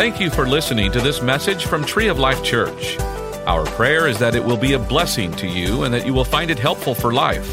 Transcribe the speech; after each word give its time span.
Thank 0.00 0.18
you 0.18 0.30
for 0.30 0.46
listening 0.48 0.90
to 0.92 1.00
this 1.02 1.20
message 1.20 1.66
from 1.66 1.84
Tree 1.84 2.08
of 2.08 2.18
Life 2.18 2.42
Church. 2.42 2.98
Our 3.46 3.66
prayer 3.66 4.08
is 4.08 4.18
that 4.20 4.34
it 4.34 4.42
will 4.42 4.56
be 4.56 4.72
a 4.72 4.78
blessing 4.78 5.30
to 5.32 5.46
you 5.46 5.82
and 5.82 5.92
that 5.92 6.06
you 6.06 6.14
will 6.14 6.24
find 6.24 6.50
it 6.50 6.58
helpful 6.58 6.94
for 6.94 7.12
life. 7.12 7.46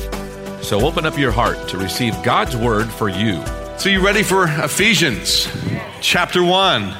So 0.63 0.79
open 0.88 1.05
up 1.05 1.18
your 1.18 1.33
heart 1.33 1.68
to 1.68 1.78
receive 1.78 2.13
God's 2.23 2.55
word 2.55 2.88
for 2.88 3.10
you. 3.10 3.44
So, 3.78 3.89
you 3.89 3.99
ready 3.99 4.23
for 4.23 4.46
Ephesians 4.46 5.49
chapter 5.99 6.42
1? 6.42 6.96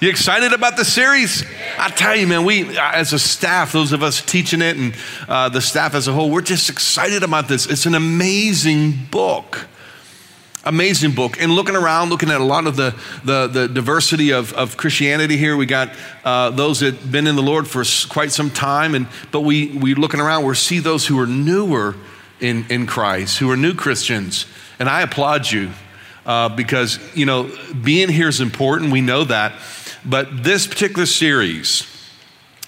You 0.00 0.08
excited 0.08 0.52
about 0.52 0.76
the 0.76 0.84
series? 0.84 1.44
I 1.76 1.88
tell 1.88 2.14
you, 2.14 2.28
man, 2.28 2.44
we 2.44 2.78
as 2.78 3.12
a 3.12 3.18
staff, 3.18 3.72
those 3.72 3.90
of 3.90 4.04
us 4.04 4.22
teaching 4.22 4.62
it 4.62 4.76
and 4.76 4.94
uh, 5.26 5.48
the 5.48 5.60
staff 5.60 5.96
as 5.96 6.06
a 6.06 6.12
whole, 6.12 6.30
we're 6.30 6.40
just 6.40 6.70
excited 6.70 7.24
about 7.24 7.48
this. 7.48 7.66
It's 7.66 7.86
an 7.86 7.96
amazing 7.96 9.06
book. 9.10 9.66
Amazing 10.66 11.12
book. 11.12 11.38
And 11.38 11.52
looking 11.52 11.76
around, 11.76 12.08
looking 12.08 12.30
at 12.30 12.40
a 12.40 12.44
lot 12.44 12.66
of 12.66 12.76
the, 12.76 12.94
the, 13.22 13.46
the 13.46 13.68
diversity 13.68 14.32
of, 14.32 14.54
of 14.54 14.78
Christianity 14.78 15.36
here, 15.36 15.58
we 15.58 15.66
got 15.66 15.90
uh, 16.24 16.50
those 16.50 16.80
that 16.80 16.94
have 16.94 17.12
been 17.12 17.26
in 17.26 17.36
the 17.36 17.42
Lord 17.42 17.68
for 17.68 17.84
quite 18.08 18.32
some 18.32 18.48
time. 18.48 18.94
And, 18.94 19.06
but 19.30 19.42
we, 19.42 19.68
we 19.68 19.94
looking 19.94 20.20
around, 20.20 20.46
we 20.46 20.54
see 20.54 20.78
those 20.78 21.06
who 21.06 21.20
are 21.20 21.26
newer 21.26 21.96
in, 22.40 22.64
in 22.70 22.86
Christ, 22.86 23.38
who 23.38 23.50
are 23.50 23.58
new 23.58 23.74
Christians. 23.74 24.46
And 24.78 24.88
I 24.88 25.02
applaud 25.02 25.50
you 25.50 25.70
uh, 26.24 26.48
because, 26.48 26.98
you 27.14 27.26
know, 27.26 27.50
being 27.82 28.08
here 28.08 28.28
is 28.28 28.40
important. 28.40 28.90
We 28.90 29.02
know 29.02 29.24
that. 29.24 29.52
But 30.02 30.44
this 30.44 30.66
particular 30.66 31.04
series, 31.04 31.86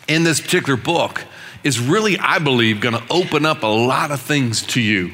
in 0.06 0.23
this 0.23 0.41
particular 0.41 0.77
book, 0.77 1.25
is 1.65 1.81
really, 1.81 2.19
I 2.19 2.41
believe, 2.41 2.81
going 2.81 2.95
to 2.95 3.03
open 3.11 3.47
up 3.47 3.62
a 3.62 3.67
lot 3.67 4.11
of 4.11 4.20
things 4.20 4.62
to 4.69 4.83
you. 4.83 5.12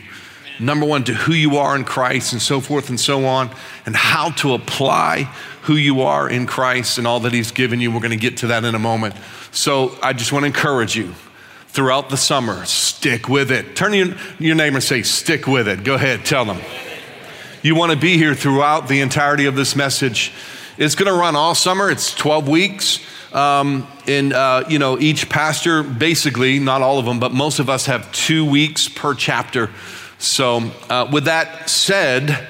Number 0.62 0.87
one, 0.87 1.05
to 1.05 1.15
who 1.15 1.33
you 1.33 1.57
are 1.57 1.75
in 1.77 1.84
Christ 1.84 2.33
and 2.33 2.41
so 2.41 2.61
forth 2.61 2.89
and 2.89 2.98
so 2.98 3.25
on, 3.25 3.51
and 3.84 3.97
how 3.97 4.30
to 4.30 4.55
apply 4.55 5.25
who 5.62 5.75
you 5.75 6.03
are 6.03 6.29
in 6.29 6.47
Christ 6.47 6.98
and 6.98 7.07
all 7.07 7.20
that 7.20 7.33
He's 7.33 7.51
given 7.51 7.81
you. 7.81 7.91
We're 7.91 8.00
going 8.00 8.11
to 8.11 8.17
get 8.17 8.39
to 8.39 8.48
that 8.48 8.64
in 8.64 8.75
a 8.75 8.78
moment. 8.78 9.14
So 9.51 9.97
I 10.03 10.12
just 10.12 10.33
want 10.33 10.45
to 10.45 10.47
encourage 10.47 10.97
you 10.97 11.14
throughout 11.69 12.11
the 12.11 12.17
summer, 12.17 12.64
stick 12.67 13.28
with 13.28 13.51
it. 13.51 13.75
Turn 13.75 13.92
to 13.92 13.97
your, 13.97 14.17
your 14.39 14.55
neighbor 14.55 14.77
and 14.77 14.84
say, 14.84 15.03
stick 15.03 15.47
with 15.47 15.67
it. 15.69 15.84
Go 15.84 15.95
ahead, 15.95 16.25
tell 16.25 16.45
them. 16.45 16.61
You 17.62 17.75
want 17.75 17.92
to 17.92 17.98
be 17.98 18.17
here 18.17 18.34
throughout 18.34 18.89
the 18.89 19.01
entirety 19.01 19.47
of 19.47 19.56
this 19.56 19.75
message. 19.75 20.33
It's 20.77 20.95
going 20.95 21.11
to 21.12 21.19
run 21.19 21.34
all 21.36 21.55
summer. 21.55 21.91
It's 21.91 22.14
12 22.14 22.48
weeks. 22.48 23.01
Um, 23.33 23.86
and, 24.06 24.33
uh, 24.33 24.64
you 24.69 24.79
know, 24.79 24.98
each 24.98 25.31
pastor, 25.31 25.83
basically, 25.83 26.58
not 26.58 26.83
all 26.83 26.98
of 26.98 27.06
them, 27.06 27.19
but 27.19 27.33
most 27.33 27.58
of 27.58 27.70
us 27.70 27.86
have 27.86 28.11
two 28.12 28.45
weeks 28.45 28.89
per 28.89 29.14
chapter. 29.14 29.70
So, 30.23 30.70
uh, 30.89 31.09
with 31.11 31.25
that 31.25 31.69
said, 31.69 32.48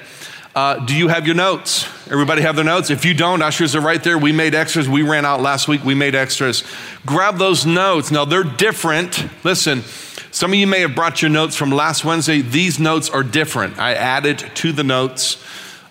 uh, 0.53 0.85
do 0.85 0.95
you 0.95 1.07
have 1.07 1.25
your 1.25 1.35
notes? 1.35 1.87
Everybody 2.11 2.43
have 2.43 2.55
their 2.55 2.63
notes? 2.63 2.91
If 2.91 3.03
you 3.03 3.15
don't, 3.15 3.41
ushers 3.41 3.75
are 3.75 3.81
right 3.81 4.01
there. 4.03 4.15
We 4.15 4.31
made 4.31 4.53
extras. 4.53 4.87
We 4.87 5.01
ran 5.01 5.25
out 5.25 5.41
last 5.41 5.67
week. 5.67 5.83
We 5.83 5.95
made 5.95 6.13
extras. 6.13 6.63
Grab 7.03 7.39
those 7.39 7.65
notes. 7.65 8.11
Now, 8.11 8.25
they're 8.25 8.43
different. 8.43 9.27
Listen, 9.43 9.81
some 10.29 10.51
of 10.51 10.55
you 10.59 10.67
may 10.67 10.81
have 10.81 10.93
brought 10.93 11.23
your 11.23 11.31
notes 11.31 11.55
from 11.55 11.71
last 11.71 12.05
Wednesday. 12.05 12.41
These 12.41 12.79
notes 12.79 13.09
are 13.09 13.23
different. 13.23 13.79
I 13.79 13.95
added 13.95 14.37
to 14.37 14.71
the 14.71 14.83
notes 14.83 15.43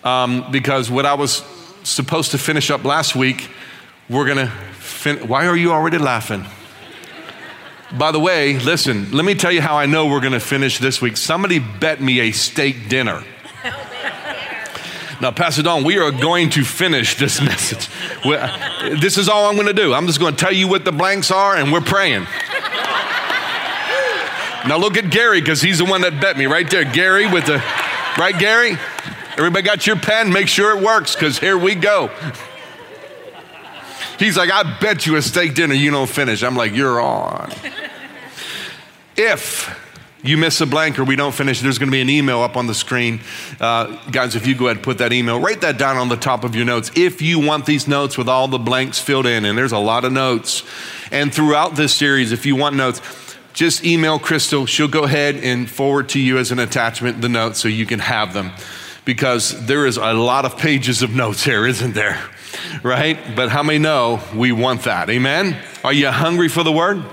um, 0.05 0.53
because 0.53 0.89
what 0.89 1.05
I 1.05 1.15
was 1.15 1.43
supposed 1.83 2.31
to 2.31 2.39
finish 2.39 2.71
up 2.71 2.85
last 2.85 3.17
week, 3.17 3.51
we're 4.09 4.27
going 4.27 4.47
to 4.47 4.53
fin- 4.75 5.27
Why 5.27 5.49
are 5.49 5.57
you 5.57 5.73
already 5.73 5.99
laughing? 5.99 6.47
By 7.97 8.11
the 8.11 8.21
way, 8.21 8.59
listen, 8.59 9.11
let 9.13 9.25
me 9.25 9.35
tell 9.35 9.53
you 9.53 9.61
how 9.61 9.77
I 9.77 9.85
know 9.85 10.07
we're 10.07 10.21
going 10.21 10.33
to 10.33 10.41
finish 10.41 10.79
this 10.79 11.03
week. 11.03 11.19
Somebody 11.19 11.59
bet 11.59 12.01
me 12.01 12.21
a 12.21 12.33
steak 12.33 12.89
dinner. 12.89 13.23
Now, 15.21 15.31
Pastor 15.31 15.63
Don, 15.63 15.85
we 15.85 15.99
are 15.99 16.11
going 16.11 16.51
to 16.51 16.65
finish 16.65 17.17
this 17.17 17.41
message. 17.45 17.89
This 19.01 19.19
is 19.19 19.29
all 19.29 19.49
I'm 19.49 19.55
going 19.55 19.69
to 19.69 19.73
do. 19.73 19.93
I'm 19.93 20.07
just 20.07 20.19
going 20.19 20.35
to 20.35 20.39
tell 20.39 20.53
you 20.53 20.67
what 20.67 20.85
the 20.85 20.91
blanks 20.91 21.31
are, 21.31 21.55
and 21.55 21.71
we're 21.71 21.81
praying. 21.81 22.27
Now, 24.67 24.79
look 24.79 24.97
at 24.97 25.11
Gary, 25.11 25.41
because 25.41 25.61
he's 25.61 25.79
the 25.79 25.85
one 25.85 26.01
that 26.01 26.21
bet 26.21 26.37
me 26.39 26.47
right 26.47 26.69
there. 26.69 26.85
Gary 26.85 27.31
with 27.31 27.47
the, 27.47 27.63
right, 28.19 28.37
Gary? 28.37 28.79
Everybody 29.37 29.63
got 29.63 29.87
your 29.87 29.97
pen? 29.97 30.33
Make 30.33 30.49
sure 30.49 30.77
it 30.77 30.83
works, 30.83 31.15
because 31.15 31.39
here 31.39 31.59
we 31.59 31.75
go. 31.75 32.11
He's 34.19 34.37
like, 34.37 34.51
I 34.51 34.79
bet 34.81 35.07
you 35.07 35.17
a 35.17 35.23
steak 35.23 35.55
dinner 35.55 35.75
you 35.75 35.91
don't 35.91 36.09
finish. 36.09 36.43
I'm 36.43 36.57
like, 36.57 36.73
you're 36.75 37.01
on. 37.01 37.53
If 39.17 39.79
you 40.23 40.37
miss 40.37 40.61
a 40.61 40.67
blank 40.67 40.99
or 40.99 41.05
we 41.05 41.17
don't 41.17 41.35
finish, 41.35 41.61
there's 41.61 41.79
going 41.79 41.89
to 41.89 41.93
be 41.93 42.01
an 42.01 42.09
email 42.09 42.41
up 42.41 42.57
on 42.57 42.67
the 42.67 42.75
screen. 42.75 43.21
Uh, 43.61 43.99
guys, 44.11 44.37
if 44.37 44.47
you 44.47 44.55
go 44.55 44.67
ahead 44.67 44.77
and 44.77 44.85
put 44.85 44.99
that 44.99 45.13
email, 45.13 45.41
write 45.41 45.61
that 45.63 45.79
down 45.79 45.97
on 45.97 46.09
the 46.09 46.17
top 46.17 46.45
of 46.45 46.55
your 46.55 46.65
notes. 46.65 46.91
If 46.95 47.21
you 47.21 47.41
want 47.41 47.67
these 47.67 47.89
notes 47.89 48.17
with 48.17 48.29
all 48.29 48.49
the 48.49 48.59
blanks 48.59 48.99
filled 48.99 49.27
in, 49.27 49.45
and 49.45 49.59
there's 49.59 49.73
a 49.73 49.79
lot 49.79 50.05
of 50.05 50.13
notes. 50.13 50.63
And 51.11 51.35
throughout 51.35 51.75
this 51.75 51.93
series, 51.95 52.33
if 52.33 52.47
you 52.47 52.57
want 52.57 52.77
notes, 52.77 53.01
just 53.53 53.85
email 53.85 54.19
Crystal. 54.19 54.65
She'll 54.65 54.89
go 54.89 55.05
ahead 55.05 55.37
and 55.37 55.69
forward 55.69 56.09
to 56.11 56.21
you 56.21 56.39
as 56.39 56.53
an 56.53 56.59
attachment 56.59 57.21
the 57.21 57.29
notes 57.29 57.61
so 57.61 57.69
you 57.69 57.85
can 57.85 57.99
have 57.99 58.33
them. 58.33 58.53
Because 59.05 59.67
there 59.67 59.85
is 59.87 59.97
a 59.97 60.13
lot 60.13 60.45
of 60.45 60.57
pages 60.57 61.03
of 61.03 61.11
notes 61.11 61.45
here, 61.45 61.67
isn't 61.67 61.95
there? 61.95 62.23
Right? 62.83 63.19
But 63.35 63.49
how 63.49 63.63
many 63.63 63.79
know 63.79 64.21
we 64.35 64.53
want 64.53 64.83
that? 64.83 65.11
Amen? 65.11 65.61
Are 65.83 65.93
you 65.93 66.09
hungry 66.11 66.49
for 66.49 66.63
the 66.63 66.73
word? 66.73 67.05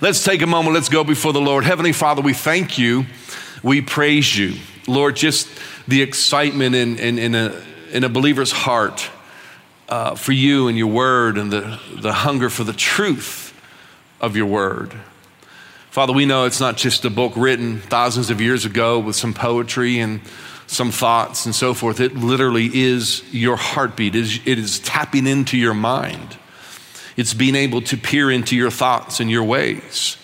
Let's 0.00 0.24
take 0.24 0.42
a 0.42 0.46
moment. 0.46 0.74
Let's 0.74 0.88
go 0.88 1.04
before 1.04 1.32
the 1.32 1.40
Lord. 1.40 1.64
Heavenly 1.64 1.92
Father, 1.92 2.20
we 2.20 2.32
thank 2.32 2.78
you. 2.78 3.06
We 3.62 3.80
praise 3.80 4.36
you. 4.36 4.54
Lord, 4.88 5.14
just 5.14 5.48
the 5.86 6.02
excitement 6.02 6.74
in, 6.74 6.98
in, 6.98 7.18
in, 7.18 7.34
a, 7.34 7.62
in 7.92 8.02
a 8.02 8.08
believer's 8.08 8.50
heart 8.50 9.08
uh, 9.88 10.16
for 10.16 10.32
you 10.32 10.66
and 10.66 10.76
your 10.76 10.88
word 10.88 11.38
and 11.38 11.52
the, 11.52 11.78
the 11.92 12.12
hunger 12.12 12.50
for 12.50 12.64
the 12.64 12.72
truth 12.72 13.54
of 14.20 14.36
your 14.36 14.46
word. 14.46 14.92
Father, 15.90 16.12
we 16.12 16.26
know 16.26 16.44
it's 16.44 16.60
not 16.60 16.76
just 16.76 17.04
a 17.04 17.10
book 17.10 17.34
written 17.36 17.78
thousands 17.78 18.30
of 18.30 18.40
years 18.40 18.64
ago 18.64 18.98
with 18.98 19.14
some 19.14 19.32
poetry 19.32 20.00
and 20.00 20.20
some 20.66 20.90
thoughts 20.90 21.46
and 21.46 21.54
so 21.54 21.72
forth. 21.72 22.00
It 22.00 22.16
literally 22.16 22.68
is 22.72 23.22
your 23.32 23.56
heartbeat, 23.56 24.16
it 24.16 24.58
is 24.58 24.80
tapping 24.80 25.28
into 25.28 25.56
your 25.56 25.74
mind. 25.74 26.36
It's 27.16 27.34
being 27.34 27.54
able 27.54 27.80
to 27.82 27.96
peer 27.96 28.30
into 28.30 28.56
your 28.56 28.70
thoughts 28.70 29.20
and 29.20 29.30
your 29.30 29.44
ways. 29.44 30.16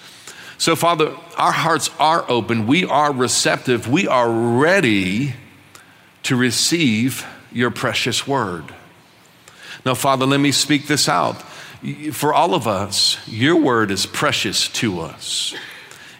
So, 0.58 0.76
Father, 0.76 1.16
our 1.36 1.52
hearts 1.52 1.90
are 1.98 2.28
open. 2.28 2.66
We 2.66 2.84
are 2.84 3.12
receptive. 3.12 3.88
We 3.88 4.06
are 4.06 4.30
ready 4.30 5.34
to 6.24 6.36
receive 6.36 7.26
your 7.52 7.70
precious 7.70 8.26
word. 8.26 8.74
Now, 9.86 9.94
Father, 9.94 10.26
let 10.26 10.40
me 10.40 10.52
speak 10.52 10.86
this 10.86 11.08
out. 11.08 11.40
For 12.12 12.34
all 12.34 12.54
of 12.54 12.68
us, 12.68 13.16
your 13.26 13.56
word 13.56 13.90
is 13.90 14.04
precious 14.04 14.68
to 14.68 15.00
us, 15.00 15.54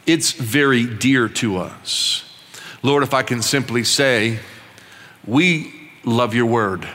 it's 0.07 0.33
very 0.33 0.87
dear 0.87 1.29
to 1.29 1.59
us. 1.59 2.25
Lord, 2.83 3.03
if 3.03 3.13
I 3.13 3.23
can 3.23 3.43
simply 3.43 3.85
say, 3.85 4.39
we 5.27 5.91
love 6.03 6.35
your 6.35 6.47
word, 6.47 6.89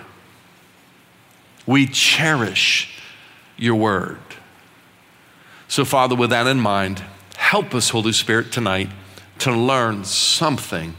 we 1.67 1.85
cherish 1.85 2.94
your 3.57 3.75
word. 3.75 4.19
So, 5.67 5.85
Father, 5.85 6.15
with 6.15 6.29
that 6.29 6.47
in 6.47 6.59
mind, 6.59 7.03
help 7.37 7.73
us, 7.73 7.89
Holy 7.89 8.11
Spirit, 8.11 8.51
tonight 8.51 8.89
to 9.39 9.51
learn 9.51 10.05
something 10.05 10.95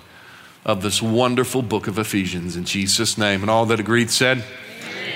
of 0.64 0.82
this 0.82 1.00
wonderful 1.00 1.62
book 1.62 1.86
of 1.86 1.98
Ephesians 1.98 2.56
in 2.56 2.64
Jesus' 2.64 3.16
name. 3.16 3.42
And 3.42 3.50
all 3.50 3.66
that 3.66 3.80
agreed 3.80 4.10
said, 4.10 4.44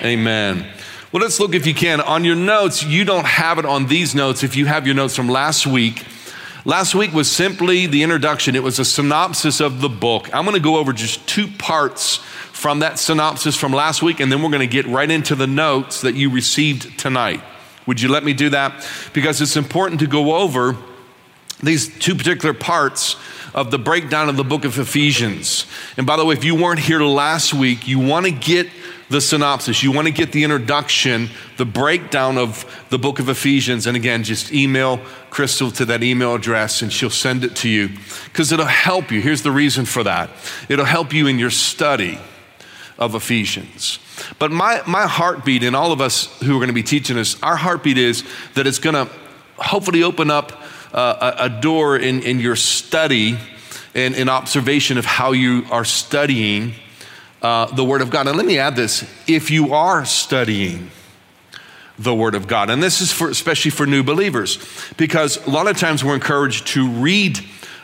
Amen. 0.02 0.58
Amen. 0.58 0.72
Well, 1.12 1.20
let's 1.20 1.40
look 1.40 1.54
if 1.54 1.66
you 1.66 1.74
can. 1.74 2.00
On 2.00 2.24
your 2.24 2.36
notes, 2.36 2.84
you 2.84 3.04
don't 3.04 3.26
have 3.26 3.58
it 3.58 3.66
on 3.66 3.86
these 3.86 4.14
notes. 4.14 4.44
If 4.44 4.54
you 4.54 4.66
have 4.66 4.86
your 4.86 4.94
notes 4.94 5.16
from 5.16 5.28
last 5.28 5.66
week, 5.66 6.04
last 6.64 6.94
week 6.94 7.12
was 7.12 7.28
simply 7.30 7.86
the 7.86 8.04
introduction, 8.04 8.54
it 8.54 8.62
was 8.62 8.78
a 8.78 8.84
synopsis 8.84 9.60
of 9.60 9.80
the 9.80 9.88
book. 9.88 10.32
I'm 10.32 10.44
going 10.44 10.54
to 10.54 10.62
go 10.62 10.76
over 10.76 10.92
just 10.92 11.26
two 11.26 11.48
parts 11.48 12.20
from 12.60 12.80
that 12.80 12.98
synopsis 12.98 13.56
from 13.56 13.72
last 13.72 14.02
week, 14.02 14.20
and 14.20 14.30
then 14.30 14.42
we're 14.42 14.50
going 14.50 14.60
to 14.60 14.66
get 14.66 14.84
right 14.84 15.10
into 15.10 15.34
the 15.34 15.46
notes 15.46 16.02
that 16.02 16.14
you 16.14 16.28
received 16.28 16.98
tonight. 16.98 17.40
Would 17.86 18.02
you 18.02 18.10
let 18.10 18.22
me 18.22 18.34
do 18.34 18.50
that? 18.50 18.86
Because 19.14 19.40
it's 19.40 19.56
important 19.56 19.98
to 20.00 20.06
go 20.06 20.36
over 20.36 20.76
these 21.62 21.88
two 21.98 22.14
particular 22.14 22.52
parts 22.52 23.16
of 23.54 23.70
the 23.70 23.78
breakdown 23.78 24.28
of 24.28 24.36
the 24.36 24.44
book 24.44 24.66
of 24.66 24.78
Ephesians. 24.78 25.64
And 25.96 26.06
by 26.06 26.18
the 26.18 26.24
way, 26.26 26.34
if 26.34 26.44
you 26.44 26.54
weren't 26.54 26.80
here 26.80 27.00
last 27.00 27.54
week, 27.54 27.88
you 27.88 27.98
want 27.98 28.26
to 28.26 28.30
get 28.30 28.68
the 29.08 29.22
synopsis, 29.22 29.82
you 29.82 29.90
want 29.90 30.08
to 30.08 30.12
get 30.12 30.32
the 30.32 30.44
introduction, 30.44 31.30
the 31.56 31.64
breakdown 31.64 32.36
of 32.36 32.66
the 32.90 32.98
book 32.98 33.20
of 33.20 33.30
Ephesians. 33.30 33.86
And 33.86 33.96
again, 33.96 34.22
just 34.22 34.52
email 34.52 35.00
Crystal 35.30 35.70
to 35.70 35.86
that 35.86 36.02
email 36.02 36.34
address 36.34 36.82
and 36.82 36.92
she'll 36.92 37.08
send 37.08 37.42
it 37.42 37.56
to 37.56 37.70
you 37.70 37.88
because 38.26 38.52
it'll 38.52 38.66
help 38.66 39.10
you. 39.10 39.22
Here's 39.22 39.42
the 39.42 39.50
reason 39.50 39.86
for 39.86 40.04
that 40.04 40.28
it'll 40.68 40.84
help 40.84 41.14
you 41.14 41.26
in 41.26 41.38
your 41.38 41.48
study 41.48 42.18
of 43.00 43.14
Ephesians. 43.14 43.98
But 44.38 44.52
my, 44.52 44.82
my 44.86 45.06
heartbeat, 45.06 45.64
and 45.64 45.74
all 45.74 45.90
of 45.90 46.00
us 46.00 46.26
who 46.40 46.54
are 46.54 46.58
going 46.58 46.68
to 46.68 46.74
be 46.74 46.82
teaching 46.82 47.16
this, 47.16 47.42
our 47.42 47.56
heartbeat 47.56 47.96
is 47.96 48.22
that 48.54 48.66
it's 48.66 48.78
going 48.78 48.94
to 48.94 49.10
hopefully 49.56 50.02
open 50.02 50.30
up 50.30 50.52
uh, 50.92 51.34
a, 51.38 51.44
a, 51.44 51.48
door 51.60 51.96
in, 51.96 52.22
in 52.22 52.40
your 52.40 52.56
study 52.56 53.38
and 53.94 54.14
in 54.14 54.28
observation 54.28 54.98
of 54.98 55.04
how 55.04 55.32
you 55.32 55.64
are 55.70 55.84
studying 55.84 56.74
uh, 57.42 57.66
the 57.74 57.84
Word 57.84 58.02
of 58.02 58.10
God. 58.10 58.26
And 58.26 58.36
let 58.36 58.46
me 58.46 58.58
add 58.58 58.76
this 58.76 59.02
if 59.26 59.50
you 59.50 59.72
are 59.72 60.04
studying 60.04 60.90
the 61.98 62.14
Word 62.14 62.34
of 62.34 62.46
God, 62.48 62.70
and 62.70 62.82
this 62.82 63.00
is 63.00 63.12
for, 63.12 63.28
especially 63.28 63.70
for 63.70 63.86
new 63.86 64.02
believers, 64.02 64.58
because 64.96 65.44
a 65.46 65.50
lot 65.50 65.68
of 65.68 65.76
times 65.76 66.02
we're 66.02 66.14
encouraged 66.14 66.66
to 66.68 66.88
read 66.88 67.38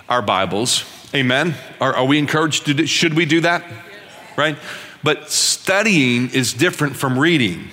our 0.09 0.23
Bibles. 0.23 0.85
Amen. 1.15 1.55
Are, 1.81 1.95
are 1.95 2.05
we 2.05 2.19
encouraged 2.19 2.67
to 2.67 2.75
do, 2.75 2.87
should 2.87 3.15
we 3.15 3.25
do 3.25 3.43
that? 3.43 3.65
Right? 4.37 4.57
But 5.03 5.31
studying 5.31 6.31
is 6.31 6.53
different 6.53 6.97
from 6.97 7.19
reading. 7.19 7.69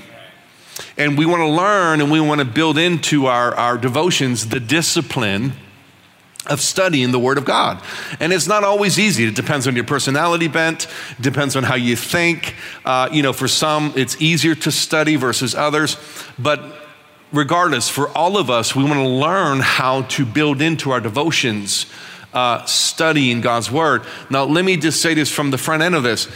And 0.98 1.18
we 1.18 1.26
want 1.26 1.42
to 1.42 1.48
learn 1.48 2.02
and 2.02 2.12
we 2.12 2.20
want 2.20 2.40
to 2.40 2.46
build 2.46 2.78
into 2.78 3.28
our, 3.28 3.54
our 3.56 3.78
devotions 3.78 4.50
the 4.50 4.60
discipline 4.60 5.54
of 6.48 6.60
studying 6.60 7.12
the 7.12 7.20
Word 7.20 7.38
of 7.38 7.46
God. 7.46 7.82
And 8.20 8.34
it's 8.34 8.48
not 8.48 8.64
always 8.64 9.00
easy. 9.00 9.26
It 9.26 9.36
depends 9.36 9.68
on 9.68 9.76
your 9.76 9.86
personality 9.86 10.48
bent, 10.48 10.88
depends 11.22 11.56
on 11.56 11.64
how 11.64 11.76
you 11.76 11.96
think. 11.96 12.56
Uh, 12.84 13.10
you 13.12 13.24
know, 13.24 13.34
for 13.34 13.48
some, 13.48 13.94
it's 13.96 14.22
easier 14.22 14.56
to 14.56 14.72
study 14.72 15.16
versus 15.16 15.56
others. 15.56 15.96
But 16.38 16.62
regardless, 17.32 17.90
for 17.90 18.10
all 18.10 18.38
of 18.38 18.50
us, 18.50 18.76
we 18.76 18.84
want 18.84 18.96
to 18.96 19.08
learn 19.08 19.62
how 19.62 20.02
to 20.04 20.26
build 20.26 20.62
into 20.62 20.92
our 20.92 21.00
devotions 21.00 21.86
uh, 22.34 22.66
studying 22.66 23.42
God's 23.42 23.72
Word. 23.72 24.04
Now, 24.30 24.44
let 24.44 24.66
me 24.66 24.76
just 24.76 25.02
say 25.02 25.14
this 25.14 25.32
from 25.32 25.52
the 25.52 25.58
front 25.58 25.82
end 25.82 25.96
of 25.96 26.04
this. 26.04 26.28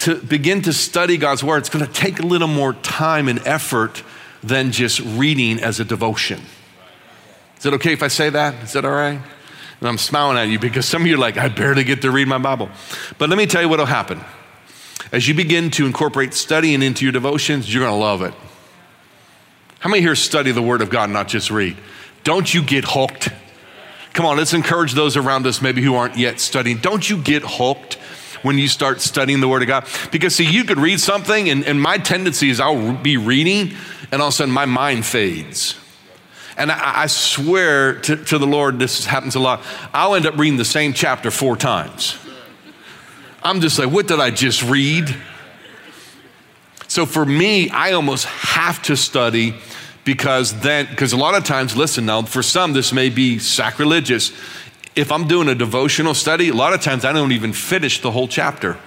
To 0.00 0.16
begin 0.16 0.62
to 0.62 0.72
study 0.72 1.16
God's 1.16 1.42
Word, 1.42 1.58
it's 1.58 1.68
going 1.68 1.84
to 1.84 1.92
take 1.92 2.20
a 2.20 2.26
little 2.26 2.48
more 2.48 2.74
time 2.74 3.28
and 3.28 3.38
effort 3.46 4.02
than 4.42 4.70
just 4.70 5.00
reading 5.00 5.60
as 5.60 5.80
a 5.80 5.84
devotion. 5.84 6.40
Is 7.58 7.66
it 7.66 7.72
okay 7.74 7.92
if 7.92 8.02
I 8.02 8.08
say 8.08 8.30
that? 8.30 8.62
Is 8.62 8.72
that 8.74 8.84
all 8.84 8.92
right? 8.92 9.20
And 9.80 9.88
I'm 9.88 9.98
smiling 9.98 10.38
at 10.38 10.48
you 10.48 10.58
because 10.58 10.86
some 10.86 11.02
of 11.02 11.08
you 11.08 11.16
are 11.16 11.18
like, 11.18 11.36
I 11.36 11.48
barely 11.48 11.84
get 11.84 12.02
to 12.02 12.10
read 12.10 12.28
my 12.28 12.38
Bible. 12.38 12.70
But 13.18 13.28
let 13.28 13.36
me 13.36 13.46
tell 13.46 13.62
you 13.62 13.68
what 13.68 13.78
will 13.78 13.86
happen. 13.86 14.20
As 15.12 15.28
you 15.28 15.34
begin 15.34 15.70
to 15.72 15.86
incorporate 15.86 16.34
studying 16.34 16.82
into 16.82 17.04
your 17.04 17.12
devotions, 17.12 17.72
you're 17.72 17.82
going 17.82 17.92
to 17.92 17.98
love 17.98 18.22
it. 18.22 18.34
How 19.78 19.90
many 19.90 20.02
here 20.02 20.16
study 20.16 20.52
the 20.52 20.62
Word 20.62 20.82
of 20.82 20.90
God, 20.90 21.10
not 21.10 21.28
just 21.28 21.50
read? 21.50 21.76
Don't 22.24 22.52
you 22.52 22.62
get 22.62 22.84
hooked? 22.86 23.28
Come 24.14 24.26
on, 24.26 24.36
let's 24.36 24.54
encourage 24.54 24.94
those 24.94 25.16
around 25.16 25.46
us 25.46 25.60
maybe 25.60 25.82
who 25.82 25.94
aren't 25.94 26.16
yet 26.16 26.40
studying. 26.40 26.78
Don't 26.78 27.08
you 27.08 27.18
get 27.18 27.42
hooked 27.44 27.98
when 28.42 28.58
you 28.58 28.68
start 28.68 29.00
studying 29.00 29.40
the 29.40 29.48
Word 29.48 29.62
of 29.62 29.68
God? 29.68 29.86
Because, 30.10 30.34
see, 30.34 30.44
you 30.44 30.64
could 30.64 30.78
read 30.78 31.00
something, 31.00 31.48
and, 31.48 31.64
and 31.64 31.80
my 31.80 31.98
tendency 31.98 32.50
is 32.50 32.60
I'll 32.60 32.92
be 32.94 33.16
reading, 33.16 33.76
and 34.12 34.22
all 34.22 34.28
of 34.28 34.34
a 34.34 34.36
sudden 34.36 34.52
my 34.52 34.66
mind 34.66 35.04
fades. 35.04 35.76
And 36.56 36.72
I, 36.72 37.02
I 37.02 37.06
swear 37.06 38.00
to, 38.00 38.16
to 38.16 38.38
the 38.38 38.46
Lord, 38.46 38.78
this 38.78 39.04
happens 39.04 39.34
a 39.34 39.40
lot. 39.40 39.62
I'll 39.92 40.14
end 40.14 40.26
up 40.26 40.36
reading 40.36 40.56
the 40.56 40.64
same 40.64 40.92
chapter 40.92 41.30
four 41.30 41.56
times. 41.56 42.16
I'm 43.42 43.60
just 43.60 43.78
like, 43.78 43.90
what 43.90 44.08
did 44.08 44.18
I 44.18 44.30
just 44.30 44.62
read? 44.62 45.14
So 46.88 47.04
for 47.04 47.26
me, 47.26 47.68
I 47.70 47.92
almost 47.92 48.24
have 48.24 48.80
to 48.82 48.96
study 48.96 49.54
because 50.04 50.58
then, 50.60 50.86
because 50.88 51.12
a 51.12 51.16
lot 51.16 51.34
of 51.34 51.44
times, 51.44 51.76
listen 51.76 52.06
now, 52.06 52.22
for 52.22 52.42
some, 52.42 52.72
this 52.72 52.92
may 52.92 53.10
be 53.10 53.38
sacrilegious. 53.38 54.32
If 54.96 55.12
I'm 55.12 55.28
doing 55.28 55.48
a 55.48 55.54
devotional 55.54 56.14
study, 56.14 56.48
a 56.48 56.54
lot 56.54 56.72
of 56.72 56.80
times 56.80 57.04
I 57.04 57.12
don't 57.12 57.32
even 57.32 57.52
finish 57.52 58.00
the 58.00 58.10
whole 58.10 58.26
chapter 58.26 58.78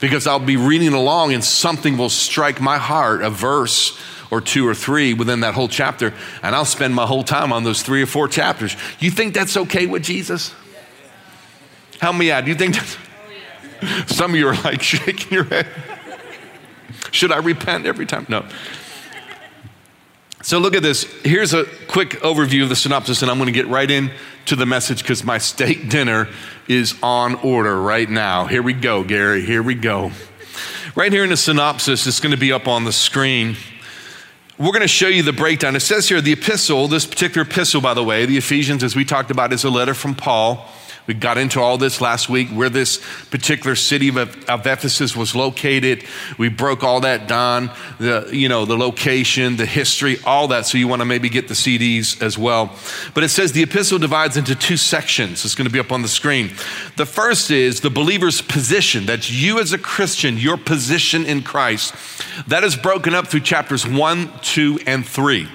because 0.00 0.26
I'll 0.26 0.38
be 0.38 0.56
reading 0.56 0.92
along 0.92 1.32
and 1.32 1.42
something 1.42 1.96
will 1.96 2.10
strike 2.10 2.60
my 2.60 2.78
heart, 2.78 3.22
a 3.22 3.30
verse 3.30 3.98
or 4.30 4.40
two 4.40 4.66
or 4.66 4.74
three 4.74 5.14
within 5.14 5.40
that 5.40 5.54
whole 5.54 5.68
chapter, 5.68 6.12
and 6.42 6.54
I'll 6.54 6.64
spend 6.64 6.94
my 6.94 7.06
whole 7.06 7.24
time 7.24 7.52
on 7.52 7.64
those 7.64 7.82
three 7.82 8.02
or 8.02 8.06
four 8.06 8.28
chapters. 8.28 8.76
You 8.98 9.10
think 9.10 9.34
that's 9.34 9.56
okay 9.56 9.86
with 9.86 10.02
Jesus? 10.02 10.54
Help 12.00 12.16
me 12.16 12.30
out. 12.30 12.44
Do 12.44 12.50
you 12.50 12.56
think 12.56 12.74
that's, 12.74 12.96
some 14.14 14.32
of 14.32 14.36
you 14.36 14.48
are 14.48 14.60
like 14.62 14.82
shaking 14.82 15.32
your 15.32 15.44
head? 15.44 15.66
Should 17.10 17.32
I 17.32 17.38
repent 17.38 17.86
every 17.86 18.06
time? 18.06 18.26
No. 18.28 18.46
So 20.42 20.58
look 20.58 20.74
at 20.74 20.82
this. 20.82 21.04
Here's 21.22 21.52
a 21.52 21.64
quick 21.88 22.10
overview 22.20 22.62
of 22.62 22.68
the 22.68 22.76
synopsis, 22.76 23.22
and 23.22 23.30
I'm 23.30 23.38
going 23.38 23.46
to 23.46 23.52
get 23.52 23.66
right 23.66 23.90
in 23.90 24.10
to 24.46 24.56
the 24.56 24.66
message 24.66 25.02
because 25.02 25.24
my 25.24 25.38
steak 25.38 25.88
dinner 25.88 26.28
is 26.68 26.94
on 27.02 27.34
order 27.36 27.80
right 27.80 28.08
now. 28.08 28.46
Here 28.46 28.62
we 28.62 28.72
go, 28.72 29.02
Gary. 29.04 29.44
Here 29.44 29.62
we 29.62 29.74
go. 29.74 30.12
Right 30.94 31.12
here 31.12 31.24
in 31.24 31.30
the 31.30 31.36
synopsis, 31.36 32.06
it's 32.06 32.20
going 32.20 32.32
to 32.32 32.38
be 32.38 32.52
up 32.52 32.66
on 32.66 32.84
the 32.84 32.92
screen 32.92 33.56
we're 34.58 34.72
going 34.72 34.80
to 34.80 34.88
show 34.88 35.06
you 35.06 35.22
the 35.22 35.32
breakdown. 35.32 35.76
It 35.76 35.80
says 35.80 36.08
here 36.08 36.20
the 36.20 36.32
epistle, 36.32 36.88
this 36.88 37.06
particular 37.06 37.46
epistle, 37.46 37.80
by 37.80 37.94
the 37.94 38.02
way, 38.02 38.26
the 38.26 38.36
Ephesians, 38.36 38.82
as 38.82 38.96
we 38.96 39.04
talked 39.04 39.30
about, 39.30 39.52
is 39.52 39.62
a 39.62 39.70
letter 39.70 39.94
from 39.94 40.16
Paul 40.16 40.68
we 41.08 41.14
got 41.14 41.38
into 41.38 41.58
all 41.58 41.78
this 41.78 42.02
last 42.02 42.28
week, 42.28 42.50
where 42.50 42.68
this 42.68 43.02
particular 43.30 43.74
city 43.74 44.08
of, 44.08 44.18
of, 44.18 44.66
Ephesus 44.66 45.16
was 45.16 45.34
located. 45.34 46.04
We 46.36 46.50
broke 46.50 46.84
all 46.84 47.00
that 47.00 47.26
down, 47.26 47.70
the, 47.98 48.28
you 48.30 48.50
know, 48.50 48.66
the 48.66 48.76
location, 48.76 49.56
the 49.56 49.64
history, 49.64 50.18
all 50.26 50.48
that. 50.48 50.66
So 50.66 50.76
you 50.76 50.86
want 50.86 51.00
to 51.00 51.06
maybe 51.06 51.30
get 51.30 51.48
the 51.48 51.54
CDs 51.54 52.20
as 52.20 52.36
well. 52.36 52.76
But 53.14 53.24
it 53.24 53.30
says 53.30 53.52
the 53.52 53.62
epistle 53.62 53.98
divides 53.98 54.36
into 54.36 54.54
two 54.54 54.76
sections. 54.76 55.46
It's 55.46 55.54
going 55.54 55.66
to 55.66 55.72
be 55.72 55.80
up 55.80 55.92
on 55.92 56.02
the 56.02 56.08
screen. 56.08 56.48
The 56.98 57.06
first 57.06 57.50
is 57.50 57.80
the 57.80 57.90
believer's 57.90 58.42
position. 58.42 59.06
That's 59.06 59.30
you 59.30 59.58
as 59.60 59.72
a 59.72 59.78
Christian, 59.78 60.36
your 60.36 60.58
position 60.58 61.24
in 61.24 61.42
Christ. 61.42 61.94
That 62.48 62.64
is 62.64 62.76
broken 62.76 63.14
up 63.14 63.28
through 63.28 63.40
chapters 63.40 63.86
one, 63.86 64.30
two, 64.42 64.78
and 64.86 65.06
three 65.06 65.48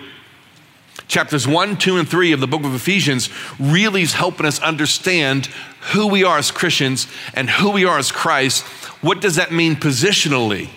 chapters 1.07 1.47
1, 1.47 1.77
2, 1.77 1.97
and 1.97 2.07
3 2.07 2.31
of 2.31 2.39
the 2.39 2.47
book 2.47 2.63
of 2.63 2.73
Ephesians 2.73 3.29
really 3.59 4.01
is 4.01 4.13
helping 4.13 4.45
us 4.45 4.59
understand 4.61 5.47
who 5.91 6.07
we 6.07 6.23
are 6.23 6.37
as 6.37 6.51
Christians 6.51 7.07
and 7.33 7.49
who 7.49 7.71
we 7.71 7.85
are 7.85 7.97
as 7.97 8.11
Christ. 8.11 8.63
What 9.01 9.21
does 9.21 9.35
that 9.35 9.51
mean 9.51 9.75
positionally? 9.75 10.69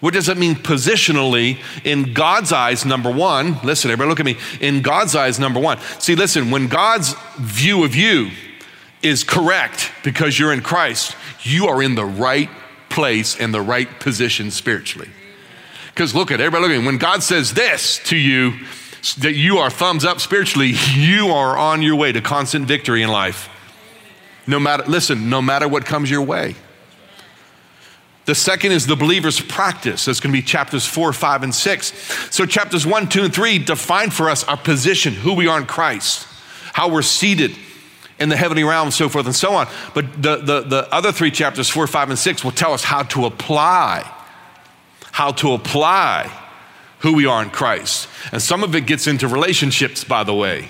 What 0.00 0.14
does 0.14 0.26
that 0.26 0.36
mean 0.36 0.54
positionally 0.54 1.58
in 1.84 2.12
God's 2.12 2.52
eyes, 2.52 2.84
number 2.84 3.10
one? 3.10 3.58
Listen, 3.64 3.90
everybody 3.90 4.10
look 4.10 4.20
at 4.20 4.26
me. 4.26 4.36
In 4.60 4.82
God's 4.82 5.14
eyes, 5.14 5.38
number 5.38 5.58
one. 5.58 5.78
See, 5.98 6.14
listen, 6.14 6.50
when 6.50 6.68
God's 6.68 7.14
view 7.38 7.84
of 7.84 7.94
you 7.94 8.30
is 9.02 9.24
correct 9.24 9.92
because 10.04 10.38
you're 10.38 10.52
in 10.52 10.60
Christ, 10.60 11.16
you 11.42 11.68
are 11.68 11.82
in 11.82 11.94
the 11.94 12.04
right 12.04 12.50
place 12.90 13.38
and 13.38 13.54
the 13.54 13.60
right 13.60 13.88
position 14.00 14.50
spiritually. 14.50 15.08
Because 15.88 16.14
look 16.14 16.30
at 16.30 16.40
everybody 16.40 16.62
look 16.62 16.76
at 16.76 16.80
me. 16.80 16.86
When 16.86 16.98
God 16.98 17.22
says 17.22 17.54
this 17.54 17.98
to 18.04 18.16
you, 18.16 18.52
that 19.18 19.34
you 19.34 19.58
are 19.58 19.70
thumbs 19.70 20.04
up 20.04 20.20
spiritually, 20.20 20.74
you 20.94 21.28
are 21.28 21.56
on 21.56 21.82
your 21.82 21.96
way 21.96 22.12
to 22.12 22.20
constant 22.20 22.66
victory 22.66 23.02
in 23.02 23.08
life. 23.08 23.48
No 24.46 24.58
matter, 24.60 24.84
listen, 24.86 25.28
no 25.28 25.42
matter 25.42 25.68
what 25.68 25.84
comes 25.84 26.10
your 26.10 26.22
way. 26.22 26.54
The 28.26 28.34
second 28.34 28.72
is 28.72 28.86
the 28.86 28.96
believer's 28.96 29.40
practice. 29.40 30.04
That's 30.04 30.18
going 30.18 30.34
to 30.34 30.40
be 30.40 30.44
chapters 30.44 30.84
four, 30.84 31.12
five, 31.12 31.44
and 31.44 31.54
six. 31.54 31.92
So, 32.34 32.44
chapters 32.44 32.84
one, 32.84 33.08
two, 33.08 33.22
and 33.22 33.32
three 33.32 33.58
define 33.58 34.10
for 34.10 34.28
us 34.28 34.42
our 34.44 34.56
position, 34.56 35.14
who 35.14 35.34
we 35.34 35.46
are 35.46 35.58
in 35.58 35.66
Christ, 35.66 36.26
how 36.72 36.88
we're 36.88 37.02
seated 37.02 37.56
in 38.18 38.28
the 38.28 38.36
heavenly 38.36 38.64
realm, 38.64 38.86
and 38.86 38.94
so 38.94 39.08
forth 39.08 39.26
and 39.26 39.34
so 39.34 39.54
on. 39.54 39.68
But 39.94 40.20
the, 40.20 40.36
the, 40.36 40.60
the 40.62 40.88
other 40.92 41.12
three 41.12 41.30
chapters, 41.30 41.68
four, 41.68 41.86
five, 41.86 42.10
and 42.10 42.18
six, 42.18 42.42
will 42.42 42.50
tell 42.50 42.72
us 42.72 42.82
how 42.82 43.04
to 43.04 43.26
apply, 43.26 44.12
how 45.12 45.30
to 45.32 45.52
apply 45.52 46.32
who 47.00 47.12
we 47.12 47.26
are 47.26 47.42
in 47.42 47.50
Christ. 47.50 48.08
And 48.32 48.40
some 48.40 48.62
of 48.62 48.74
it 48.74 48.86
gets 48.86 49.06
into 49.06 49.28
relationships, 49.28 50.04
by 50.04 50.24
the 50.24 50.34
way. 50.34 50.68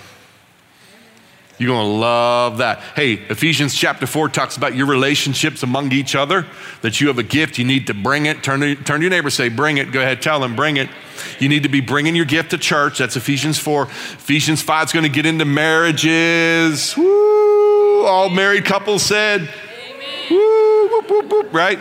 You're 1.59 1.69
going 1.69 1.87
to 1.87 1.93
love 1.93 2.59
that. 2.59 2.81
Hey, 2.95 3.15
Ephesians 3.15 3.75
chapter 3.75 4.07
4 4.07 4.29
talks 4.29 4.59
about 4.59 4.75
your 4.75 4.87
relationships 4.87 5.63
among 5.63 5.91
each 5.93 6.15
other, 6.15 6.47
that 6.83 7.01
you 7.01 7.09
have 7.09 7.19
a 7.19 7.23
gift, 7.23 7.57
you 7.57 7.65
need 7.65 7.87
to 7.87 7.95
bring 7.95 8.27
it. 8.27 8.43
Turn 8.43 8.61
to, 8.61 8.75
turn 8.75 9.01
to 9.01 9.05
your 9.05 9.11
neighbor, 9.11 9.31
say, 9.31 9.49
Bring 9.49 9.79
it. 9.79 9.91
Go 9.91 10.03
ahead, 10.03 10.21
tell 10.21 10.39
them, 10.39 10.55
bring 10.55 10.77
it. 10.77 10.91
You 11.39 11.49
need 11.49 11.63
to 11.63 11.71
be 11.71 11.81
bringing 11.81 12.15
your 12.15 12.27
gift 12.27 12.51
to 12.51 12.59
church. 12.59 12.99
That's 12.99 13.17
Ephesians 13.17 13.59
4. 13.59 13.85
Ephesians 13.85 14.61
5 14.61 14.89
is 14.89 14.93
going 14.93 15.05
to 15.05 15.09
get 15.09 15.25
into 15.25 15.47
marriages. 15.47 16.95
Woo! 16.95 18.05
All 18.05 18.29
married 18.29 18.67
couples 18.67 19.03
said, 19.03 19.49
Woo, 20.31 20.89
whoop, 20.89 21.11
whoop, 21.11 21.31
whoop, 21.31 21.55
right? 21.55 21.79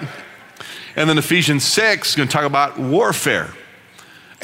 And 0.96 1.10
then 1.10 1.18
Ephesians 1.18 1.66
6 1.66 2.12
is 2.12 2.16
going 2.16 2.30
to 2.30 2.34
talk 2.34 2.46
about 2.46 2.80
warfare 2.80 3.50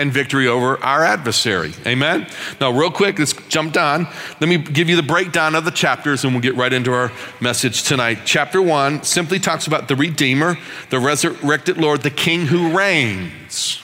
and 0.02 0.12
victory 0.12 0.48
over 0.48 0.84
our 0.84 1.04
adversary. 1.04 1.74
Amen? 1.86 2.28
Now, 2.60 2.72
real 2.72 2.92
quick, 2.92 3.20
let's 3.20 3.34
jump 3.48 3.72
down. 3.72 4.08
Let 4.40 4.50
me 4.50 4.58
give 4.58 4.90
you 4.90 4.96
the 4.96 5.04
breakdown 5.04 5.56
of 5.56 5.64
the 5.64 5.72
chapters 5.72 6.24
and 6.24 6.34
we'll 6.34 6.42
get 6.42 6.56
right 6.56 6.74
into 6.74 6.92
our 6.92 7.12
message 7.40 7.84
tonight. 7.84 8.22
Chapter 8.26 8.62
one 8.62 9.04
simply 9.04 9.40
talks 9.40 9.68
about 9.68 9.88
the 9.88 9.96
Redeemer, 9.96 10.58
the 10.90 11.00
resurrected 11.00 11.78
Lord, 11.78 12.02
the 12.02 12.10
King 12.10 12.48
who 12.48 12.76
reigns. 12.76 13.82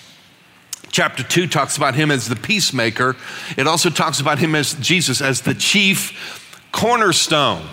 Chapter 0.90 1.22
2 1.22 1.48
talks 1.48 1.78
about 1.78 1.94
him 1.96 2.10
as 2.10 2.28
the 2.28 2.36
peacemaker. 2.36 3.16
It 3.56 3.68
also 3.68 3.90
talks 3.90 4.20
about 4.20 4.40
him 4.40 4.56
as 4.56 4.74
Jesus 4.76 5.22
as 5.22 5.42
the 5.42 5.54
chief 5.54 6.60
cornerstone 6.72 7.68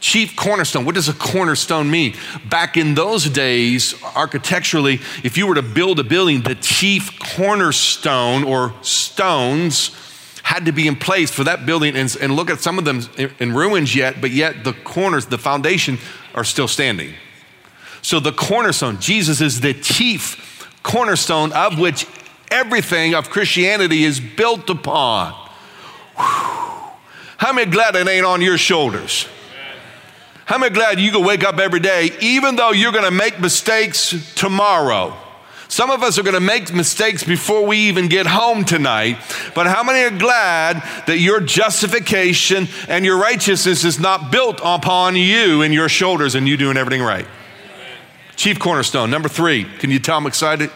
chief 0.00 0.34
cornerstone. 0.34 0.84
What 0.84 0.94
does 0.94 1.08
a 1.08 1.12
cornerstone 1.12 1.90
mean? 1.90 2.14
Back 2.48 2.76
in 2.76 2.94
those 2.94 3.28
days, 3.28 3.94
architecturally, 4.16 4.94
if 5.22 5.36
you 5.36 5.46
were 5.46 5.54
to 5.54 5.62
build 5.62 6.00
a 6.00 6.04
building, 6.04 6.40
the 6.40 6.54
chief 6.54 7.18
cornerstone 7.18 8.44
or 8.44 8.74
stones 8.82 9.94
had 10.42 10.64
to 10.64 10.72
be 10.72 10.88
in 10.88 10.96
place 10.96 11.30
for 11.30 11.44
that 11.44 11.66
building. 11.66 11.96
And, 11.96 12.16
and 12.20 12.34
look 12.34 12.50
at 12.50 12.60
some 12.60 12.78
of 12.78 12.84
them 12.84 13.02
in, 13.16 13.30
in 13.38 13.52
ruins 13.54 13.94
yet, 13.94 14.20
but 14.20 14.30
yet 14.30 14.64
the 14.64 14.72
corners, 14.72 15.26
the 15.26 15.38
foundation 15.38 15.98
are 16.34 16.44
still 16.44 16.68
standing. 16.68 17.14
So 18.02 18.18
the 18.18 18.32
cornerstone, 18.32 18.98
Jesus 18.98 19.40
is 19.40 19.60
the 19.60 19.74
chief 19.74 20.68
cornerstone 20.82 21.52
of 21.52 21.78
which 21.78 22.06
everything 22.50 23.14
of 23.14 23.30
Christianity 23.30 24.04
is 24.04 24.18
built 24.18 24.70
upon. 24.70 25.34
Whew. 26.16 26.70
How 27.36 27.52
many 27.52 27.70
glad 27.70 27.94
it 27.96 28.08
ain't 28.08 28.26
on 28.26 28.40
your 28.40 28.58
shoulders? 28.58 29.26
How 30.50 30.58
many 30.58 30.74
glad 30.74 30.98
you 30.98 31.12
can 31.12 31.24
wake 31.24 31.44
up 31.44 31.60
every 31.60 31.78
day, 31.78 32.10
even 32.20 32.56
though 32.56 32.72
you're 32.72 32.90
going 32.90 33.04
to 33.04 33.12
make 33.12 33.38
mistakes 33.38 34.34
tomorrow? 34.34 35.16
Some 35.68 35.90
of 35.90 36.02
us 36.02 36.18
are 36.18 36.24
going 36.24 36.34
to 36.34 36.40
make 36.40 36.74
mistakes 36.74 37.22
before 37.22 37.64
we 37.64 37.76
even 37.82 38.08
get 38.08 38.26
home 38.26 38.64
tonight. 38.64 39.18
But 39.54 39.68
how 39.68 39.84
many 39.84 40.00
are 40.00 40.18
glad 40.18 40.82
that 41.06 41.18
your 41.20 41.38
justification 41.38 42.66
and 42.88 43.04
your 43.04 43.16
righteousness 43.16 43.84
is 43.84 44.00
not 44.00 44.32
built 44.32 44.58
upon 44.64 45.14
you 45.14 45.62
and 45.62 45.72
your 45.72 45.88
shoulders 45.88 46.34
and 46.34 46.48
you 46.48 46.56
doing 46.56 46.76
everything 46.76 47.00
right? 47.00 47.28
Chief 48.34 48.58
cornerstone. 48.58 49.08
Number 49.08 49.28
three. 49.28 49.66
Can 49.78 49.92
you 49.92 50.00
tell 50.00 50.18
I'm 50.18 50.26
excited? 50.26 50.72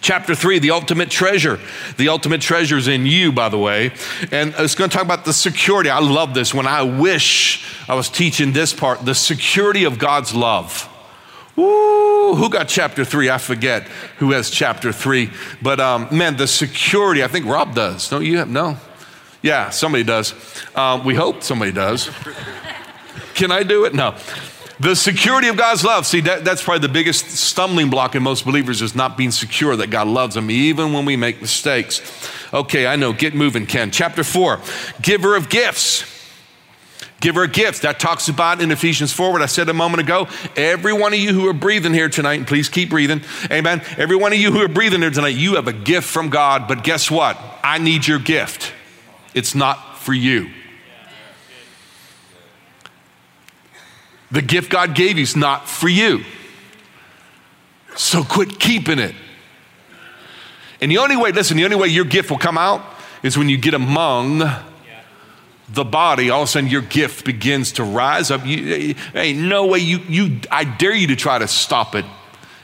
Chapter 0.00 0.34
three, 0.34 0.58
the 0.58 0.70
ultimate 0.70 1.10
treasure. 1.10 1.58
The 1.96 2.08
ultimate 2.08 2.40
treasure 2.40 2.76
is 2.76 2.88
in 2.88 3.06
you, 3.06 3.32
by 3.32 3.48
the 3.48 3.58
way. 3.58 3.92
And 4.30 4.54
it's 4.58 4.74
going 4.74 4.90
to 4.90 4.96
talk 4.96 5.04
about 5.04 5.24
the 5.24 5.32
security. 5.32 5.90
I 5.90 6.00
love 6.00 6.34
this 6.34 6.54
When 6.54 6.66
I 6.66 6.82
wish 6.82 7.64
I 7.88 7.94
was 7.94 8.08
teaching 8.08 8.52
this 8.52 8.72
part 8.72 9.04
the 9.04 9.14
security 9.14 9.84
of 9.84 9.98
God's 9.98 10.34
love. 10.34 10.88
Who 11.56 12.48
got 12.48 12.68
chapter 12.68 13.04
three? 13.04 13.28
I 13.28 13.38
forget 13.38 13.82
who 14.18 14.30
has 14.32 14.50
chapter 14.50 14.92
three. 14.92 15.30
But 15.60 15.80
um, 15.80 16.08
man, 16.10 16.36
the 16.36 16.46
security, 16.46 17.22
I 17.22 17.28
think 17.28 17.46
Rob 17.46 17.74
does. 17.74 18.08
Don't 18.08 18.24
you 18.24 18.38
have? 18.38 18.48
No? 18.48 18.76
Yeah, 19.42 19.70
somebody 19.70 20.04
does. 20.04 20.34
Um, 20.74 21.04
we 21.04 21.14
hope 21.14 21.42
somebody 21.42 21.72
does. 21.72 22.10
Can 23.34 23.50
I 23.50 23.62
do 23.62 23.84
it? 23.84 23.94
No. 23.94 24.14
The 24.80 24.96
security 24.96 25.48
of 25.48 25.58
God's 25.58 25.84
love. 25.84 26.06
See, 26.06 26.22
that, 26.22 26.42
that's 26.42 26.62
probably 26.62 26.86
the 26.86 26.92
biggest 26.92 27.26
stumbling 27.32 27.90
block 27.90 28.14
in 28.14 28.22
most 28.22 28.46
believers 28.46 28.80
is 28.80 28.94
not 28.94 29.14
being 29.14 29.30
secure 29.30 29.76
that 29.76 29.90
God 29.90 30.08
loves 30.08 30.34
them, 30.34 30.50
even 30.50 30.94
when 30.94 31.04
we 31.04 31.16
make 31.16 31.42
mistakes. 31.42 32.00
Okay, 32.54 32.86
I 32.86 32.96
know. 32.96 33.12
Get 33.12 33.34
moving, 33.34 33.66
Ken. 33.66 33.90
Chapter 33.90 34.24
four, 34.24 34.58
giver 35.02 35.36
of 35.36 35.50
gifts. 35.50 36.04
Give 37.20 37.34
her 37.34 37.46
gifts. 37.46 37.80
That 37.80 38.00
talks 38.00 38.28
about 38.28 38.62
in 38.62 38.70
Ephesians 38.70 39.12
4, 39.12 39.32
what 39.32 39.42
I 39.42 39.46
said 39.46 39.68
a 39.68 39.74
moment 39.74 40.00
ago. 40.00 40.26
Every 40.56 40.94
one 40.94 41.12
of 41.12 41.18
you 41.18 41.34
who 41.34 41.46
are 41.48 41.52
breathing 41.52 41.92
here 41.92 42.08
tonight, 42.08 42.38
and 42.38 42.46
please 42.46 42.70
keep 42.70 42.88
breathing. 42.88 43.20
Amen. 43.50 43.82
Every 43.98 44.16
one 44.16 44.32
of 44.32 44.38
you 44.38 44.50
who 44.50 44.62
are 44.62 44.68
breathing 44.68 45.02
here 45.02 45.10
tonight, 45.10 45.36
you 45.36 45.56
have 45.56 45.68
a 45.68 45.74
gift 45.74 46.08
from 46.08 46.30
God. 46.30 46.66
But 46.66 46.82
guess 46.82 47.10
what? 47.10 47.38
I 47.62 47.76
need 47.76 48.06
your 48.06 48.18
gift. 48.18 48.72
It's 49.34 49.54
not 49.54 49.98
for 49.98 50.14
you. 50.14 50.48
The 54.30 54.42
gift 54.42 54.70
God 54.70 54.94
gave 54.94 55.16
you 55.16 55.22
is 55.22 55.36
not 55.36 55.68
for 55.68 55.88
you. 55.88 56.24
So 57.96 58.22
quit 58.22 58.58
keeping 58.58 58.98
it. 58.98 59.14
And 60.80 60.90
the 60.90 60.98
only 60.98 61.16
way, 61.16 61.32
listen, 61.32 61.56
the 61.56 61.64
only 61.64 61.76
way 61.76 61.88
your 61.88 62.04
gift 62.04 62.30
will 62.30 62.38
come 62.38 62.56
out 62.56 62.82
is 63.22 63.36
when 63.36 63.48
you 63.48 63.58
get 63.58 63.74
among 63.74 64.42
the 65.72 65.84
body, 65.84 66.30
all 66.30 66.42
of 66.42 66.48
a 66.48 66.50
sudden 66.50 66.68
your 66.68 66.82
gift 66.82 67.24
begins 67.24 67.72
to 67.72 67.84
rise 67.84 68.30
up. 68.30 68.44
You, 68.44 68.94
hey, 69.12 69.32
no 69.32 69.66
way 69.66 69.78
you, 69.78 69.98
you, 70.08 70.40
I 70.50 70.64
dare 70.64 70.94
you 70.94 71.08
to 71.08 71.16
try 71.16 71.38
to 71.38 71.46
stop 71.46 71.94
it 71.94 72.04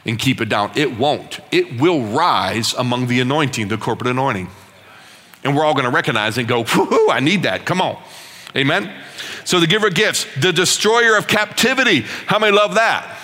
and 0.04 0.18
keep 0.18 0.40
it 0.40 0.48
down. 0.48 0.72
It 0.76 0.96
won't. 0.98 1.40
It 1.52 1.80
will 1.80 2.00
rise 2.02 2.74
among 2.74 3.08
the 3.08 3.20
anointing, 3.20 3.68
the 3.68 3.76
corporate 3.76 4.08
anointing. 4.08 4.48
And 5.44 5.56
we're 5.56 5.64
all 5.64 5.74
going 5.74 5.84
to 5.84 5.90
recognize 5.90 6.38
and 6.38 6.48
go, 6.48 6.64
whoo, 6.64 7.10
I 7.10 7.20
need 7.20 7.42
that. 7.42 7.64
Come 7.64 7.80
on. 7.80 8.00
Amen. 8.54 8.92
So 9.44 9.60
the 9.60 9.66
giver 9.66 9.88
of 9.88 9.94
gifts, 9.94 10.26
the 10.40 10.52
destroyer 10.52 11.16
of 11.16 11.26
captivity. 11.26 12.00
How 12.26 12.38
many 12.38 12.54
love 12.54 12.74
that? 12.74 13.18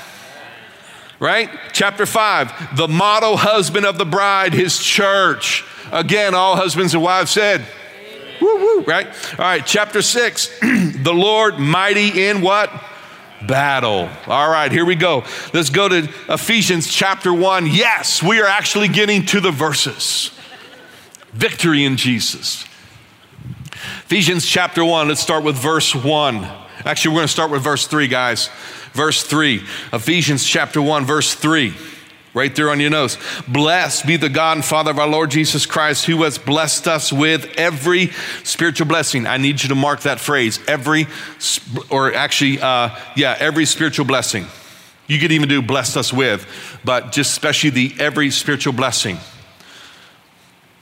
Right? 1.19 1.51
Chapter 1.73 2.07
five, 2.07 2.77
the 2.77 2.89
model 2.89 3.37
husband 3.37 3.87
of 3.87 3.99
the 3.99 4.05
bride, 4.05 4.55
his 4.55 4.79
church. 4.79 5.65
Again, 5.93 6.35
all 6.35 6.57
husbands 6.57 6.95
and 6.95 7.03
wives 7.03 7.31
said, 7.31 7.65
Woo, 8.41 8.57
woo, 8.57 8.81
right? 8.83 9.07
All 9.39 9.45
right, 9.45 9.65
chapter 9.65 10.03
six, 10.03 10.49
the 10.61 11.13
Lord 11.15 11.59
mighty 11.59 12.27
in 12.27 12.41
what? 12.41 12.71
Battle. 13.47 14.09
All 14.27 14.51
right, 14.51 14.71
here 14.71 14.85
we 14.85 14.97
go. 14.97 15.25
Let's 15.53 15.71
go 15.71 15.89
to 15.89 16.09
Ephesians 16.29 16.93
chapter 16.93 17.33
one. 17.33 17.67
Yes, 17.67 18.23
we 18.23 18.41
are 18.41 18.47
actually 18.47 18.89
getting 18.89 19.27
to 19.27 19.41
the 19.41 19.51
verses. 19.51 20.31
Victory 21.33 21.85
in 21.85 21.97
Jesus. 21.97 22.65
Ephesians 24.05 24.47
chapter 24.47 24.85
one, 24.85 25.09
let's 25.09 25.21
start 25.21 25.45
with 25.45 25.57
verse 25.57 25.95
one. 25.95 26.45
Actually, 26.85 27.13
we're 27.13 27.19
going 27.19 27.29
to 27.29 27.33
start 27.33 27.51
with 27.51 27.63
verse 27.63 27.87
three, 27.87 28.09
guys. 28.09 28.49
Verse 28.93 29.23
three, 29.23 29.63
Ephesians 29.93 30.45
chapter 30.45 30.83
one, 30.83 31.05
verse 31.05 31.35
three. 31.35 31.75
Right 32.35 32.57
there 32.57 32.71
on 32.71 32.81
your 32.81 32.89
nose. 32.89 33.19
Blessed 33.47 34.07
be 34.07 34.17
the 34.17 34.31
God 34.31 34.57
and 34.57 34.65
Father 34.65 34.91
of 34.91 34.99
our 34.99 35.07
Lord 35.07 35.31
Jesus 35.31 35.67
Christ, 35.67 36.07
who 36.07 36.23
has 36.23 36.39
blessed 36.39 36.89
us 36.89 37.13
with 37.13 37.45
every 37.59 38.07
spiritual 38.43 38.87
blessing. 38.87 39.27
I 39.27 39.37
need 39.37 39.63
you 39.63 39.69
to 39.69 39.75
mark 39.75 40.01
that 40.01 40.19
phrase 40.19 40.59
every, 40.67 41.09
or 41.91 42.15
actually, 42.15 42.59
uh, 42.59 42.97
yeah, 43.17 43.37
every 43.39 43.67
spiritual 43.67 44.07
blessing. 44.07 44.47
You 45.09 45.19
could 45.19 45.31
even 45.31 45.47
do 45.47 45.61
blessed 45.61 45.99
us 45.99 46.11
with, 46.11 46.47
but 46.85 47.13
just 47.13 47.33
especially 47.33 47.69
the 47.69 47.95
every 47.99 48.31
spiritual 48.31 48.73
blessing. 48.73 49.19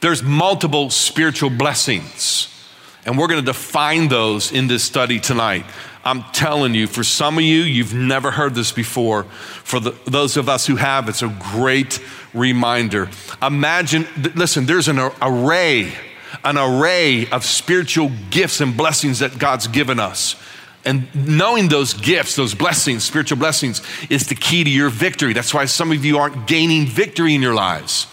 There's 0.01 0.23
multiple 0.23 0.89
spiritual 0.89 1.51
blessings, 1.51 2.47
and 3.07 3.19
we're 3.19 3.29
going 3.29 3.41
to 3.41 3.47
define 3.47 4.09
those 4.09 4.53
in 4.53 4.67
this 4.67 4.83
study 4.83 5.19
tonight. 5.19 5.65
I'm 6.05 6.23
telling 6.33 6.75
you, 6.75 6.87
for 6.87 7.05
some 7.05 7.37
of 7.37 7.45
you, 7.45 7.61
you've 7.61 7.95
never 7.95 8.31
heard 8.31 8.55
this 8.55 8.73
before. 8.73 9.25
For 9.25 9.81
the, 9.81 9.95
those 10.07 10.37
of 10.37 10.49
us 10.49 10.67
who 10.67 10.77
have, 10.77 11.09
it's 11.09 11.23
a 11.23 11.29
great 11.53 12.01
reminder. 12.33 13.11
Imagine, 13.43 14.07
listen, 14.35 14.67
there's 14.67 14.89
an 14.89 14.99
array, 15.21 15.93
an 16.43 16.57
array 16.57 17.29
of 17.29 17.45
spiritual 17.45 18.11
gifts 18.31 18.61
and 18.61 18.77
blessings 18.77 19.19
that 19.19 19.39
God's 19.39 19.67
given 19.67 20.01
us. 20.01 20.37
And 20.87 21.15
knowing 21.15 21.69
those 21.69 21.93
gifts, 21.93 22.37
those 22.37 22.55
blessings, 22.55 23.05
spiritual 23.05 23.37
blessings, 23.37 23.83
is 24.09 24.27
the 24.29 24.35
key 24.35 24.65
to 24.65 24.71
your 24.71 24.89
victory. 24.89 25.35
That's 25.35 25.53
why 25.53 25.67
some 25.67 25.93
of 25.93 26.05
you 26.05 26.17
aren't 26.17 26.47
gaining 26.47 26.87
victory 26.87 27.35
in 27.35 27.43
your 27.43 27.55
lives, 27.55 28.07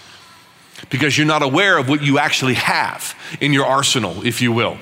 because 0.90 1.18
you're 1.18 1.28
not 1.28 1.44
aware 1.44 1.78
of 1.78 1.90
what 1.90 2.02
you 2.02 2.20
actually 2.20 2.56
have 2.56 3.16
in 3.42 3.54
your 3.54 3.66
arsenal, 3.66 4.26
if 4.26 4.42
you 4.42 4.52
will. 4.52 4.78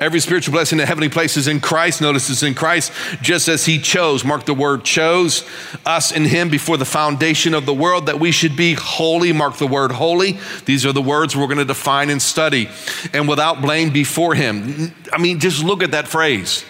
Every 0.00 0.20
spiritual 0.20 0.52
blessing 0.52 0.78
in 0.78 0.86
heavenly 0.86 1.08
places 1.08 1.48
in 1.48 1.58
Christ. 1.58 2.00
Notice 2.00 2.30
it's 2.30 2.44
in 2.44 2.54
Christ, 2.54 2.92
just 3.20 3.48
as 3.48 3.66
He 3.66 3.80
chose. 3.80 4.24
Mark 4.24 4.44
the 4.44 4.54
word 4.54 4.84
chose 4.84 5.44
us 5.84 6.12
in 6.12 6.24
Him 6.24 6.50
before 6.50 6.76
the 6.76 6.84
foundation 6.84 7.52
of 7.52 7.66
the 7.66 7.74
world 7.74 8.06
that 8.06 8.20
we 8.20 8.30
should 8.30 8.56
be 8.56 8.74
holy. 8.74 9.32
Mark 9.32 9.56
the 9.56 9.66
word 9.66 9.90
holy. 9.90 10.38
These 10.66 10.86
are 10.86 10.92
the 10.92 11.02
words 11.02 11.36
we're 11.36 11.46
going 11.46 11.58
to 11.58 11.64
define 11.64 12.10
and 12.10 12.22
study. 12.22 12.68
And 13.12 13.26
without 13.26 13.60
blame 13.60 13.90
before 13.90 14.36
Him. 14.36 14.94
I 15.12 15.18
mean, 15.18 15.40
just 15.40 15.64
look 15.64 15.82
at 15.82 15.90
that 15.90 16.06
phrase 16.06 16.64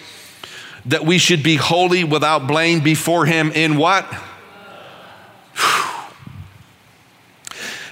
that 0.87 1.05
we 1.05 1.19
should 1.19 1.43
be 1.43 1.57
holy 1.57 2.05
without 2.05 2.47
blame 2.47 2.81
before 2.81 3.27
Him 3.27 3.53
in 3.53 3.77
what? 3.77 4.11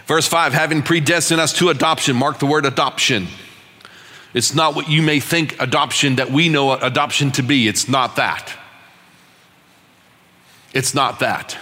Verse 0.07 0.27
5 0.29 0.53
having 0.53 0.83
predestined 0.83 1.41
us 1.41 1.53
to 1.55 1.69
adoption. 1.69 2.17
Mark 2.17 2.39
the 2.39 2.47
word 2.47 2.65
adoption. 2.65 3.27
It's 4.35 4.55
not 4.55 4.75
what 4.75 4.89
you 4.89 5.03
may 5.03 5.21
think 5.21 5.61
adoption 5.61 6.17
that 6.17 6.31
we 6.31 6.49
know 6.49 6.73
adoption 6.73 7.31
to 7.33 7.43
be. 7.43 7.69
It's 7.69 7.89
not 7.89 8.17
that. 8.17 8.53
It's 10.75 10.95
not 10.95 11.21
that. 11.21 11.57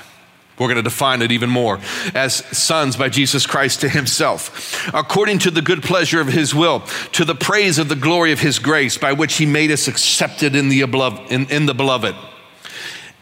We're 0.58 0.68
going 0.68 0.76
to 0.76 0.82
define 0.82 1.20
it 1.22 1.32
even 1.32 1.50
more 1.50 1.80
as 2.14 2.34
sons 2.56 2.96
by 2.96 3.08
Jesus 3.08 3.44
Christ 3.44 3.80
to 3.80 3.88
himself, 3.88 4.88
according 4.94 5.40
to 5.40 5.50
the 5.50 5.62
good 5.62 5.82
pleasure 5.82 6.20
of 6.20 6.28
his 6.28 6.54
will, 6.54 6.80
to 7.12 7.24
the 7.24 7.34
praise 7.34 7.78
of 7.78 7.88
the 7.88 7.96
glory 7.96 8.30
of 8.30 8.38
his 8.38 8.60
grace, 8.60 8.96
by 8.96 9.12
which 9.12 9.34
he 9.34 9.46
made 9.46 9.72
us 9.72 9.88
accepted 9.88 10.54
in 10.54 10.68
the, 10.68 10.82
in, 11.28 11.46
in 11.50 11.66
the 11.66 11.74
beloved. 11.74 12.14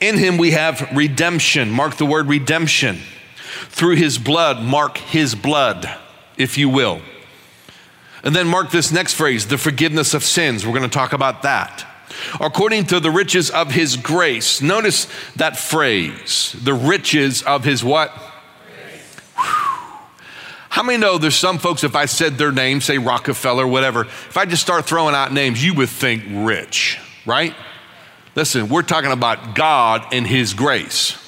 In 0.00 0.18
him 0.18 0.36
we 0.36 0.50
have 0.50 0.86
redemption. 0.94 1.70
Mark 1.70 1.96
the 1.96 2.04
word 2.04 2.28
redemption. 2.28 2.98
Through 3.68 3.96
his 3.96 4.18
blood, 4.18 4.62
mark 4.62 4.98
his 4.98 5.34
blood, 5.34 5.88
if 6.36 6.58
you 6.58 6.68
will 6.68 7.00
and 8.22 8.34
then 8.34 8.46
mark 8.46 8.70
this 8.70 8.92
next 8.92 9.14
phrase 9.14 9.46
the 9.46 9.58
forgiveness 9.58 10.14
of 10.14 10.24
sins. 10.24 10.64
We're 10.64 10.72
going 10.72 10.88
to 10.88 10.88
talk 10.88 11.12
about 11.12 11.42
that. 11.42 11.86
According 12.40 12.86
to 12.86 13.00
the 13.00 13.10
riches 13.10 13.50
of 13.50 13.70
his 13.70 13.96
grace. 13.96 14.60
Notice 14.60 15.08
that 15.36 15.56
phrase 15.56 16.54
the 16.62 16.74
riches 16.74 17.42
of 17.42 17.64
his 17.64 17.82
what? 17.82 18.10
How 19.34 20.82
many 20.82 20.98
know 20.98 21.18
there's 21.18 21.36
some 21.36 21.58
folks, 21.58 21.84
if 21.84 21.94
I 21.94 22.06
said 22.06 22.38
their 22.38 22.52
name, 22.52 22.80
say 22.80 22.96
Rockefeller, 22.96 23.66
whatever, 23.66 24.02
if 24.02 24.36
I 24.36 24.46
just 24.46 24.62
start 24.62 24.86
throwing 24.86 25.14
out 25.14 25.32
names, 25.32 25.62
you 25.62 25.74
would 25.74 25.90
think 25.90 26.24
rich, 26.28 26.98
right? 27.26 27.54
Listen, 28.34 28.70
we're 28.70 28.82
talking 28.82 29.12
about 29.12 29.54
God 29.54 30.06
and 30.12 30.26
His 30.26 30.54
grace. 30.54 31.21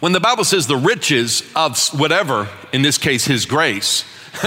When 0.00 0.12
the 0.12 0.20
Bible 0.20 0.44
says 0.44 0.66
the 0.66 0.76
riches 0.76 1.42
of 1.54 1.78
whatever, 1.98 2.48
in 2.72 2.82
this 2.82 2.98
case, 2.98 3.24
His 3.24 3.46
grace, 3.46 4.04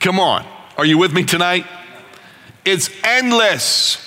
Come 0.00 0.20
on. 0.20 0.46
Are 0.76 0.84
you 0.84 0.98
with 0.98 1.12
me 1.12 1.24
tonight? 1.24 1.66
It's 2.64 2.90
endless. 3.02 4.04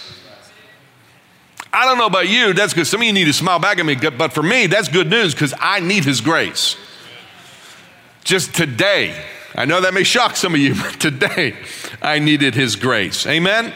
I 1.74 1.86
don't 1.86 1.98
know 1.98 2.06
about 2.06 2.28
you, 2.28 2.54
that's 2.54 2.74
good. 2.74 2.86
Some 2.86 3.02
of 3.02 3.08
you 3.08 3.14
need 3.14 3.26
to 3.26 3.34
smile 3.34 3.60
back 3.60 3.80
at 3.80 3.86
me, 3.86 3.96
but 3.96 4.34
for 4.34 4.44
me, 4.44 4.68
that's 4.68 4.90
good 4.90 5.10
news 5.10 5.34
because 5.34 5.54
I 5.60 5.80
need 5.80 6.04
His 6.04 6.22
grace. 6.22 6.76
Just 8.24 8.54
today, 8.54 9.20
I 9.56 9.66
know 9.66 9.82
that 9.82 9.94
may 9.94 10.04
shock 10.04 10.36
some 10.36 10.54
of 10.54 10.60
you, 10.60 10.76
but 10.82 11.00
today 11.00 11.56
I 12.02 12.20
needed 12.20 12.54
His 12.54 12.76
grace. 12.76 13.26
Amen? 13.26 13.74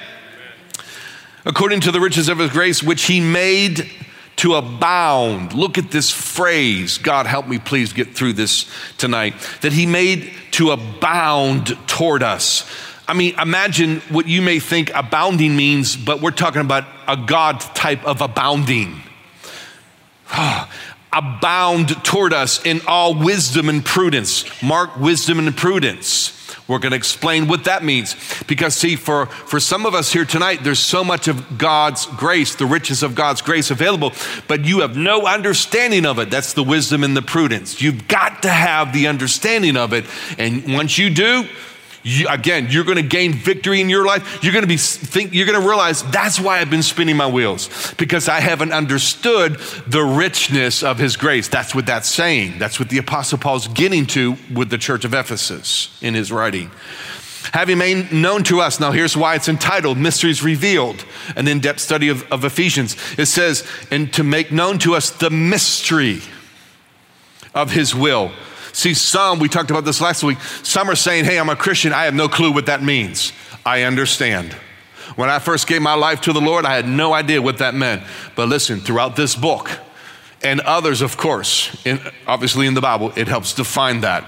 According 1.45 1.81
to 1.81 1.91
the 1.91 1.99
riches 1.99 2.29
of 2.29 2.37
His 2.37 2.51
grace, 2.51 2.83
which 2.83 3.03
He 3.03 3.19
made 3.19 3.89
to 4.45 4.53
abound. 4.53 5.53
Look 5.53 5.79
at 5.79 5.89
this 5.89 6.11
phrase. 6.11 6.99
God, 6.99 7.25
help 7.25 7.47
me 7.47 7.57
please 7.57 7.93
get 7.93 8.13
through 8.13 8.33
this 8.33 8.69
tonight. 8.99 9.33
That 9.61 9.73
He 9.73 9.87
made 9.87 10.31
to 10.51 10.69
abound 10.69 11.75
toward 11.87 12.21
us. 12.21 12.69
I 13.07 13.15
mean, 13.15 13.33
imagine 13.39 14.01
what 14.01 14.27
you 14.27 14.43
may 14.43 14.59
think 14.59 14.91
abounding 14.93 15.55
means, 15.55 15.95
but 15.95 16.21
we're 16.21 16.29
talking 16.29 16.61
about 16.61 16.85
a 17.07 17.17
God 17.17 17.59
type 17.59 18.05
of 18.05 18.21
abounding. 18.21 19.01
abound 21.11 22.03
toward 22.03 22.31
us 22.31 22.63
in 22.63 22.81
all 22.87 23.15
wisdom 23.15 23.67
and 23.67 23.83
prudence. 23.83 24.45
Mark 24.61 24.95
wisdom 24.95 25.39
and 25.39 25.57
prudence. 25.57 26.44
We're 26.67 26.79
going 26.79 26.91
to 26.91 26.97
explain 26.97 27.47
what 27.47 27.65
that 27.65 27.83
means. 27.83 28.15
Because, 28.47 28.75
see, 28.75 28.95
for, 28.95 29.27
for 29.27 29.59
some 29.59 29.85
of 29.85 29.93
us 29.93 30.11
here 30.11 30.25
tonight, 30.25 30.63
there's 30.63 30.79
so 30.79 31.03
much 31.03 31.27
of 31.27 31.57
God's 31.57 32.07
grace, 32.07 32.55
the 32.55 32.65
riches 32.65 33.03
of 33.03 33.13
God's 33.13 33.41
grace 33.41 33.69
available, 33.69 34.13
but 34.47 34.65
you 34.65 34.79
have 34.79 34.97
no 34.97 35.27
understanding 35.27 36.05
of 36.05 36.17
it. 36.17 36.31
That's 36.31 36.53
the 36.53 36.63
wisdom 36.63 37.03
and 37.03 37.15
the 37.15 37.21
prudence. 37.21 37.81
You've 37.81 38.07
got 38.07 38.41
to 38.43 38.49
have 38.49 38.93
the 38.93 39.07
understanding 39.07 39.77
of 39.77 39.93
it. 39.93 40.05
And 40.39 40.73
once 40.73 40.97
you 40.97 41.11
do, 41.11 41.47
you, 42.05 42.27
again, 42.27 42.67
you're 42.69 42.83
going 42.83 42.97
to 42.97 43.01
gain 43.01 43.33
victory 43.33 43.81
in 43.81 43.89
your 43.89 44.05
life. 44.05 44.43
You're 44.43 44.53
going 44.53 44.63
to 44.63 44.67
be 44.67 44.77
think 44.77 45.33
you're 45.33 45.47
going 45.47 45.59
to 45.59 45.67
realize 45.67 46.03
that's 46.11 46.39
why 46.39 46.59
I've 46.59 46.69
been 46.69 46.83
spinning 46.83 47.17
my 47.17 47.25
wheels 47.25 47.95
because 47.95 48.29
I 48.29 48.41
haven't 48.41 48.73
understood 48.73 49.55
the 49.87 50.03
richness 50.03 50.83
of 50.83 50.99
His 50.99 51.17
grace. 51.17 51.47
That's 51.47 51.73
what 51.73 51.87
that's 51.87 52.07
saying. 52.07 52.59
That's 52.59 52.79
what 52.79 52.89
the 52.89 52.99
Apostle 52.99 53.39
Paul's 53.39 53.67
getting 53.69 54.05
to 54.07 54.37
with 54.53 54.69
the 54.69 54.77
church 54.77 55.03
of 55.03 55.15
Ephesus 55.15 55.97
in 55.99 56.13
his 56.13 56.31
writing. 56.31 56.69
Having 57.53 57.79
made 57.79 58.11
known 58.11 58.43
to 58.43 58.61
us, 58.61 58.79
now 58.79 58.91
here's 58.91 59.17
why 59.17 59.33
it's 59.33 59.49
entitled 59.49 59.97
Mysteries 59.97 60.43
Revealed, 60.43 61.03
an 61.35 61.47
in 61.47 61.59
depth 61.59 61.79
study 61.79 62.09
of, 62.09 62.31
of 62.31 62.45
Ephesians. 62.45 62.95
It 63.17 63.25
says, 63.25 63.67
and 63.89 64.13
to 64.13 64.23
make 64.23 64.51
known 64.51 64.77
to 64.79 64.93
us 64.93 65.09
the 65.09 65.31
mystery 65.31 66.21
of 67.55 67.71
His 67.71 67.95
will 67.95 68.31
See, 68.75 68.93
some, 68.93 69.39
we 69.39 69.47
talked 69.47 69.71
about 69.71 69.85
this 69.85 70.01
last 70.01 70.21
week, 70.21 70.37
some 70.61 70.89
are 70.89 70.97
saying, 70.97 71.23
hey, 71.23 71.39
I'm 71.39 71.47
a 71.47 71.55
Christian. 71.55 71.93
I 71.93 72.03
have 72.03 72.13
no 72.13 72.27
clue 72.27 72.51
what 72.51 72.65
that 72.65 72.83
means. 72.83 73.31
I 73.65 73.83
understand. 73.83 74.51
When 75.15 75.29
I 75.29 75.39
first 75.39 75.65
gave 75.65 75.81
my 75.81 75.93
life 75.93 76.19
to 76.21 76.33
the 76.33 76.41
Lord, 76.41 76.65
I 76.65 76.75
had 76.75 76.85
no 76.85 77.13
idea 77.13 77.41
what 77.41 77.59
that 77.59 77.73
meant. 77.73 78.03
But 78.35 78.49
listen, 78.49 78.81
throughout 78.81 79.15
this 79.15 79.33
book, 79.33 79.69
and 80.43 80.59
others, 80.59 81.01
of 81.01 81.15
course, 81.15 81.73
in, 81.85 82.01
obviously 82.27 82.67
in 82.67 82.73
the 82.73 82.81
Bible, 82.81 83.13
it 83.15 83.29
helps 83.29 83.53
define 83.53 84.01
that. 84.01 84.25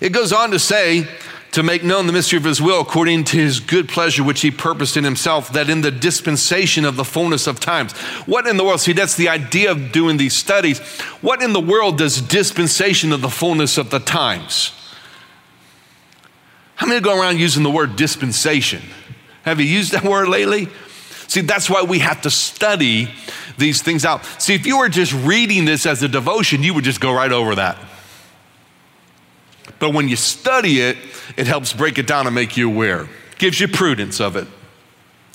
It 0.00 0.14
goes 0.14 0.32
on 0.32 0.52
to 0.52 0.58
say, 0.58 1.06
to 1.54 1.62
make 1.62 1.84
known 1.84 2.08
the 2.08 2.12
mystery 2.12 2.36
of 2.36 2.42
his 2.42 2.60
will 2.60 2.80
according 2.80 3.22
to 3.22 3.36
his 3.36 3.60
good 3.60 3.88
pleasure, 3.88 4.24
which 4.24 4.40
he 4.40 4.50
purposed 4.50 4.96
in 4.96 5.04
himself, 5.04 5.52
that 5.52 5.70
in 5.70 5.82
the 5.82 5.90
dispensation 5.92 6.84
of 6.84 6.96
the 6.96 7.04
fullness 7.04 7.46
of 7.46 7.60
times. 7.60 7.92
What 8.26 8.48
in 8.48 8.56
the 8.56 8.64
world? 8.64 8.80
See, 8.80 8.92
that's 8.92 9.14
the 9.14 9.28
idea 9.28 9.70
of 9.70 9.92
doing 9.92 10.16
these 10.16 10.34
studies. 10.34 10.80
What 11.20 11.44
in 11.44 11.52
the 11.52 11.60
world 11.60 11.98
does 11.98 12.20
dispensation 12.20 13.12
of 13.12 13.20
the 13.20 13.30
fullness 13.30 13.78
of 13.78 13.90
the 13.90 14.00
times? 14.00 14.72
How 16.74 16.88
many 16.88 17.00
go 17.00 17.16
around 17.16 17.38
using 17.38 17.62
the 17.62 17.70
word 17.70 17.94
dispensation? 17.94 18.82
Have 19.44 19.60
you 19.60 19.66
used 19.66 19.92
that 19.92 20.02
word 20.10 20.28
lately? 20.28 20.68
See, 21.28 21.42
that's 21.42 21.70
why 21.70 21.82
we 21.82 22.00
have 22.00 22.22
to 22.22 22.30
study 22.30 23.08
these 23.58 23.80
things 23.80 24.04
out. 24.04 24.24
See, 24.42 24.54
if 24.54 24.66
you 24.66 24.78
were 24.78 24.88
just 24.88 25.12
reading 25.12 25.66
this 25.66 25.86
as 25.86 26.02
a 26.02 26.08
devotion, 26.08 26.64
you 26.64 26.74
would 26.74 26.84
just 26.84 27.00
go 27.00 27.12
right 27.14 27.30
over 27.30 27.54
that. 27.54 27.78
But 29.84 29.92
when 29.92 30.08
you 30.08 30.16
study 30.16 30.80
it, 30.80 30.96
it 31.36 31.46
helps 31.46 31.74
break 31.74 31.98
it 31.98 32.06
down 32.06 32.24
and 32.24 32.34
make 32.34 32.56
you 32.56 32.70
aware, 32.70 33.06
gives 33.36 33.60
you 33.60 33.68
prudence 33.68 34.18
of 34.18 34.34
it. 34.34 34.48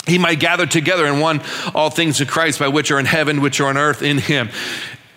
He 0.08 0.18
might 0.18 0.40
gather 0.40 0.66
together 0.66 1.06
in 1.06 1.20
one 1.20 1.40
all 1.72 1.88
things 1.88 2.20
of 2.20 2.26
Christ, 2.26 2.58
by 2.58 2.66
which 2.66 2.90
are 2.90 2.98
in 2.98 3.06
heaven, 3.06 3.42
which 3.42 3.60
are 3.60 3.68
on 3.68 3.76
earth, 3.76 4.02
in 4.02 4.18
him. 4.18 4.48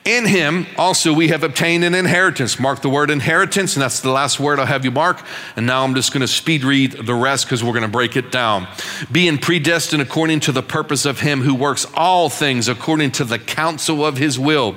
In 0.05 0.25
him 0.25 0.67
also 0.77 1.13
we 1.13 1.29
have 1.29 1.43
obtained 1.43 1.85
an 1.85 1.95
inheritance. 1.95 2.59
Mark 2.59 2.81
the 2.81 2.89
word 2.89 3.09
inheritance, 3.09 3.75
and 3.75 3.81
that's 3.81 4.01
the 4.01 4.11
last 4.11 4.37
word 4.37 4.59
I'll 4.59 4.65
have 4.65 4.83
you 4.83 4.91
mark. 4.91 5.21
And 5.55 5.65
now 5.65 5.83
I'm 5.83 5.95
just 5.95 6.11
going 6.11 6.21
to 6.21 6.27
speed 6.27 6.65
read 6.65 6.91
the 6.91 7.13
rest 7.13 7.45
because 7.45 7.63
we're 7.63 7.71
going 7.71 7.83
to 7.83 7.87
break 7.87 8.17
it 8.17 8.29
down. 8.29 8.67
Being 9.11 9.37
predestined 9.37 10.01
according 10.01 10.41
to 10.41 10.51
the 10.51 10.61
purpose 10.61 11.05
of 11.05 11.21
him 11.21 11.41
who 11.41 11.55
works 11.55 11.85
all 11.93 12.29
things 12.29 12.67
according 12.67 13.11
to 13.11 13.23
the 13.23 13.39
counsel 13.39 14.05
of 14.05 14.17
his 14.17 14.37
will. 14.37 14.75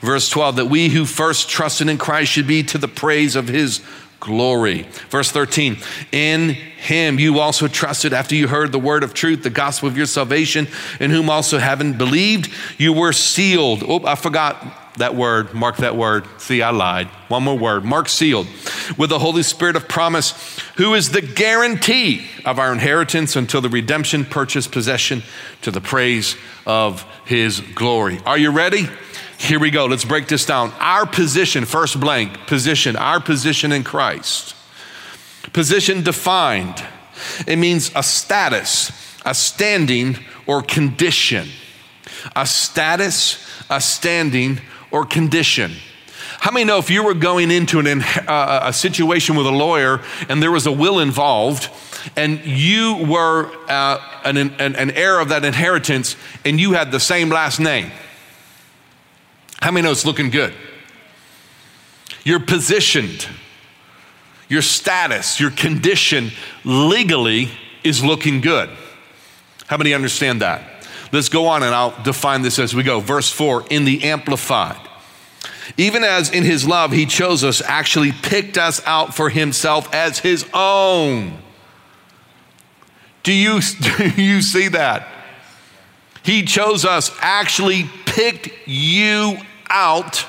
Verse 0.00 0.28
12, 0.28 0.56
that 0.56 0.66
we 0.66 0.88
who 0.88 1.04
first 1.04 1.48
trusted 1.48 1.88
in 1.88 1.96
Christ 1.96 2.32
should 2.32 2.48
be 2.48 2.64
to 2.64 2.76
the 2.76 2.88
praise 2.88 3.36
of 3.36 3.46
his 3.48 3.80
glory. 4.24 4.82
Verse 5.10 5.30
13, 5.30 5.76
in 6.10 6.50
him 6.50 7.18
you 7.18 7.38
also 7.38 7.68
trusted 7.68 8.12
after 8.12 8.34
you 8.34 8.48
heard 8.48 8.72
the 8.72 8.78
word 8.78 9.04
of 9.04 9.14
truth, 9.14 9.42
the 9.42 9.50
gospel 9.50 9.88
of 9.88 9.96
your 9.96 10.06
salvation, 10.06 10.66
in 10.98 11.10
whom 11.10 11.30
also 11.30 11.58
having 11.58 11.92
believed, 11.92 12.50
you 12.78 12.92
were 12.92 13.12
sealed. 13.12 13.84
Oh, 13.86 14.04
I 14.04 14.14
forgot 14.14 14.96
that 14.96 15.14
word. 15.14 15.52
Mark 15.54 15.78
that 15.78 15.96
word. 15.96 16.24
See, 16.38 16.62
I 16.62 16.70
lied. 16.70 17.08
One 17.28 17.42
more 17.42 17.58
word. 17.58 17.84
Mark 17.84 18.08
sealed 18.08 18.46
with 18.96 19.10
the 19.10 19.18
Holy 19.18 19.42
Spirit 19.42 19.76
of 19.76 19.88
promise, 19.88 20.58
who 20.76 20.94
is 20.94 21.10
the 21.10 21.20
guarantee 21.20 22.26
of 22.44 22.58
our 22.58 22.72
inheritance 22.72 23.36
until 23.36 23.60
the 23.60 23.68
redemption, 23.68 24.24
purchase, 24.24 24.66
possession 24.66 25.22
to 25.62 25.70
the 25.70 25.80
praise 25.80 26.36
of 26.66 27.04
his 27.24 27.60
glory. 27.60 28.20
Are 28.24 28.38
you 28.38 28.50
ready? 28.50 28.88
Here 29.38 29.58
we 29.58 29.70
go. 29.70 29.86
Let's 29.86 30.04
break 30.04 30.28
this 30.28 30.46
down. 30.46 30.72
Our 30.78 31.06
position, 31.06 31.64
first 31.64 32.00
blank, 32.00 32.46
position, 32.46 32.96
our 32.96 33.20
position 33.20 33.72
in 33.72 33.84
Christ. 33.84 34.54
Position 35.52 36.02
defined. 36.02 36.82
It 37.46 37.56
means 37.56 37.90
a 37.94 38.02
status, 38.02 38.90
a 39.24 39.34
standing, 39.34 40.18
or 40.46 40.62
condition. 40.62 41.48
A 42.34 42.46
status, 42.46 43.44
a 43.68 43.80
standing, 43.80 44.60
or 44.90 45.04
condition. 45.04 45.72
How 46.38 46.50
many 46.50 46.64
know 46.64 46.78
if 46.78 46.90
you 46.90 47.04
were 47.04 47.14
going 47.14 47.50
into 47.50 47.78
an, 47.80 48.02
uh, 48.02 48.62
a 48.64 48.72
situation 48.72 49.36
with 49.36 49.46
a 49.46 49.50
lawyer 49.50 50.00
and 50.28 50.42
there 50.42 50.50
was 50.50 50.66
a 50.66 50.72
will 50.72 51.00
involved, 51.00 51.70
and 52.16 52.44
you 52.44 52.96
were 53.08 53.50
uh, 53.68 53.98
an, 54.24 54.36
an, 54.36 54.76
an 54.76 54.90
heir 54.90 55.20
of 55.20 55.30
that 55.30 55.44
inheritance, 55.44 56.16
and 56.44 56.60
you 56.60 56.72
had 56.72 56.92
the 56.92 57.00
same 57.00 57.28
last 57.28 57.60
name? 57.60 57.90
How 59.64 59.70
many 59.70 59.86
know 59.86 59.92
it's 59.92 60.04
looking 60.04 60.28
good? 60.28 60.52
You're 62.22 62.38
positioned, 62.38 63.26
your 64.46 64.60
status, 64.60 65.40
your 65.40 65.52
condition 65.52 66.32
legally 66.66 67.48
is 67.82 68.04
looking 68.04 68.42
good. 68.42 68.68
How 69.66 69.78
many 69.78 69.94
understand 69.94 70.42
that? 70.42 70.86
Let's 71.12 71.30
go 71.30 71.46
on 71.46 71.62
and 71.62 71.74
I'll 71.74 71.98
define 72.02 72.42
this 72.42 72.58
as 72.58 72.74
we 72.74 72.82
go. 72.82 73.00
Verse 73.00 73.30
4 73.30 73.64
in 73.70 73.86
the 73.86 74.04
Amplified. 74.04 74.86
Even 75.78 76.04
as 76.04 76.28
in 76.30 76.44
his 76.44 76.68
love 76.68 76.92
he 76.92 77.06
chose 77.06 77.42
us, 77.42 77.62
actually 77.62 78.12
picked 78.12 78.58
us 78.58 78.82
out 78.84 79.14
for 79.14 79.30
himself 79.30 79.88
as 79.94 80.18
his 80.18 80.44
own. 80.52 81.38
Do 83.22 83.32
you, 83.32 83.60
do 83.80 84.22
you 84.22 84.42
see 84.42 84.68
that? 84.68 85.08
He 86.22 86.42
chose 86.42 86.84
us, 86.84 87.10
actually 87.22 87.84
picked 88.04 88.50
you 88.66 89.38
out 89.68 90.26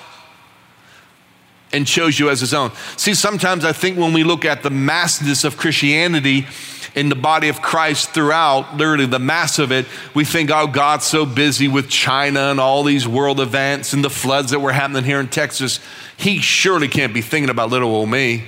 and 1.71 1.85
chose 1.85 2.19
you 2.19 2.29
as 2.29 2.39
his 2.39 2.53
own. 2.53 2.71
See, 2.95 3.13
sometimes 3.13 3.65
I 3.65 3.73
think 3.73 3.97
when 3.97 4.13
we 4.13 4.23
look 4.23 4.45
at 4.45 4.63
the 4.63 4.69
massness 4.69 5.43
of 5.43 5.57
Christianity 5.57 6.47
in 6.95 7.09
the 7.09 7.15
body 7.15 7.49
of 7.49 7.61
Christ 7.61 8.11
throughout, 8.11 8.77
literally 8.77 9.05
the 9.05 9.19
mass 9.19 9.59
of 9.59 9.71
it, 9.71 9.85
we 10.13 10.23
think, 10.23 10.49
oh, 10.51 10.67
God's 10.67 11.03
so 11.05 11.25
busy 11.25 11.67
with 11.67 11.89
China 11.89 12.51
and 12.51 12.59
all 12.59 12.83
these 12.83 13.05
world 13.07 13.41
events 13.41 13.91
and 13.91 14.03
the 14.03 14.09
floods 14.09 14.51
that 14.51 14.61
were 14.61 14.71
happening 14.71 15.03
here 15.03 15.19
in 15.19 15.27
Texas. 15.27 15.81
He 16.15 16.39
surely 16.39 16.87
can't 16.87 17.13
be 17.13 17.21
thinking 17.21 17.49
about 17.49 17.69
little 17.69 17.89
old 17.89 18.09
me. 18.09 18.45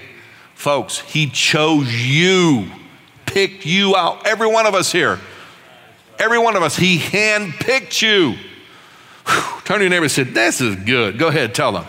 Folks, 0.56 1.00
he 1.00 1.30
chose 1.30 1.94
you, 1.94 2.72
picked 3.26 3.66
you 3.66 3.96
out, 3.96 4.26
every 4.26 4.48
one 4.48 4.66
of 4.66 4.74
us 4.74 4.92
here. 4.92 5.20
Every 6.18 6.40
one 6.40 6.56
of 6.56 6.64
us, 6.64 6.76
he 6.76 6.98
handpicked 6.98 8.02
you. 8.02 8.38
Whew, 9.28 9.62
turn 9.66 9.80
to 9.80 9.84
your 9.84 9.90
neighbor 9.90 10.06
and 10.06 10.36
This 10.36 10.62
is 10.62 10.76
good. 10.76 11.18
Go 11.18 11.28
ahead, 11.28 11.54
tell 11.54 11.72
them. 11.72 11.86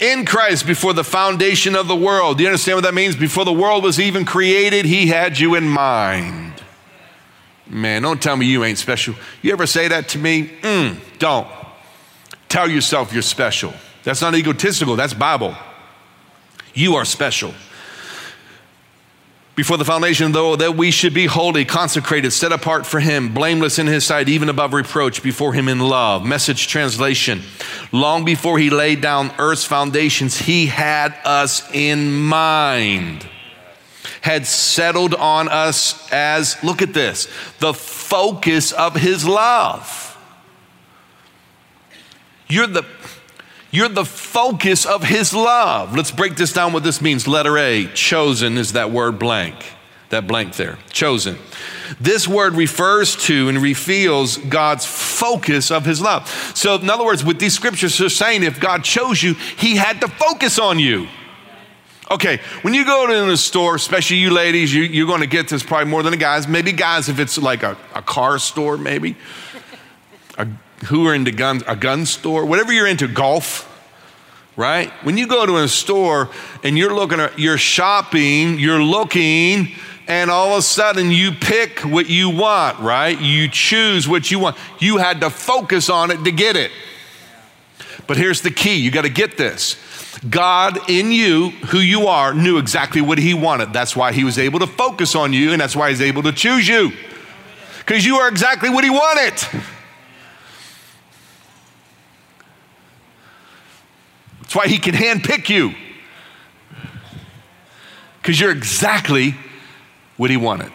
In 0.00 0.24
Christ 0.24 0.66
before 0.66 0.94
the 0.94 1.04
foundation 1.04 1.76
of 1.76 1.86
the 1.86 1.96
world. 1.96 2.38
Do 2.38 2.44
you 2.44 2.48
understand 2.48 2.76
what 2.76 2.84
that 2.84 2.94
means? 2.94 3.16
Before 3.16 3.44
the 3.44 3.52
world 3.52 3.84
was 3.84 4.00
even 4.00 4.24
created, 4.24 4.86
He 4.86 5.06
had 5.06 5.38
you 5.38 5.54
in 5.56 5.68
mind. 5.68 6.54
Man, 7.68 8.02
don't 8.02 8.20
tell 8.20 8.36
me 8.36 8.46
you 8.46 8.64
ain't 8.64 8.78
special. 8.78 9.14
You 9.42 9.52
ever 9.52 9.66
say 9.66 9.88
that 9.88 10.08
to 10.10 10.18
me? 10.18 10.48
Mm, 10.62 10.98
don't. 11.18 11.46
Tell 12.48 12.68
yourself 12.68 13.12
you're 13.12 13.22
special. 13.22 13.72
That's 14.02 14.22
not 14.22 14.34
egotistical, 14.34 14.96
that's 14.96 15.14
Bible. 15.14 15.54
You 16.74 16.96
are 16.96 17.04
special 17.04 17.52
before 19.60 19.76
the 19.76 19.84
foundation, 19.84 20.32
though, 20.32 20.56
that 20.56 20.74
we 20.74 20.90
should 20.90 21.12
be 21.12 21.26
holy, 21.26 21.66
consecrated, 21.66 22.30
set 22.30 22.50
apart 22.50 22.86
for 22.86 22.98
Him, 22.98 23.34
blameless 23.34 23.78
in 23.78 23.86
His 23.86 24.06
sight, 24.06 24.26
even 24.26 24.48
above 24.48 24.72
reproach, 24.72 25.22
before 25.22 25.52
Him 25.52 25.68
in 25.68 25.80
love. 25.80 26.24
Message 26.24 26.66
translation 26.66 27.42
Long 27.92 28.24
before 28.24 28.58
He 28.58 28.70
laid 28.70 29.02
down 29.02 29.30
earth's 29.38 29.66
foundations, 29.66 30.38
He 30.38 30.64
had 30.64 31.14
us 31.26 31.70
in 31.74 32.10
mind, 32.10 33.28
had 34.22 34.46
settled 34.46 35.14
on 35.14 35.46
us 35.50 36.10
as, 36.10 36.56
look 36.64 36.80
at 36.80 36.94
this, 36.94 37.28
the 37.58 37.74
focus 37.74 38.72
of 38.72 38.96
His 38.96 39.28
love. 39.28 40.16
You're 42.48 42.66
the 42.66 42.86
you're 43.70 43.88
the 43.88 44.04
focus 44.04 44.84
of 44.86 45.04
his 45.04 45.32
love. 45.32 45.96
Let's 45.96 46.10
break 46.10 46.36
this 46.36 46.52
down 46.52 46.72
what 46.72 46.82
this 46.82 47.00
means. 47.00 47.28
Letter 47.28 47.56
A, 47.58 47.86
chosen 47.86 48.58
is 48.58 48.72
that 48.72 48.90
word 48.90 49.18
blank. 49.18 49.54
That 50.08 50.26
blank 50.26 50.56
there, 50.56 50.76
chosen. 50.90 51.38
This 52.00 52.26
word 52.26 52.54
refers 52.54 53.14
to 53.26 53.48
and 53.48 53.58
reveals 53.58 54.38
God's 54.38 54.84
focus 54.84 55.70
of 55.70 55.84
his 55.84 56.00
love. 56.00 56.28
So, 56.56 56.74
in 56.74 56.90
other 56.90 57.04
words, 57.04 57.24
with 57.24 57.38
these 57.38 57.54
scriptures 57.54 57.96
they're 57.96 58.08
saying 58.08 58.42
if 58.42 58.58
God 58.58 58.82
chose 58.82 59.22
you, 59.22 59.34
he 59.34 59.76
had 59.76 60.00
to 60.00 60.08
focus 60.08 60.58
on 60.58 60.80
you. 60.80 61.06
Okay, 62.10 62.40
when 62.62 62.74
you 62.74 62.84
go 62.84 63.06
to 63.06 63.30
a 63.30 63.36
store, 63.36 63.76
especially 63.76 64.16
you 64.16 64.30
ladies, 64.30 64.74
you, 64.74 65.04
are 65.04 65.06
going 65.06 65.20
to 65.20 65.28
get 65.28 65.48
this 65.48 65.62
probably 65.62 65.88
more 65.88 66.02
than 66.02 66.10
the 66.10 66.16
guys. 66.16 66.48
Maybe 66.48 66.72
guys, 66.72 67.08
if 67.08 67.20
it's 67.20 67.38
like 67.38 67.62
a, 67.62 67.76
a 67.94 68.02
car 68.02 68.40
store, 68.40 68.76
maybe. 68.76 69.16
A 70.36 70.48
who 70.86 71.06
are 71.06 71.14
into 71.14 71.32
guns, 71.32 71.62
a 71.66 71.76
gun 71.76 72.06
store, 72.06 72.44
whatever 72.44 72.72
you're 72.72 72.86
into, 72.86 73.06
golf, 73.08 73.66
right? 74.56 74.90
When 75.04 75.16
you 75.16 75.26
go 75.26 75.46
to 75.46 75.58
a 75.58 75.68
store 75.68 76.30
and 76.62 76.76
you're 76.76 76.94
looking 76.94 77.20
at, 77.20 77.38
you're 77.38 77.58
shopping, 77.58 78.58
you're 78.58 78.82
looking, 78.82 79.68
and 80.08 80.30
all 80.30 80.52
of 80.52 80.58
a 80.58 80.62
sudden 80.62 81.10
you 81.10 81.32
pick 81.32 81.80
what 81.80 82.08
you 82.08 82.30
want, 82.30 82.78
right? 82.80 83.18
You 83.20 83.48
choose 83.48 84.08
what 84.08 84.30
you 84.30 84.38
want. 84.38 84.56
You 84.78 84.96
had 84.96 85.20
to 85.20 85.30
focus 85.30 85.88
on 85.88 86.10
it 86.10 86.24
to 86.24 86.32
get 86.32 86.56
it. 86.56 86.70
But 88.06 88.16
here's 88.16 88.40
the 88.40 88.50
key 88.50 88.76
you 88.76 88.90
got 88.90 89.02
to 89.02 89.10
get 89.10 89.36
this. 89.36 89.76
God 90.28 90.90
in 90.90 91.12
you, 91.12 91.50
who 91.50 91.78
you 91.78 92.08
are, 92.08 92.34
knew 92.34 92.58
exactly 92.58 93.00
what 93.00 93.18
He 93.18 93.34
wanted. 93.34 93.72
That's 93.72 93.94
why 93.94 94.12
He 94.12 94.24
was 94.24 94.38
able 94.38 94.58
to 94.58 94.66
focus 94.66 95.14
on 95.14 95.32
you, 95.32 95.52
and 95.52 95.60
that's 95.60 95.76
why 95.76 95.90
He's 95.90 96.00
able 96.00 96.24
to 96.24 96.32
choose 96.32 96.66
you. 96.66 96.92
Because 97.78 98.04
you 98.04 98.16
are 98.16 98.28
exactly 98.28 98.68
what 98.68 98.82
He 98.82 98.90
wanted. 98.90 99.62
That's 104.50 104.64
why 104.64 104.66
he 104.66 104.78
can 104.78 104.96
handpick 104.96 105.48
you. 105.48 105.76
Because 108.20 108.40
you're 108.40 108.50
exactly 108.50 109.36
what 110.16 110.28
he 110.28 110.36
wanted. 110.36 110.72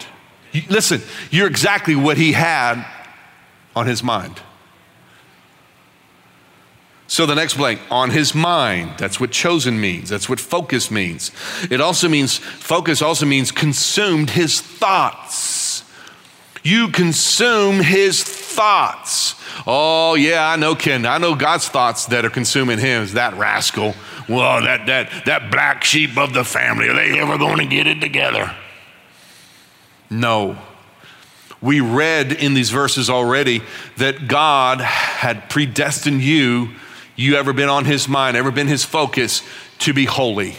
You, 0.52 0.62
listen, 0.70 1.02
you're 1.30 1.46
exactly 1.46 1.94
what 1.94 2.16
he 2.16 2.32
had 2.32 2.86
on 3.74 3.86
his 3.86 4.02
mind. 4.02 4.40
So 7.06 7.26
the 7.26 7.34
next 7.34 7.58
blank, 7.58 7.80
on 7.90 8.08
his 8.08 8.34
mind. 8.34 8.94
That's 8.96 9.20
what 9.20 9.30
chosen 9.30 9.78
means. 9.78 10.08
That's 10.08 10.26
what 10.26 10.40
focus 10.40 10.90
means. 10.90 11.30
It 11.70 11.82
also 11.82 12.08
means, 12.08 12.38
focus 12.38 13.02
also 13.02 13.26
means 13.26 13.52
consumed 13.52 14.30
his 14.30 14.58
thoughts. 14.58 15.65
You 16.66 16.88
consume 16.88 17.80
his 17.80 18.24
thoughts. 18.24 19.36
Oh, 19.68 20.16
yeah, 20.16 20.50
I 20.50 20.56
know 20.56 20.74
Ken. 20.74 21.06
I 21.06 21.18
know 21.18 21.36
God's 21.36 21.68
thoughts 21.68 22.06
that 22.06 22.24
are 22.24 22.30
consuming 22.30 22.80
him 22.80 23.04
is 23.04 23.12
that 23.12 23.34
rascal. 23.34 23.94
Well, 24.28 24.62
that, 24.62 24.86
that, 24.86 25.26
that 25.26 25.52
black 25.52 25.84
sheep 25.84 26.18
of 26.18 26.32
the 26.32 26.42
family, 26.42 26.88
are 26.88 26.94
they 26.94 27.20
ever 27.20 27.38
going 27.38 27.58
to 27.58 27.66
get 27.66 27.86
it 27.86 28.00
together? 28.00 28.52
No. 30.10 30.58
We 31.62 31.80
read 31.80 32.32
in 32.32 32.54
these 32.54 32.70
verses 32.70 33.08
already 33.08 33.62
that 33.98 34.26
God 34.26 34.80
had 34.80 35.48
predestined 35.48 36.20
you. 36.20 36.70
You 37.14 37.36
ever 37.36 37.52
been 37.52 37.68
on 37.68 37.84
his 37.84 38.08
mind, 38.08 38.36
ever 38.36 38.50
been 38.50 38.66
his 38.66 38.84
focus 38.84 39.40
to 39.78 39.92
be 39.92 40.04
holy. 40.04 40.56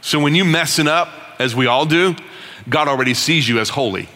So 0.00 0.18
when 0.18 0.34
you 0.34 0.46
messing 0.46 0.88
up, 0.88 1.10
as 1.42 1.54
we 1.54 1.66
all 1.66 1.84
do, 1.84 2.16
God 2.68 2.88
already 2.88 3.14
sees 3.14 3.48
you 3.48 3.58
as 3.58 3.68
holy. 3.68 4.08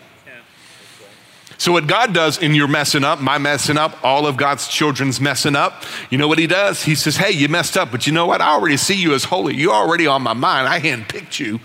So, 1.59 1.73
what 1.73 1.87
God 1.87 2.12
does 2.12 2.39
in 2.39 2.55
your 2.55 2.69
messing 2.69 3.03
up, 3.03 3.19
my 3.19 3.39
messing 3.39 3.79
up, 3.79 4.05
all 4.05 4.27
of 4.27 4.37
God's 4.37 4.69
children's 4.69 5.23
messing 5.23 5.57
up, 5.57 5.85
you 6.11 6.19
know 6.19 6.29
what 6.29 6.39
He 6.39 6.47
does? 6.47 6.83
He 6.83 6.95
says, 6.95 7.17
Hey, 7.17 7.31
you 7.31 7.49
messed 7.49 7.79
up, 7.79 7.91
but 7.91 8.07
you 8.07 8.12
know 8.12 8.27
what? 8.27 8.43
I 8.43 8.51
already 8.51 8.77
see 8.77 8.95
you 8.95 9.15
as 9.15 9.25
holy. 9.25 9.57
You're 9.57 9.73
already 9.73 10.07
on 10.07 10.21
my 10.21 10.35
mind. 10.35 10.69
I 10.69 10.81
handpicked 10.81 11.41
you. 11.41 11.61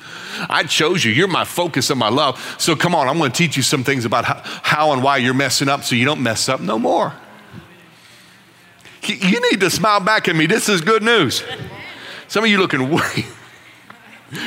I 0.50 0.64
chose 0.64 1.04
you. 1.04 1.12
You're 1.12 1.28
my 1.28 1.44
focus 1.44 1.90
of 1.90 1.98
my 1.98 2.08
love. 2.08 2.56
So, 2.58 2.74
come 2.74 2.96
on, 2.96 3.10
I'm 3.10 3.18
going 3.18 3.34
to 3.34 3.38
teach 3.38 3.58
you 3.58 3.64
some 3.64 3.84
things 3.84 4.06
about 4.06 4.24
how, 4.24 4.42
how 4.64 4.94
and 4.94 5.04
why 5.04 5.18
you're 5.18 5.34
messing 5.34 5.68
up 5.68 5.84
so 5.84 5.96
you 5.96 6.06
don't 6.06 6.24
mess 6.24 6.48
up 6.48 6.62
no 6.62 6.80
more. 6.80 7.14
You 9.04 9.52
need 9.52 9.60
to 9.60 9.70
smile 9.70 10.00
back 10.00 10.30
at 10.30 10.36
me. 10.38 10.46
This 10.46 10.70
is 10.70 10.80
good 10.80 11.04
news. 11.04 11.44
Some 12.30 12.46
of 12.46 12.50
you 12.50 12.60
looking 12.60 12.98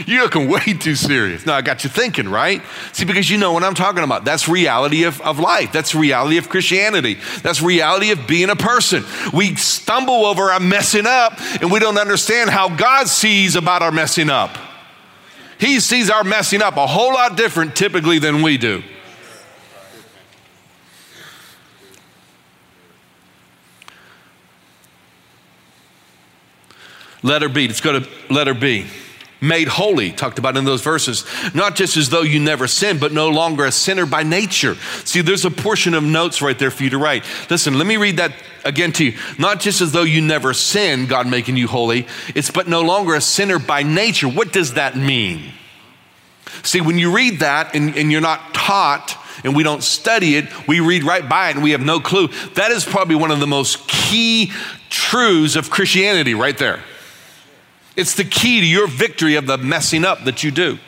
you're 0.07 0.23
looking 0.23 0.49
way 0.49 0.61
too 0.61 0.95
serious. 0.95 1.45
Now, 1.45 1.55
I 1.55 1.63
got 1.63 1.85
you 1.85 1.91
thinking, 1.91 2.29
right? 2.29 2.63
See, 2.93 3.05
because 3.05 3.29
you 3.29 3.37
know 3.37 3.53
what 3.53 3.63
I'm 3.65 3.75
talking 3.75 4.03
about. 4.03 4.25
That's 4.25 4.49
reality 4.49 5.05
of, 5.05 5.21
of 5.21 5.39
life. 5.39 5.73
That's 5.73 5.95
reality 5.95 6.39
of 6.39 6.49
Christianity. 6.49 7.19
That's 7.43 7.61
reality 7.61 8.11
of 8.11 8.27
being 8.27 8.49
a 8.49 8.57
person. 8.57 9.05
We 9.33 9.57
stumble 9.57 10.25
over 10.25 10.51
our 10.51 10.61
messing 10.61 11.07
up 11.07 11.35
and 11.61 11.71
we 11.71 11.81
don't 11.81 11.99
understand 11.99 12.51
how 12.51 12.75
God 12.75 13.09
sees 13.09 13.57
about 13.57 13.83
our 13.83 13.93
messing 13.93 14.31
up. 14.31 14.57
He 15.59 15.81
sees 15.81 16.09
our 16.09 16.25
messing 16.25 16.63
up 16.63 16.77
a 16.77 16.87
whole 16.87 17.13
lot 17.13 17.37
different 17.37 17.77
typically 17.77 18.19
than 18.19 18.43
we 18.43 18.57
do. 18.57 18.83
Letter 27.23 27.49
B. 27.49 27.67
Let's 27.67 27.81
go 27.81 27.99
to 27.99 28.09
letter 28.31 28.53
B 28.55 28.87
made 29.45 29.69
holy, 29.69 30.11
talked 30.11 30.39
about 30.39 30.57
in 30.57 30.65
those 30.65 30.83
verses. 30.83 31.25
Not 31.55 31.77
just 31.77 31.97
as 31.97 32.11
though 32.11 32.23
you 32.23 32.41
never 32.41 32.67
sinned, 32.67 33.01
but 33.01 33.13
no 33.13 33.29
longer 33.29 33.65
a 33.65 33.73
sinner 33.73 34.07
by 34.07 34.23
nature. 34.23 34.75
See, 35.05 35.21
there's 35.21 35.45
a 35.45 35.51
portion 35.51 35.95
of 35.95 36.03
notes 36.03 36.43
right 36.43 36.59
there 36.59 36.71
for 36.71 36.83
you 36.83 36.91
to 36.91 36.99
write. 36.99 37.25
Listen, 37.51 37.79
let 37.79 37.87
me 37.87 37.97
read 37.97 38.17
that 38.17 38.33
again 38.65 38.93
to 38.93 39.05
you. 39.05 39.19
Not 39.39 39.61
just 39.61 39.81
as 39.81 39.93
though 39.93 40.03
you 40.03 40.21
never 40.21 40.55
sinned, 40.55 41.09
God 41.09 41.29
making 41.29 41.57
you 41.57 41.69
holy, 41.69 42.07
it's 42.35 42.51
but 42.51 42.67
no 42.67 42.81
longer 42.81 43.15
a 43.15 43.21
sinner 43.21 43.59
by 43.59 43.83
nature. 43.83 44.29
What 44.29 44.53
does 44.53 44.75
that 44.75 44.97
mean? 44.97 45.53
See, 46.63 46.81
when 46.81 46.99
you 46.99 47.15
read 47.15 47.41
that 47.41 47.75
and, 47.75 47.97
and 47.97 48.11
you're 48.11 48.21
not 48.21 48.55
taught, 48.55 49.19
and 49.43 49.55
we 49.55 49.63
don't 49.63 49.83
study 49.83 50.37
it, 50.37 50.47
we 50.67 50.81
read 50.81 51.05
right 51.05 51.29
by 51.29 51.51
it 51.51 51.57
and 51.57 51.63
we 51.63 51.73
have 51.73 51.83
no 51.83 52.01
clue. 52.01 52.29
That 52.55 52.71
is 52.71 52.85
probably 52.85 53.17
one 53.17 53.31
of 53.31 53.41
the 53.41 53.47
most 53.47 53.87
key 53.87 54.53
truths 54.89 55.55
of 55.57 55.71
Christianity, 55.71 56.35
right 56.35 56.57
there. 56.57 56.81
It's 57.97 58.15
the 58.15 58.25
key 58.25 58.61
to 58.61 58.67
your 58.67 58.87
victory 58.87 59.37
of 59.37 59.47
the 59.47 59.59
messing 59.59 60.05
up 60.05 60.25
that 60.25 60.43
you 60.43 60.51
do. 60.51 60.79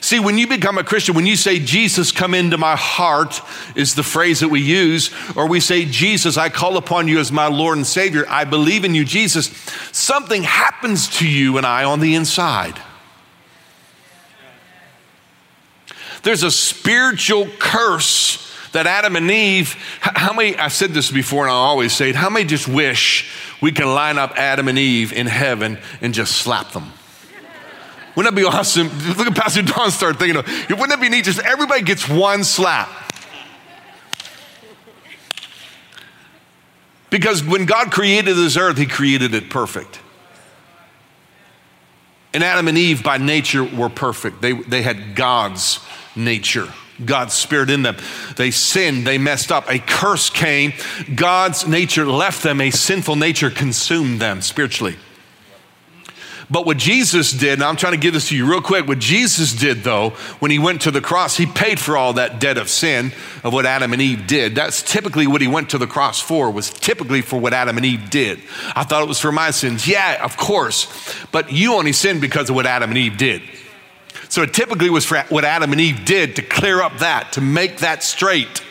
See, 0.00 0.20
when 0.20 0.38
you 0.38 0.46
become 0.46 0.78
a 0.78 0.84
Christian, 0.84 1.14
when 1.14 1.26
you 1.26 1.36
say, 1.36 1.58
Jesus, 1.58 2.12
come 2.12 2.34
into 2.34 2.56
my 2.56 2.76
heart, 2.76 3.40
is 3.74 3.94
the 3.94 4.02
phrase 4.02 4.40
that 4.40 4.48
we 4.48 4.60
use, 4.60 5.10
or 5.34 5.48
we 5.48 5.60
say, 5.60 5.84
Jesus, 5.84 6.36
I 6.36 6.50
call 6.50 6.76
upon 6.76 7.08
you 7.08 7.18
as 7.18 7.32
my 7.32 7.48
Lord 7.48 7.78
and 7.78 7.86
Savior, 7.86 8.24
I 8.28 8.44
believe 8.44 8.84
in 8.84 8.94
you, 8.94 9.04
Jesus, 9.04 9.48
something 9.90 10.44
happens 10.44 11.08
to 11.18 11.28
you 11.28 11.56
and 11.56 11.66
I 11.66 11.84
on 11.84 12.00
the 12.00 12.14
inside. 12.14 12.80
There's 16.22 16.42
a 16.42 16.50
spiritual 16.50 17.48
curse 17.58 18.44
that 18.72 18.86
Adam 18.86 19.16
and 19.16 19.30
Eve, 19.30 19.74
how 20.00 20.32
many, 20.32 20.56
I've 20.56 20.72
said 20.72 20.90
this 20.90 21.10
before 21.10 21.44
and 21.44 21.50
I 21.50 21.56
always 21.56 21.92
say 21.92 22.10
it, 22.10 22.16
how 22.16 22.30
many 22.30 22.44
just 22.44 22.68
wish 22.68 23.47
we 23.60 23.72
can 23.72 23.86
line 23.86 24.18
up 24.18 24.38
Adam 24.38 24.68
and 24.68 24.78
Eve 24.78 25.12
in 25.12 25.26
heaven 25.26 25.78
and 26.00 26.14
just 26.14 26.36
slap 26.36 26.72
them? 26.72 26.92
Wouldn't 28.14 28.34
that 28.34 28.40
be 28.40 28.46
awesome? 28.46 28.88
Look 29.16 29.28
at 29.28 29.36
Pastor 29.36 29.62
Don 29.62 29.90
start 29.90 30.18
thinking, 30.18 30.36
of, 30.36 30.46
wouldn't 30.70 30.90
that 30.90 31.00
be 31.00 31.08
neat? 31.08 31.24
Just 31.24 31.38
everybody 31.40 31.82
gets 31.82 32.08
one 32.08 32.42
slap. 32.42 32.88
Because 37.10 37.42
when 37.42 37.64
God 37.64 37.90
created 37.90 38.34
this 38.34 38.56
earth, 38.56 38.76
He 38.76 38.86
created 38.86 39.34
it 39.34 39.50
perfect. 39.50 40.00
And 42.34 42.44
Adam 42.44 42.68
and 42.68 42.76
Eve, 42.76 43.02
by 43.02 43.18
nature, 43.18 43.64
were 43.64 43.88
perfect. 43.88 44.42
They, 44.42 44.52
they 44.52 44.82
had 44.82 45.14
God's 45.14 45.80
nature. 46.14 46.68
God's 47.04 47.34
spirit 47.34 47.70
in 47.70 47.82
them. 47.82 47.96
They 48.36 48.50
sinned, 48.50 49.06
they 49.06 49.18
messed 49.18 49.52
up. 49.52 49.70
A 49.70 49.78
curse 49.78 50.30
came. 50.30 50.72
God's 51.14 51.66
nature 51.66 52.06
left 52.06 52.42
them, 52.42 52.60
a 52.60 52.70
sinful 52.70 53.16
nature 53.16 53.50
consumed 53.50 54.20
them 54.20 54.42
spiritually. 54.42 54.96
But 56.50 56.64
what 56.64 56.78
Jesus 56.78 57.32
did, 57.32 57.54
and 57.54 57.62
I'm 57.62 57.76
trying 57.76 57.92
to 57.92 57.98
give 57.98 58.14
this 58.14 58.30
to 58.30 58.36
you 58.36 58.48
real 58.48 58.62
quick, 58.62 58.88
what 58.88 58.98
Jesus 58.98 59.52
did 59.52 59.82
though, 59.82 60.10
when 60.38 60.50
he 60.50 60.58
went 60.58 60.82
to 60.82 60.90
the 60.90 61.02
cross, 61.02 61.36
he 61.36 61.44
paid 61.44 61.78
for 61.78 61.96
all 61.96 62.14
that 62.14 62.40
debt 62.40 62.56
of 62.56 62.70
sin 62.70 63.12
of 63.44 63.52
what 63.52 63.66
Adam 63.66 63.92
and 63.92 64.00
Eve 64.00 64.26
did. 64.26 64.54
That's 64.54 64.82
typically 64.82 65.26
what 65.26 65.42
he 65.42 65.48
went 65.48 65.70
to 65.70 65.78
the 65.78 65.86
cross 65.86 66.20
for, 66.20 66.50
was 66.50 66.70
typically 66.70 67.20
for 67.20 67.38
what 67.38 67.52
Adam 67.52 67.76
and 67.76 67.84
Eve 67.84 68.08
did. 68.08 68.40
I 68.74 68.84
thought 68.84 69.02
it 69.02 69.08
was 69.08 69.20
for 69.20 69.30
my 69.30 69.50
sins. 69.50 69.86
Yeah, 69.86 70.24
of 70.24 70.38
course. 70.38 70.88
But 71.32 71.52
you 71.52 71.74
only 71.74 71.92
sinned 71.92 72.22
because 72.22 72.48
of 72.48 72.56
what 72.56 72.64
Adam 72.64 72.90
and 72.90 72.98
Eve 72.98 73.18
did. 73.18 73.42
So 74.28 74.42
it 74.42 74.52
typically 74.52 74.90
was 74.90 75.10
what 75.10 75.44
Adam 75.44 75.72
and 75.72 75.80
Eve 75.80 76.04
did 76.04 76.36
to 76.36 76.42
clear 76.42 76.82
up 76.82 76.98
that, 76.98 77.32
to 77.32 77.40
make 77.40 77.78
that 77.78 78.02
straight. 78.02 78.62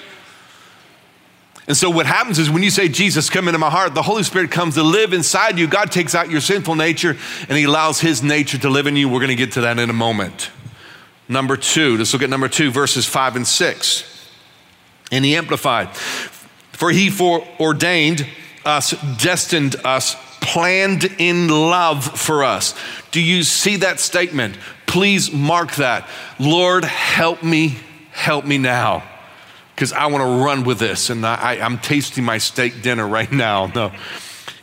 And 1.68 1.76
so 1.76 1.90
what 1.90 2.06
happens 2.06 2.40
is 2.40 2.50
when 2.50 2.64
you 2.64 2.70
say, 2.70 2.88
Jesus, 2.88 3.30
come 3.30 3.48
into 3.50 3.58
my 3.60 3.70
heart, 3.70 3.94
the 3.94 4.02
Holy 4.02 4.24
Spirit 4.24 4.52
comes 4.52 4.76
to 4.76 4.84
live 4.84 5.12
inside 5.12 5.60
you. 5.60 5.68
God 5.68 5.92
takes 5.92 6.16
out 6.16 6.30
your 6.30 6.40
sinful 6.40 6.76
nature 6.76 7.18
and 7.50 7.58
he 7.58 7.66
allows 7.66 8.00
his 8.00 8.24
nature 8.24 8.58
to 8.60 8.70
live 8.70 8.88
in 8.88 8.96
you. 8.96 9.10
We're 9.10 9.20
going 9.20 9.30
to 9.30 9.36
get 9.36 9.52
to 9.54 9.62
that 9.62 9.78
in 9.78 9.90
a 9.90 9.94
moment. 9.94 10.50
Number 11.28 11.58
two, 11.58 11.98
let's 11.98 12.14
look 12.14 12.22
at 12.22 12.30
number 12.30 12.48
two, 12.48 12.72
verses 12.72 13.06
five 13.06 13.36
and 13.36 13.46
six. 13.46 14.30
And 15.12 15.26
he 15.26 15.36
amplified, 15.36 15.90
for 15.94 16.90
he 16.90 17.10
foreordained 17.10 18.26
us, 18.64 18.92
destined 19.22 19.76
us, 19.84 20.16
planned 20.40 21.04
in 21.18 21.50
love 21.50 22.06
for 22.18 22.46
us. 22.46 22.76
Do 23.12 23.22
you 23.22 23.44
see 23.44 23.76
that 23.78 24.00
statement? 24.00 24.58
Please 24.88 25.32
mark 25.32 25.76
that. 25.76 26.08
Lord, 26.40 26.84
help 26.84 27.44
me, 27.44 27.78
help 28.12 28.46
me 28.46 28.58
now 28.58 29.04
because 29.78 29.94
I 29.94 30.08
want 30.08 30.24
to 30.24 30.44
run 30.44 30.64
with 30.64 30.80
this 30.80 31.12
and 31.12 31.24
I, 31.24 31.58
am 31.58 31.78
tasting 31.78 32.24
my 32.24 32.40
steak 32.40 32.82
dinner 32.82 33.08
right 33.08 33.32
now. 33.32 33.68
No. 33.68 33.92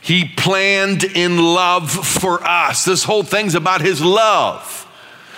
He 0.01 0.27
planned 0.27 1.05
in 1.05 1.37
love 1.37 1.89
for 1.89 2.43
us. 2.43 2.83
This 2.83 3.05
whole 3.05 3.23
thing's 3.23 3.55
about 3.55 3.79
His 3.79 4.01
love. 4.01 4.81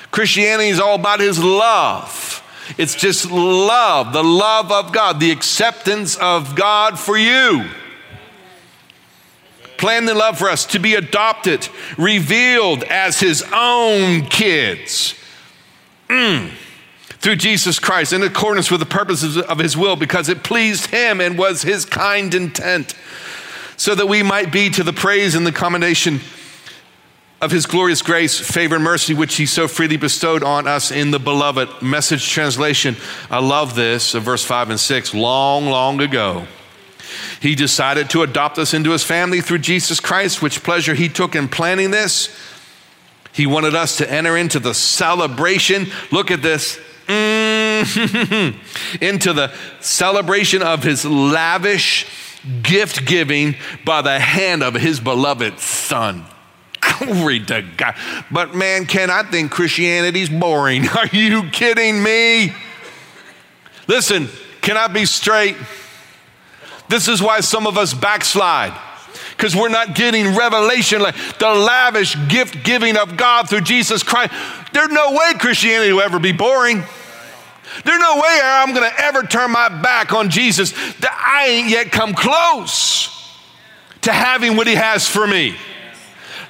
Christianity 0.10 0.70
is 0.70 0.80
all 0.80 0.96
about 0.96 1.20
His 1.20 1.38
love. 1.38 2.44
It's 2.80 2.96
just 2.96 3.30
love, 3.30 4.14
the 4.14 4.24
love 4.24 4.72
of 4.72 4.92
God, 4.92 5.20
the 5.20 5.30
acceptance 5.30 6.18
of 6.18 6.56
God 6.56 7.00
for 7.00 7.16
you. 7.16 7.70
Planned 9.78 10.10
in 10.10 10.18
love 10.18 10.38
for 10.38 10.50
us 10.50 10.66
to 10.68 10.80
be 10.80 10.96
adopted, 10.96 11.68
revealed 11.98 12.84
as 12.84 13.20
His 13.20 13.44
own 13.54 14.26
kids. 14.26 15.14
Mm 16.08 16.52
through 17.20 17.36
Jesus 17.36 17.80
Christ 17.80 18.14
in 18.14 18.24
accordance 18.24 18.70
with 18.72 18.80
the 18.80 18.86
purposes 18.86 19.38
of 19.38 19.60
his 19.60 19.76
will 19.76 19.96
because 19.96 20.30
it 20.30 20.44
pleased 20.44 20.88
him 20.92 21.20
and 21.20 21.38
was 21.38 21.64
his 21.64 21.84
kind 21.84 22.34
intent, 22.34 22.96
so 23.76 23.96
that 23.96 24.08
we 24.08 24.24
might 24.24 24.52
be 24.52 24.70
to 24.70 24.84
the 24.84 24.94
praise 24.94 25.36
and 25.36 25.46
the 25.46 25.52
commendation 25.52 26.22
of 27.42 27.52
his 27.52 27.66
glorious 27.66 28.02
grace, 28.02 28.40
favor, 28.40 28.76
and 28.76 28.84
mercy, 28.84 29.14
which 29.14 29.36
he 29.36 29.46
so 29.46 29.68
freely 29.68 29.98
bestowed 29.98 30.42
on 30.42 30.68
us 30.68 30.90
in 30.90 31.12
the 31.12 31.20
beloved. 31.20 31.70
Message 31.84 32.30
translation. 32.30 32.96
I 33.30 33.40
love 33.40 33.76
this 33.76 34.16
of 34.16 34.24
verse 34.24 34.44
5 34.44 34.72
and 34.72 34.80
6. 34.80 35.14
Long, 35.14 35.66
long 35.66 36.02
ago, 36.02 36.48
he 37.42 37.56
decided 37.56 38.10
to 38.12 38.24
adopt 38.24 38.58
us 38.58 38.74
into 38.74 38.92
his 38.92 39.04
family 39.04 39.42
through 39.42 39.60
Jesus 39.60 40.00
Christ, 40.00 40.42
which 40.42 40.64
pleasure 40.64 40.94
he 40.94 41.10
took 41.10 41.36
in 41.36 41.48
planning 41.48 41.92
this. 41.92 42.36
He 43.34 43.46
wanted 43.46 43.76
us 43.76 43.98
to 43.98 44.12
enter 44.12 44.36
into 44.36 44.60
the 44.60 44.74
celebration. 44.74 45.88
Look 46.12 46.32
at 46.32 46.42
this 46.42 46.80
Mm-hmm. 47.08 49.02
into 49.02 49.32
the 49.32 49.54
celebration 49.80 50.62
of 50.62 50.84
his 50.84 51.06
lavish 51.06 52.06
gift 52.62 53.06
giving 53.06 53.56
by 53.86 54.02
the 54.02 54.20
hand 54.20 54.62
of 54.62 54.74
his 54.74 55.00
beloved 55.00 55.60
son. 55.60 56.26
Glory 56.82 57.40
to 57.46 57.64
God. 57.78 57.96
But 58.30 58.56
man, 58.56 58.86
can 58.86 59.10
I 59.10 59.24
think 59.24 59.52
Christianity's 59.52 60.30
boring? 60.30 60.88
Are 60.98 61.08
you 61.08 61.50
kidding 61.50 62.04
me? 62.04 62.54
Listen, 63.88 64.28
can 64.62 64.76
I 64.76 64.88
be 64.88 65.06
straight? 65.06 65.56
This 66.90 67.08
is 67.08 67.22
why 67.22 67.42
some 67.42 67.68
of 67.68 67.78
us 67.78 67.94
backslide 67.94 68.74
because 69.32 69.56
we're 69.56 69.70
not 69.70 69.94
getting 69.94 70.36
revelation 70.36 71.00
like 71.00 71.16
the 71.38 71.50
lavish 71.50 72.18
gift 72.28 72.64
giving 72.64 72.98
of 72.98 73.18
God 73.18 73.48
through 73.48 73.62
Jesus 73.62 74.02
Christ. 74.02 74.34
There's 74.74 74.90
no 74.90 75.12
way 75.12 75.34
Christianity 75.38 75.94
will 75.94 76.02
ever 76.02 76.18
be 76.18 76.32
boring. 76.32 76.84
There's 77.86 78.00
no 78.00 78.16
way 78.16 78.40
I'm 78.44 78.74
going 78.74 78.90
to 78.90 79.00
ever 79.00 79.24
turn 79.24 79.52
my 79.52 79.70
back 79.70 80.12
on 80.14 80.30
Jesus 80.30 80.74
I 81.38 81.48
ain't 81.50 81.70
yet 81.70 81.92
come 81.92 82.14
close 82.14 83.14
to 84.02 84.12
having 84.12 84.58
what 84.58 84.66
he 84.66 84.74
has 84.74 85.08
for 85.08 85.28
me. 85.28 85.56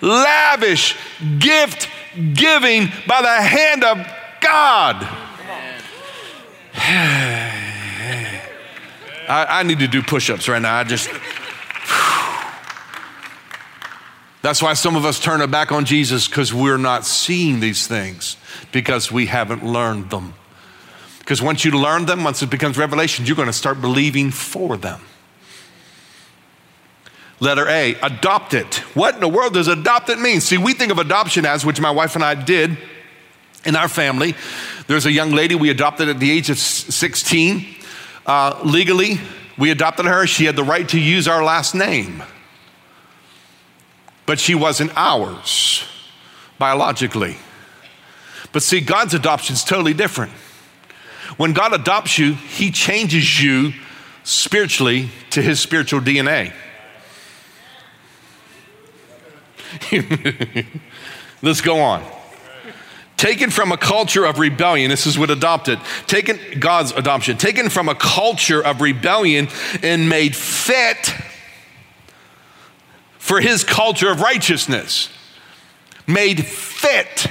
Lavish 0.01 0.95
gift 1.39 1.89
giving 2.33 2.87
by 3.05 3.21
the 3.21 3.41
hand 3.41 3.83
of 3.83 4.07
God. 4.39 5.07
I, 9.27 9.59
I, 9.59 9.63
need 9.63 9.79
to 9.79 9.87
do 9.87 10.01
push 10.01 10.29
ups 10.29 10.47
right 10.47 10.61
now. 10.61 10.75
I 10.75 10.83
just. 10.83 11.09
That's 14.41 14.61
why 14.61 14.73
some 14.75 14.95
of 14.95 15.03
us 15.03 15.19
turn 15.19 15.41
our 15.41 15.47
back 15.47 15.71
on 15.71 15.83
Jesus 15.85 16.27
because 16.27 16.53
we're 16.53 16.77
not 16.77 17.05
seeing 17.05 17.59
these 17.59 17.87
things 17.87 18.37
because 18.71 19.11
we 19.11 19.25
haven't 19.25 19.65
learned 19.65 20.09
them. 20.09 20.33
Because 21.19 21.41
once 21.41 21.65
you 21.65 21.71
learn 21.71 22.05
them, 22.05 22.23
once 22.23 22.41
it 22.41 22.49
becomes 22.49 22.77
revelation, 22.77 23.25
you're 23.25 23.35
going 23.35 23.47
to 23.47 23.53
start 23.53 23.81
believing 23.81 24.31
for 24.31 24.77
them. 24.77 25.01
Letter 27.39 27.67
A, 27.67 27.95
adopt 28.01 28.53
it. 28.53 28.75
What 28.95 29.15
in 29.15 29.19
the 29.19 29.27
world 29.27 29.53
does 29.53 29.67
adopt 29.67 30.09
it 30.09 30.19
mean? 30.19 30.39
See, 30.39 30.57
we 30.57 30.73
think 30.73 30.91
of 30.91 30.97
adoption 30.97 31.45
as, 31.45 31.65
which 31.65 31.79
my 31.81 31.91
wife 31.91 32.15
and 32.15 32.23
I 32.23 32.33
did 32.33 32.77
in 33.65 33.75
our 33.75 33.87
family. 33.87 34.35
There's 34.87 35.05
a 35.05 35.11
young 35.11 35.31
lady 35.31 35.53
we 35.53 35.69
adopted 35.69 36.07
at 36.07 36.19
the 36.19 36.31
age 36.31 36.49
of 36.49 36.57
16. 36.57 37.75
Uh, 38.27 38.59
legally, 38.65 39.21
we 39.57 39.71
adopted 39.71 40.05
her. 40.05 40.27
She 40.27 40.45
had 40.45 40.57
the 40.57 40.63
right 40.63 40.87
to 40.89 40.99
use 40.99 41.27
our 41.29 41.43
last 41.43 41.73
name, 41.73 42.21
but 44.25 44.37
she 44.37 44.53
wasn't 44.53 44.91
ours 44.97 45.85
biologically. 46.59 47.37
But 48.51 48.63
see, 48.63 48.81
God's 48.81 49.13
adoption 49.13 49.53
is 49.53 49.63
totally 49.63 49.93
different. 49.93 50.33
When 51.37 51.53
God 51.53 51.73
adopts 51.73 52.17
you, 52.17 52.33
He 52.33 52.69
changes 52.69 53.41
you 53.41 53.73
spiritually 54.23 55.09
to 55.29 55.41
His 55.41 55.61
spiritual 55.61 56.01
DNA. 56.01 56.53
Let's 61.41 61.61
go 61.61 61.79
on. 61.79 62.16
Taken 63.17 63.49
from 63.49 63.71
a 63.71 63.77
culture 63.77 64.25
of 64.25 64.39
rebellion, 64.39 64.89
this 64.89 65.07
is 65.07 65.17
what 65.17 65.31
adopted, 65.31 65.79
taken 66.05 66.39
God's 66.59 66.91
adoption, 66.91 67.37
taken 67.37 67.69
from 67.69 67.89
a 67.89 67.95
culture 67.95 68.63
of 68.63 68.79
rebellion 68.79 69.47
and 69.81 70.07
made 70.07 70.35
fit 70.35 71.13
for 73.17 73.41
his 73.41 73.63
culture 73.63 74.09
of 74.09 74.21
righteousness. 74.21 75.09
Made 76.05 76.45
fit 76.45 77.27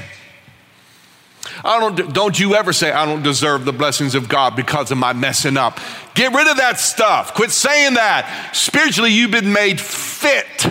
I 1.65 1.81
don't, 1.81 2.13
don't 2.13 2.39
you 2.39 2.55
ever 2.55 2.73
say, 2.73 2.93
I 2.93 3.05
don't 3.05 3.23
deserve 3.23 3.65
the 3.65 3.73
blessings 3.73 4.15
of 4.15 4.29
God 4.29 4.57
because 4.57 4.91
of 4.91 4.99
my 4.99 5.13
messing 5.13 5.57
up. 5.57 5.79
Get 6.15 6.33
rid 6.33 6.49
of 6.49 6.59
that 6.59 6.79
stuff. 6.79 7.35
Quit 7.35 7.51
saying 7.51 7.95
that. 7.95 8.51
Spiritually, 8.55 9.11
you've 9.11 9.31
been 9.31 9.53
made 9.53 9.81
fit. 9.81 10.67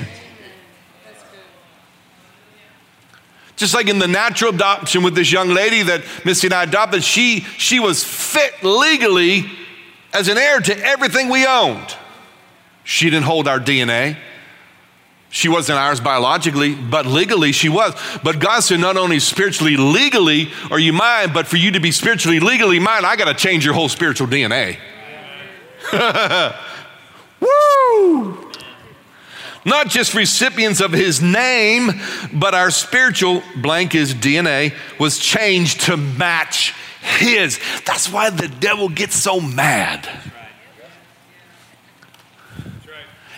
Just 3.56 3.74
like 3.74 3.88
in 3.88 4.00
the 4.00 4.08
natural 4.08 4.54
adoption 4.54 5.02
with 5.04 5.16
this 5.16 5.32
young 5.32 5.50
lady 5.50 5.84
that 5.84 6.04
Missy 6.26 6.48
and 6.48 6.54
I 6.54 6.64
adopted, 6.64 7.04
she, 7.04 7.42
she 7.58 7.80
was 7.80 8.04
fit 8.04 8.64
legally 8.64 9.46
as 10.14 10.28
an 10.28 10.38
heir 10.38 10.60
to 10.60 10.78
everything 10.86 11.30
we 11.30 11.46
owned. 11.46 11.96
She 12.84 13.10
didn't 13.10 13.26
hold 13.26 13.48
our 13.48 13.60
DNA. 13.60 14.18
She 15.30 15.50
wasn't 15.50 15.80
ours 15.80 16.00
biologically, 16.00 16.76
but 16.76 17.06
legally 17.06 17.52
she 17.52 17.68
was. 17.68 17.94
But 18.24 18.40
God 18.40 18.62
said, 18.62 18.80
not 18.80 18.96
only 18.96 19.20
spiritually, 19.20 19.76
legally 19.76 20.50
are 20.72 20.80
you 20.80 20.94
mine, 20.94 21.34
but 21.34 21.48
for 21.48 21.58
you 21.58 21.72
to 21.72 21.80
be 21.80 21.92
spiritually, 21.92 22.40
legally 22.40 22.80
mine, 22.80 23.04
I 23.04 23.16
got 23.18 23.26
to 23.26 23.34
change 23.34 23.66
your 23.66 23.74
whole 23.74 23.90
spiritual 23.90 24.28
DNA. 24.28 24.78
Woo! 27.42 28.35
Not 29.66 29.90
just 29.90 30.14
recipients 30.14 30.80
of 30.80 30.92
his 30.92 31.22
name, 31.22 31.90
but 32.32 32.54
our 32.54 32.70
spiritual 32.70 33.42
blank 33.58 33.96
is 33.96 34.14
DNA 34.14 34.74
was 35.00 35.18
changed 35.18 35.82
to 35.82 35.98
match 35.98 36.76
his. 37.02 37.60
That's 37.84 38.12
why 38.12 38.30
the 38.30 38.48
devil 38.48 38.90
gets 38.90 39.16
so 39.16 39.42
mad. 39.42 40.08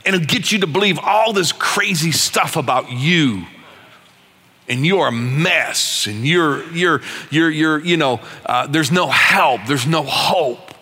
and 0.08 0.16
it'll 0.16 0.26
get 0.26 0.54
you 0.54 0.60
to 0.60 0.68
believe 0.68 0.98
all 1.00 1.34
this 1.34 1.52
crazy 1.52 2.14
stuff 2.14 2.56
about 2.56 2.90
you 2.90 3.46
and 4.70 4.86
you're 4.86 5.08
a 5.08 5.12
mess 5.12 6.08
and 6.08 6.26
you're 6.26 6.64
you're 6.72 7.02
you're 7.30 7.50
you're 7.50 7.80
you 7.80 7.98
know 7.98 8.22
uh, 8.46 8.66
there's 8.68 8.90
no 8.90 9.08
help 9.08 9.60
there's 9.68 9.86
no 9.86 10.04
hope 10.04 10.74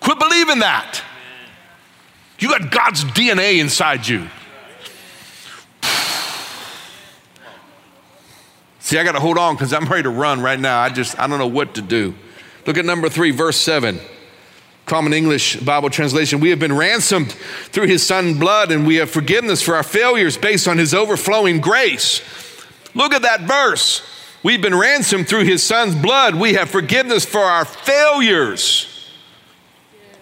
quit 0.00 0.18
believing 0.18 0.58
that 0.58 1.00
you 2.40 2.48
got 2.48 2.68
god's 2.72 3.04
dna 3.04 3.60
inside 3.60 4.06
you 4.06 4.28
See, 8.88 8.98
I 8.98 9.04
got 9.04 9.12
to 9.12 9.20
hold 9.20 9.36
on 9.36 9.54
because 9.54 9.74
I'm 9.74 9.84
ready 9.84 10.04
to 10.04 10.08
run 10.08 10.40
right 10.40 10.58
now. 10.58 10.80
I 10.80 10.88
just, 10.88 11.20
I 11.20 11.26
don't 11.26 11.38
know 11.38 11.46
what 11.46 11.74
to 11.74 11.82
do. 11.82 12.14
Look 12.66 12.78
at 12.78 12.86
number 12.86 13.10
three, 13.10 13.32
verse 13.32 13.58
seven. 13.58 14.00
Common 14.86 15.12
English 15.12 15.56
Bible 15.56 15.90
translation. 15.90 16.40
We 16.40 16.48
have 16.48 16.58
been 16.58 16.74
ransomed 16.74 17.32
through 17.32 17.88
his 17.88 18.02
son 18.02 18.38
blood 18.38 18.72
and 18.72 18.86
we 18.86 18.96
have 18.96 19.10
forgiveness 19.10 19.60
for 19.60 19.74
our 19.74 19.82
failures 19.82 20.38
based 20.38 20.66
on 20.66 20.78
his 20.78 20.94
overflowing 20.94 21.60
grace. 21.60 22.22
Look 22.94 23.12
at 23.12 23.20
that 23.20 23.42
verse. 23.42 24.00
We've 24.42 24.62
been 24.62 24.74
ransomed 24.74 25.28
through 25.28 25.44
his 25.44 25.62
son's 25.62 25.94
blood. 25.94 26.36
We 26.36 26.54
have 26.54 26.70
forgiveness 26.70 27.26
for 27.26 27.40
our 27.40 27.66
failures 27.66 29.12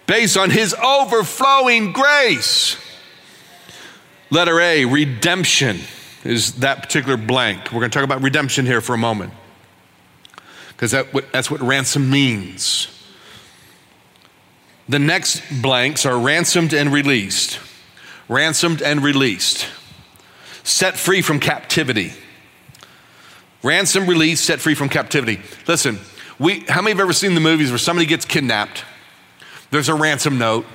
based 0.07 0.35
on 0.35 0.49
his 0.49 0.73
overflowing 0.73 1.93
grace. 1.93 2.75
Letter 4.29 4.59
A, 4.59 4.83
redemption 4.83 5.79
is 6.23 6.53
that 6.55 6.81
particular 6.81 7.17
blank. 7.17 7.71
We're 7.71 7.79
going 7.79 7.91
to 7.91 7.95
talk 7.95 8.03
about 8.03 8.21
redemption 8.21 8.65
here 8.65 8.81
for 8.81 8.93
a 8.93 8.97
moment 8.97 9.33
because 10.69 10.91
that, 10.91 11.07
that's 11.31 11.49
what 11.49 11.61
ransom 11.61 12.09
means. 12.09 12.87
The 14.89 14.99
next 14.99 15.41
blanks 15.61 16.05
are 16.05 16.17
ransomed 16.17 16.73
and 16.73 16.93
released. 16.93 17.59
Ransomed 18.29 18.81
and 18.81 19.03
released. 19.03 19.67
Set 20.63 20.97
free 20.97 21.21
from 21.21 21.39
captivity. 21.39 22.13
Ransom, 23.63 24.05
release, 24.07 24.39
set 24.39 24.59
free 24.59 24.75
from 24.75 24.87
captivity. 24.87 25.41
Listen, 25.67 25.99
we, 26.39 26.59
how 26.61 26.81
many 26.81 26.91
have 26.91 26.99
ever 26.99 27.13
seen 27.13 27.33
the 27.33 27.41
movies 27.41 27.69
where 27.69 27.79
somebody 27.79 28.05
gets 28.05 28.23
kidnapped? 28.23 28.83
There's 29.71 29.89
a 29.89 29.95
ransom 29.95 30.37
note. 30.37 30.65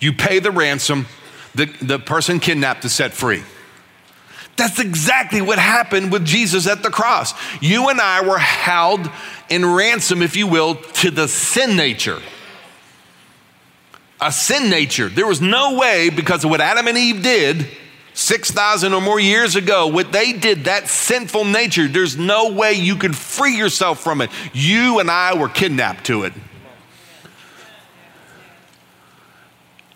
You 0.00 0.12
pay 0.12 0.38
the 0.38 0.50
ransom, 0.50 1.06
the, 1.54 1.64
the 1.80 1.98
person 1.98 2.38
kidnapped 2.38 2.84
is 2.84 2.92
set 2.92 3.12
free. 3.12 3.42
That's 4.58 4.78
exactly 4.80 5.40
what 5.40 5.58
happened 5.58 6.12
with 6.12 6.24
Jesus 6.24 6.66
at 6.66 6.82
the 6.82 6.90
cross. 6.90 7.32
You 7.62 7.88
and 7.88 8.00
I 8.00 8.26
were 8.26 8.38
held 8.38 9.08
in 9.48 9.64
ransom, 9.64 10.20
if 10.20 10.36
you 10.36 10.46
will, 10.46 10.74
to 10.74 11.10
the 11.10 11.28
sin 11.28 11.76
nature. 11.76 12.20
A 14.20 14.32
sin 14.32 14.68
nature. 14.68 15.08
There 15.08 15.26
was 15.26 15.40
no 15.40 15.78
way, 15.78 16.10
because 16.10 16.44
of 16.44 16.50
what 16.50 16.60
Adam 16.60 16.88
and 16.88 16.98
Eve 16.98 17.22
did 17.22 17.66
6,000 18.14 18.92
or 18.92 19.00
more 19.00 19.20
years 19.20 19.54
ago, 19.54 19.86
what 19.86 20.10
they 20.10 20.32
did, 20.32 20.64
that 20.64 20.88
sinful 20.88 21.44
nature, 21.44 21.86
there's 21.86 22.16
no 22.16 22.52
way 22.52 22.72
you 22.72 22.96
could 22.96 23.14
free 23.14 23.56
yourself 23.56 24.00
from 24.00 24.20
it. 24.20 24.28
You 24.52 24.98
and 24.98 25.08
I 25.08 25.34
were 25.34 25.48
kidnapped 25.48 26.06
to 26.06 26.24
it. 26.24 26.32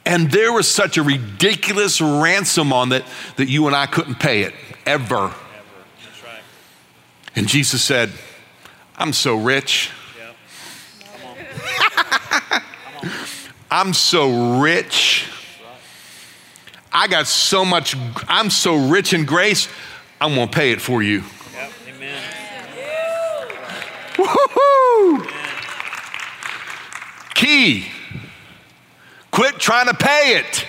And 0.05 0.31
there 0.31 0.53
was 0.53 0.69
such 0.69 0.97
a 0.99 1.03
ridiculous 1.03 2.01
ransom 2.01 2.73
on 2.73 2.89
that 2.89 3.05
that 3.37 3.49
you 3.49 3.67
and 3.67 3.77
I 3.77 3.87
couldn't 3.87 4.17
pay 4.17 4.43
it 4.43 4.55
ever. 4.85 5.27
Right. 5.27 5.35
And 7.37 7.47
Jesus 7.47 7.83
said, 7.85 8.11
I'm 8.97 9.13
so 9.13 9.37
rich. 9.37 9.91
I'm 13.71 13.95
so 13.95 14.61
rich. 14.61 15.29
I 16.93 17.07
got 17.07 17.27
so 17.27 17.65
much, 17.65 17.97
I'm 18.29 18.51
so 18.51 18.89
rich 18.89 19.15
in 19.15 19.25
grace, 19.25 19.67
I'm 20.21 20.35
gonna 20.35 20.51
pay 20.51 20.73
it 20.73 20.81
for 20.81 21.03
you. 21.03 21.23
Yep. 21.55 21.73
Amen. 21.89 22.23
Woo-hoo! 24.19 25.27
Key 27.35 27.87
Quit 29.33 29.59
trying 29.59 29.87
to 29.89 29.95
pay 29.95 30.37
it. 30.37 30.67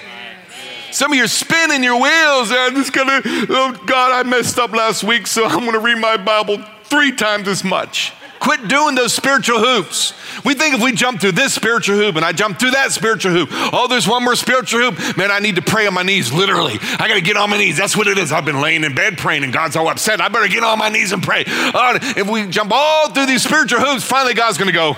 Some 0.91 1.11
of 1.11 1.17
you 1.17 1.25
are 1.25 1.27
spinning 1.27 1.83
your 1.83 2.01
wheels. 2.01 2.51
I'm 2.51 2.75
just 2.75 2.93
gonna, 2.93 3.21
oh 3.25 3.77
God, 3.85 4.11
I 4.11 4.27
messed 4.27 4.57
up 4.57 4.71
last 4.71 5.03
week, 5.03 5.27
so 5.27 5.45
I'm 5.47 5.65
gonna 5.65 5.79
read 5.79 5.97
my 5.97 6.17
Bible 6.17 6.63
three 6.85 7.11
times 7.11 7.47
as 7.47 7.63
much. 7.63 8.13
Quit 8.39 8.67
doing 8.67 8.93
those 8.93 9.13
spiritual 9.13 9.59
hoops. 9.59 10.13
We 10.43 10.53
think 10.53 10.75
if 10.75 10.83
we 10.83 10.91
jump 10.91 11.21
through 11.21 11.31
this 11.31 11.53
spiritual 11.53 11.95
hoop 11.95 12.17
and 12.17 12.25
I 12.25 12.33
jump 12.33 12.59
through 12.59 12.71
that 12.71 12.91
spiritual 12.91 13.31
hoop, 13.31 13.47
oh, 13.51 13.87
there's 13.87 14.05
one 14.05 14.21
more 14.21 14.35
spiritual 14.35 14.81
hoop. 14.81 15.17
Man, 15.17 15.31
I 15.31 15.39
need 15.39 15.55
to 15.55 15.61
pray 15.61 15.87
on 15.87 15.93
my 15.93 16.03
knees, 16.03 16.31
literally. 16.33 16.73
I 16.99 17.07
got 17.07 17.13
to 17.13 17.21
get 17.21 17.37
on 17.37 17.49
my 17.49 17.57
knees. 17.57 17.77
That's 17.77 17.95
what 17.95 18.07
it 18.07 18.17
is. 18.17 18.33
I've 18.33 18.43
been 18.43 18.59
laying 18.59 18.83
in 18.83 18.93
bed 18.95 19.17
praying 19.17 19.45
and 19.45 19.53
God's 19.53 19.77
all 19.77 19.87
upset. 19.87 20.19
I 20.19 20.27
better 20.27 20.49
get 20.49 20.61
on 20.61 20.77
my 20.77 20.89
knees 20.89 21.13
and 21.13 21.23
pray. 21.23 21.45
Uh, 21.47 21.99
if 22.17 22.29
we 22.29 22.45
jump 22.47 22.71
all 22.73 23.09
through 23.11 23.27
these 23.27 23.43
spiritual 23.43 23.79
hoops, 23.79 24.03
finally 24.03 24.33
God's 24.33 24.57
going 24.57 24.67
to 24.67 24.73
go, 24.73 24.97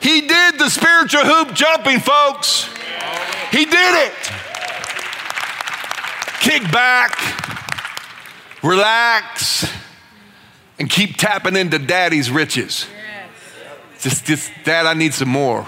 He 0.00 0.22
did 0.22 0.58
the 0.58 0.68
spiritual 0.70 1.24
hoop 1.24 1.54
jumping, 1.54 2.00
folks. 2.00 2.68
He 3.50 3.64
did 3.64 4.06
it. 4.06 4.14
Kick 6.40 6.62
back, 6.72 7.18
relax, 8.62 9.70
and 10.78 10.88
keep 10.88 11.16
tapping 11.16 11.54
into 11.54 11.78
daddy's 11.78 12.30
riches. 12.30 12.86
Just, 14.00 14.24
just, 14.24 14.50
dad, 14.64 14.86
I 14.86 14.94
need 14.94 15.12
some 15.12 15.28
more. 15.28 15.66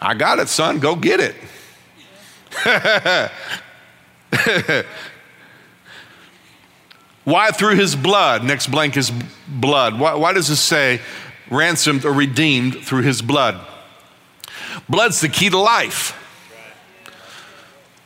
I 0.00 0.14
got 0.14 0.38
it, 0.38 0.48
son. 0.48 0.78
Go 0.78 0.94
get 0.94 1.18
it. 1.18 1.34
Why 7.24 7.50
through 7.50 7.74
his 7.74 7.96
blood? 7.96 8.44
Next 8.44 8.68
blank 8.68 8.96
is 8.96 9.12
blood. 9.48 9.98
Why, 9.98 10.14
why 10.14 10.32
does 10.32 10.48
it 10.48 10.56
say 10.56 11.00
ransomed 11.50 12.04
or 12.04 12.12
redeemed 12.12 12.84
through 12.84 13.02
his 13.02 13.22
blood. 13.22 13.64
Blood's 14.88 15.20
the 15.20 15.28
key 15.28 15.50
to 15.50 15.58
life. 15.58 16.14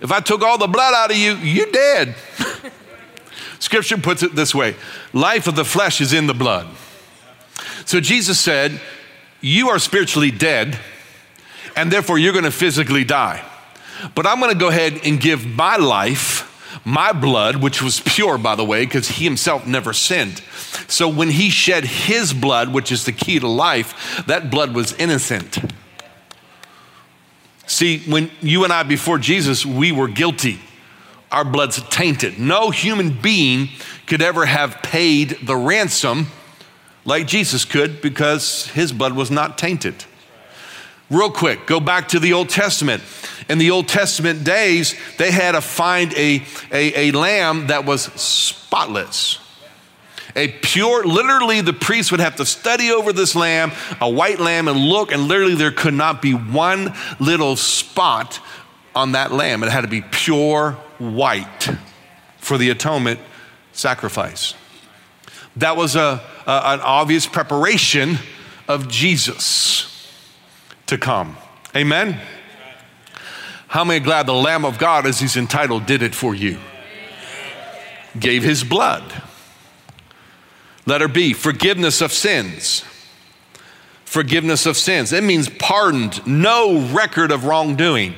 If 0.00 0.11
I 0.11 0.20
took 0.20 0.42
all 0.42 0.59
the 0.59 0.66
blood 0.66 0.94
out 0.94 1.11
of 1.11 1.16
you, 1.16 1.37
you're 1.37 1.70
dead. 1.70 2.16
Scripture 3.61 3.96
puts 3.96 4.24
it 4.24 4.35
this 4.35 4.52
way 4.55 4.74
life 5.12 5.46
of 5.46 5.55
the 5.55 5.64
flesh 5.64 6.00
is 6.00 6.12
in 6.12 6.26
the 6.26 6.35
blood. 6.35 6.66
So 7.85 8.00
Jesus 8.00 8.38
said, 8.40 8.81
You 9.40 9.68
are 9.68 9.78
spiritually 9.78 10.33
dead, 10.33 10.78
and 11.76 11.92
therefore 11.92 12.18
you're 12.18 12.33
going 12.33 12.44
to 12.44 12.50
physically 12.50 13.05
die. 13.05 13.44
But 14.14 14.26
I'm 14.26 14.40
going 14.40 14.52
to 14.52 14.59
go 14.59 14.68
ahead 14.68 15.00
and 15.05 15.20
give 15.20 15.46
my 15.46 15.76
life, 15.76 16.81
my 16.85 17.12
blood, 17.12 17.57
which 17.57 17.81
was 17.81 18.00
pure, 18.00 18.38
by 18.38 18.57
the 18.57 18.64
way, 18.64 18.85
because 18.85 19.09
he 19.09 19.24
himself 19.24 19.66
never 19.66 19.92
sinned. 19.92 20.42
So 20.89 21.09
when 21.09 21.31
he 21.31 21.51
shed 21.51 21.85
his 21.85 22.33
blood, 22.33 22.73
which 22.73 22.91
is 22.91 23.05
the 23.05 23.13
key 23.13 23.39
to 23.39 23.49
life, 23.49 24.25
that 24.27 24.51
blood 24.51 24.75
was 24.75 24.93
innocent. 24.95 25.59
See, 27.67 28.01
when 28.01 28.31
you 28.41 28.65
and 28.65 28.73
I, 28.73 28.83
before 28.83 29.19
Jesus, 29.19 29.65
we 29.65 29.93
were 29.93 30.09
guilty. 30.09 30.61
Our 31.31 31.45
blood's 31.45 31.83
tainted. 31.89 32.39
No 32.39 32.71
human 32.71 33.19
being 33.21 33.69
could 34.07 34.21
ever 34.21 34.45
have 34.45 34.83
paid 34.83 35.39
the 35.43 35.57
ransom 35.57 36.27
like 37.05 37.27
Jesus 37.27 37.65
could 37.65 38.03
because 38.03 38.67
his 38.69 38.93
blood 38.93 39.15
was 39.15 39.31
not 39.31 39.57
tainted. 39.57 40.05
Real 41.11 41.31
quick, 41.31 41.67
go 41.67 41.81
back 41.81 42.09
to 42.09 42.19
the 42.19 42.33
Old 42.33 42.49
Testament. 42.49 43.03
In 43.49 43.59
the 43.59 43.71
Old 43.71 43.89
Testament 43.89 44.45
days, 44.45 44.95
they 45.19 45.31
had 45.31 45.53
to 45.53 45.61
find 45.61 46.13
a, 46.15 46.43
a, 46.71 47.09
a 47.09 47.13
lamb 47.13 47.67
that 47.67 47.85
was 47.85 48.05
spotless. 48.05 49.39
A 50.35 50.49
pure, 50.49 51.05
literally, 51.05 51.61
the 51.61 51.73
priest 51.73 52.11
would 52.11 52.21
have 52.21 52.37
to 52.37 52.47
study 52.47 52.90
over 52.90 53.12
this 53.12 53.35
lamb, 53.35 53.73
a 54.01 54.09
white 54.09 54.40
lamb, 54.40 54.66
and 54.66 54.79
look, 54.79 55.12
and 55.12 55.29
literally, 55.29 55.55
there 55.55 55.73
could 55.73 55.95
not 55.95 56.23
be 56.23 56.33
one 56.33 56.95
little 57.21 57.57
spot 57.57 58.40
on 58.95 59.12
that 59.12 59.31
lamb. 59.33 59.62
It 59.62 59.71
had 59.71 59.83
to 59.83 59.88
be 59.88 60.01
pure 60.01 60.73
white 60.99 61.68
for 62.38 62.57
the 62.57 62.71
atonement 62.71 63.21
sacrifice. 63.73 64.55
That 65.57 65.77
was 65.77 65.97
a, 65.97 66.23
a 66.47 66.51
an 66.64 66.81
obvious 66.81 67.27
preparation 67.27 68.18
of 68.68 68.88
Jesus 68.88 70.11
to 70.87 70.97
come. 70.97 71.37
Amen? 71.77 72.21
How 73.68 73.85
many 73.85 74.01
glad 74.01 74.27
the 74.27 74.35
Lamb 74.35 74.64
of 74.64 74.79
God, 74.79 75.07
as 75.07 75.21
he's 75.21 75.37
entitled, 75.37 75.87
did 75.87 76.03
it 76.03 76.14
for 76.14 76.35
you? 76.35 76.59
Gave 78.18 78.42
his 78.42 78.64
blood. 78.64 79.03
Letter 80.87 81.09
B, 81.09 81.33
forgiveness 81.33 82.01
of 82.01 82.12
sins. 82.12 82.85
Forgiveness 84.05 84.66
of 84.66 84.77
sins. 84.77 85.12
It 85.12 85.25
means 85.25 85.49
pardoned, 85.49 86.27
no 86.27 86.81
record 86.88 87.31
of 87.31 87.45
wrongdoing. 87.45 88.14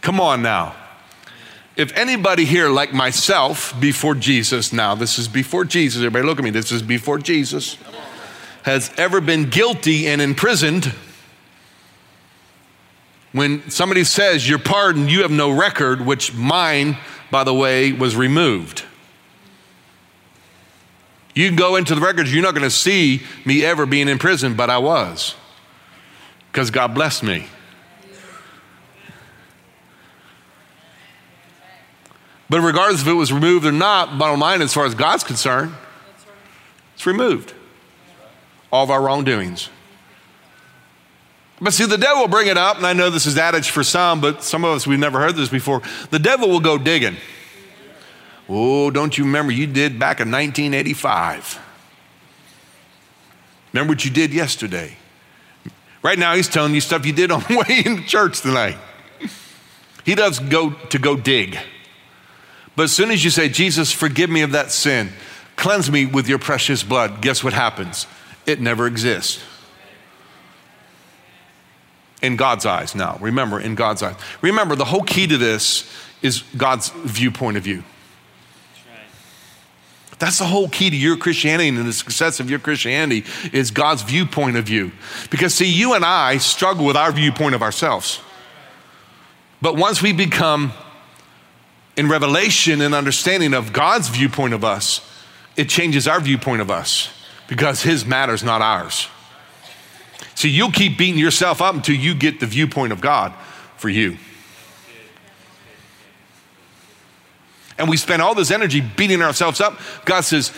Come 0.00 0.20
on 0.20 0.42
now. 0.42 0.74
If 1.76 1.92
anybody 1.96 2.44
here, 2.44 2.68
like 2.68 2.92
myself, 2.92 3.78
before 3.80 4.14
Jesus, 4.14 4.72
now 4.72 4.94
this 4.94 5.18
is 5.18 5.26
before 5.26 5.64
Jesus, 5.64 6.00
everybody 6.00 6.24
look 6.24 6.38
at 6.38 6.44
me, 6.44 6.50
this 6.50 6.70
is 6.70 6.82
before 6.82 7.18
Jesus, 7.18 7.76
has 8.62 8.92
ever 8.96 9.20
been 9.20 9.50
guilty 9.50 10.06
and 10.06 10.22
imprisoned, 10.22 10.94
when 13.32 13.68
somebody 13.68 14.04
says 14.04 14.48
you're 14.48 14.60
pardoned, 14.60 15.10
you 15.10 15.22
have 15.22 15.32
no 15.32 15.50
record, 15.50 16.00
which 16.00 16.32
mine, 16.32 16.96
by 17.32 17.42
the 17.42 17.52
way, 17.52 17.90
was 17.90 18.14
removed. 18.14 18.84
You 21.34 21.48
can 21.48 21.56
go 21.56 21.76
into 21.76 21.94
the 21.94 22.00
records, 22.00 22.32
you're 22.32 22.42
not 22.42 22.54
going 22.54 22.62
to 22.62 22.70
see 22.70 23.22
me 23.44 23.64
ever 23.64 23.86
being 23.86 24.08
in 24.08 24.18
prison, 24.18 24.54
but 24.54 24.70
I 24.70 24.78
was 24.78 25.34
because 26.50 26.70
God 26.70 26.94
blessed 26.94 27.24
me. 27.24 27.46
But 32.48 32.60
regardless 32.60 33.02
if 33.02 33.08
it 33.08 33.14
was 33.14 33.32
removed 33.32 33.66
or 33.66 33.72
not, 33.72 34.16
bottom 34.18 34.38
line, 34.38 34.62
as 34.62 34.72
far 34.72 34.86
as 34.86 34.94
God's 34.94 35.24
concerned, 35.24 35.74
it's 36.94 37.04
removed. 37.04 37.52
All 38.70 38.84
of 38.84 38.90
our 38.90 39.02
wrongdoings. 39.02 39.68
But 41.60 41.72
see, 41.72 41.86
the 41.86 41.98
devil 41.98 42.22
will 42.22 42.28
bring 42.28 42.46
it 42.46 42.56
up, 42.56 42.76
and 42.76 42.86
I 42.86 42.92
know 42.92 43.10
this 43.10 43.26
is 43.26 43.38
adage 43.38 43.70
for 43.70 43.82
some, 43.82 44.20
but 44.20 44.44
some 44.44 44.64
of 44.64 44.76
us, 44.76 44.86
we've 44.86 44.98
never 44.98 45.18
heard 45.18 45.34
this 45.34 45.48
before. 45.48 45.82
The 46.10 46.18
devil 46.20 46.48
will 46.48 46.60
go 46.60 46.78
digging. 46.78 47.16
Oh, 48.48 48.90
don't 48.90 49.16
you 49.16 49.24
remember 49.24 49.52
you 49.52 49.66
did 49.66 49.98
back 49.98 50.20
in 50.20 50.30
1985? 50.30 51.60
Remember 53.72 53.92
what 53.92 54.04
you 54.04 54.10
did 54.10 54.32
yesterday? 54.32 54.96
Right 56.02 56.18
now, 56.18 56.34
he's 56.34 56.48
telling 56.48 56.74
you 56.74 56.80
stuff 56.80 57.06
you 57.06 57.12
did 57.12 57.30
on 57.30 57.40
the 57.40 57.64
way 57.68 57.82
into 57.84 58.06
church 58.06 58.42
tonight. 58.42 58.76
He 60.04 60.14
does 60.14 60.38
go 60.38 60.70
to 60.90 60.98
go 60.98 61.16
dig. 61.16 61.58
But 62.76 62.84
as 62.84 62.92
soon 62.92 63.10
as 63.10 63.24
you 63.24 63.30
say, 63.30 63.48
Jesus, 63.48 63.90
forgive 63.90 64.28
me 64.28 64.42
of 64.42 64.52
that 64.52 64.70
sin, 64.70 65.10
cleanse 65.56 65.90
me 65.90 66.04
with 66.04 66.28
your 66.28 66.38
precious 66.38 66.82
blood, 66.82 67.22
guess 67.22 67.42
what 67.42 67.52
happens? 67.52 68.06
It 68.46 68.60
never 68.60 68.86
exists. 68.86 69.42
In 72.20 72.36
God's 72.36 72.66
eyes, 72.66 72.94
now, 72.94 73.18
remember, 73.20 73.60
in 73.60 73.74
God's 73.74 74.02
eyes. 74.02 74.16
Remember, 74.42 74.76
the 74.76 74.84
whole 74.84 75.02
key 75.02 75.26
to 75.26 75.38
this 75.38 75.90
is 76.22 76.42
God's 76.56 76.90
viewpoint 76.90 77.56
of 77.56 77.64
view. 77.64 77.82
That's 80.18 80.38
the 80.38 80.44
whole 80.44 80.68
key 80.68 80.90
to 80.90 80.96
your 80.96 81.16
Christianity 81.16 81.68
and 81.68 81.86
the 81.86 81.92
success 81.92 82.40
of 82.40 82.48
your 82.48 82.58
Christianity 82.58 83.24
is 83.52 83.70
God's 83.70 84.02
viewpoint 84.02 84.56
of 84.56 84.64
view. 84.64 84.92
Because, 85.30 85.54
see, 85.54 85.70
you 85.70 85.94
and 85.94 86.04
I 86.04 86.38
struggle 86.38 86.84
with 86.84 86.96
our 86.96 87.12
viewpoint 87.12 87.54
of 87.54 87.62
ourselves. 87.62 88.20
But 89.60 89.76
once 89.76 90.02
we 90.02 90.12
become 90.12 90.72
in 91.96 92.08
revelation 92.08 92.80
and 92.80 92.94
understanding 92.94 93.54
of 93.54 93.72
God's 93.72 94.08
viewpoint 94.08 94.54
of 94.54 94.64
us, 94.64 95.00
it 95.56 95.68
changes 95.68 96.06
our 96.06 96.20
viewpoint 96.20 96.60
of 96.60 96.70
us 96.70 97.08
because 97.48 97.82
His 97.82 98.04
matters, 98.04 98.42
not 98.42 98.62
ours. 98.62 99.08
See, 100.34 100.48
you'll 100.48 100.72
keep 100.72 100.98
beating 100.98 101.18
yourself 101.18 101.62
up 101.62 101.74
until 101.74 101.94
you 101.94 102.14
get 102.14 102.40
the 102.40 102.46
viewpoint 102.46 102.92
of 102.92 103.00
God 103.00 103.32
for 103.76 103.88
you. 103.88 104.16
And 107.76 107.88
we 107.88 107.96
spend 107.96 108.22
all 108.22 108.34
this 108.34 108.50
energy 108.50 108.80
beating 108.80 109.20
ourselves 109.20 109.60
up. 109.60 109.78
God 110.04 110.20
says, 110.20 110.52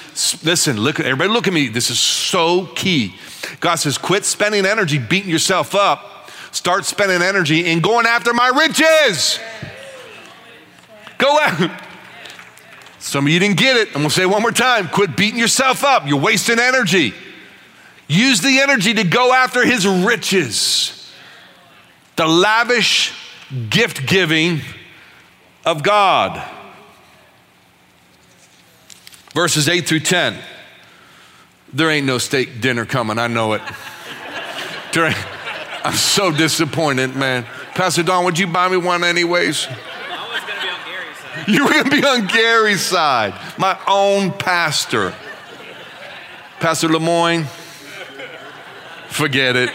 listen, 0.44 0.78
look, 0.78 1.00
everybody 1.00 1.30
look 1.30 1.46
at 1.46 1.52
me. 1.54 1.68
This 1.68 1.90
is 1.90 1.98
so 1.98 2.66
key. 2.74 3.14
God 3.60 3.76
says, 3.76 3.96
quit 3.96 4.24
spending 4.24 4.66
energy 4.66 4.98
beating 4.98 5.30
yourself 5.30 5.74
up. 5.74 6.30
Start 6.52 6.84
spending 6.84 7.22
energy 7.22 7.66
in 7.66 7.80
going 7.80 8.06
after 8.06 8.34
my 8.34 8.48
riches. 8.48 9.38
Go 11.18 11.38
out. 11.40 11.70
Some 12.98 13.26
of 13.26 13.32
you 13.32 13.38
didn't 13.38 13.58
get 13.58 13.76
it. 13.76 13.88
I'm 13.88 14.02
gonna 14.02 14.10
say 14.10 14.22
it 14.22 14.26
one 14.26 14.42
more 14.42 14.50
time. 14.50 14.88
Quit 14.88 15.16
beating 15.16 15.38
yourself 15.38 15.84
up. 15.84 16.06
You're 16.06 16.20
wasting 16.20 16.58
energy. 16.58 17.14
Use 18.08 18.40
the 18.40 18.60
energy 18.60 18.94
to 18.94 19.04
go 19.04 19.32
after 19.32 19.64
his 19.64 19.86
riches, 19.86 21.12
the 22.16 22.26
lavish 22.26 23.12
gift 23.70 24.06
giving 24.06 24.60
of 25.64 25.82
God. 25.82 26.42
Verses 29.36 29.68
8 29.68 29.86
through 29.86 30.00
10. 30.00 30.34
There 31.74 31.90
ain't 31.90 32.06
no 32.06 32.16
steak 32.16 32.62
dinner 32.62 32.86
coming, 32.86 33.18
I 33.18 33.26
know 33.26 33.52
it. 33.52 33.60
I'm 34.94 35.92
so 35.92 36.32
disappointed, 36.32 37.14
man. 37.14 37.44
Pastor 37.74 38.02
Don, 38.02 38.24
would 38.24 38.38
you 38.38 38.46
buy 38.46 38.70
me 38.70 38.78
one 38.78 39.04
anyways? 39.04 39.66
I 39.68 40.32
was 40.32 40.40
gonna 40.40 40.64
be 40.64 40.66
on 40.72 40.86
Gary's 40.86 41.18
side. 41.18 41.48
You 41.48 41.64
were 41.66 41.82
to 41.82 41.90
be 41.90 42.02
on 42.02 42.26
Gary's 42.28 42.80
side, 42.80 43.34
my 43.58 43.78
own 43.86 44.32
pastor. 44.32 45.14
Pastor 46.58 46.88
Lemoyne, 46.88 47.44
forget 49.10 49.54
it. 49.54 49.68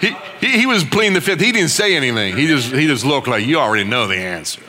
He, 0.00 0.16
he, 0.40 0.58
he 0.58 0.66
was 0.66 0.82
pleading 0.82 1.12
the 1.12 1.20
fifth. 1.20 1.38
He 1.40 1.52
didn't 1.52 1.70
say 1.70 1.94
anything. 1.94 2.36
He 2.36 2.48
just, 2.48 2.72
he 2.72 2.88
just 2.88 3.04
looked 3.04 3.28
like 3.28 3.46
you 3.46 3.60
already 3.60 3.84
know 3.84 4.08
the 4.08 4.16
answer. 4.16 4.62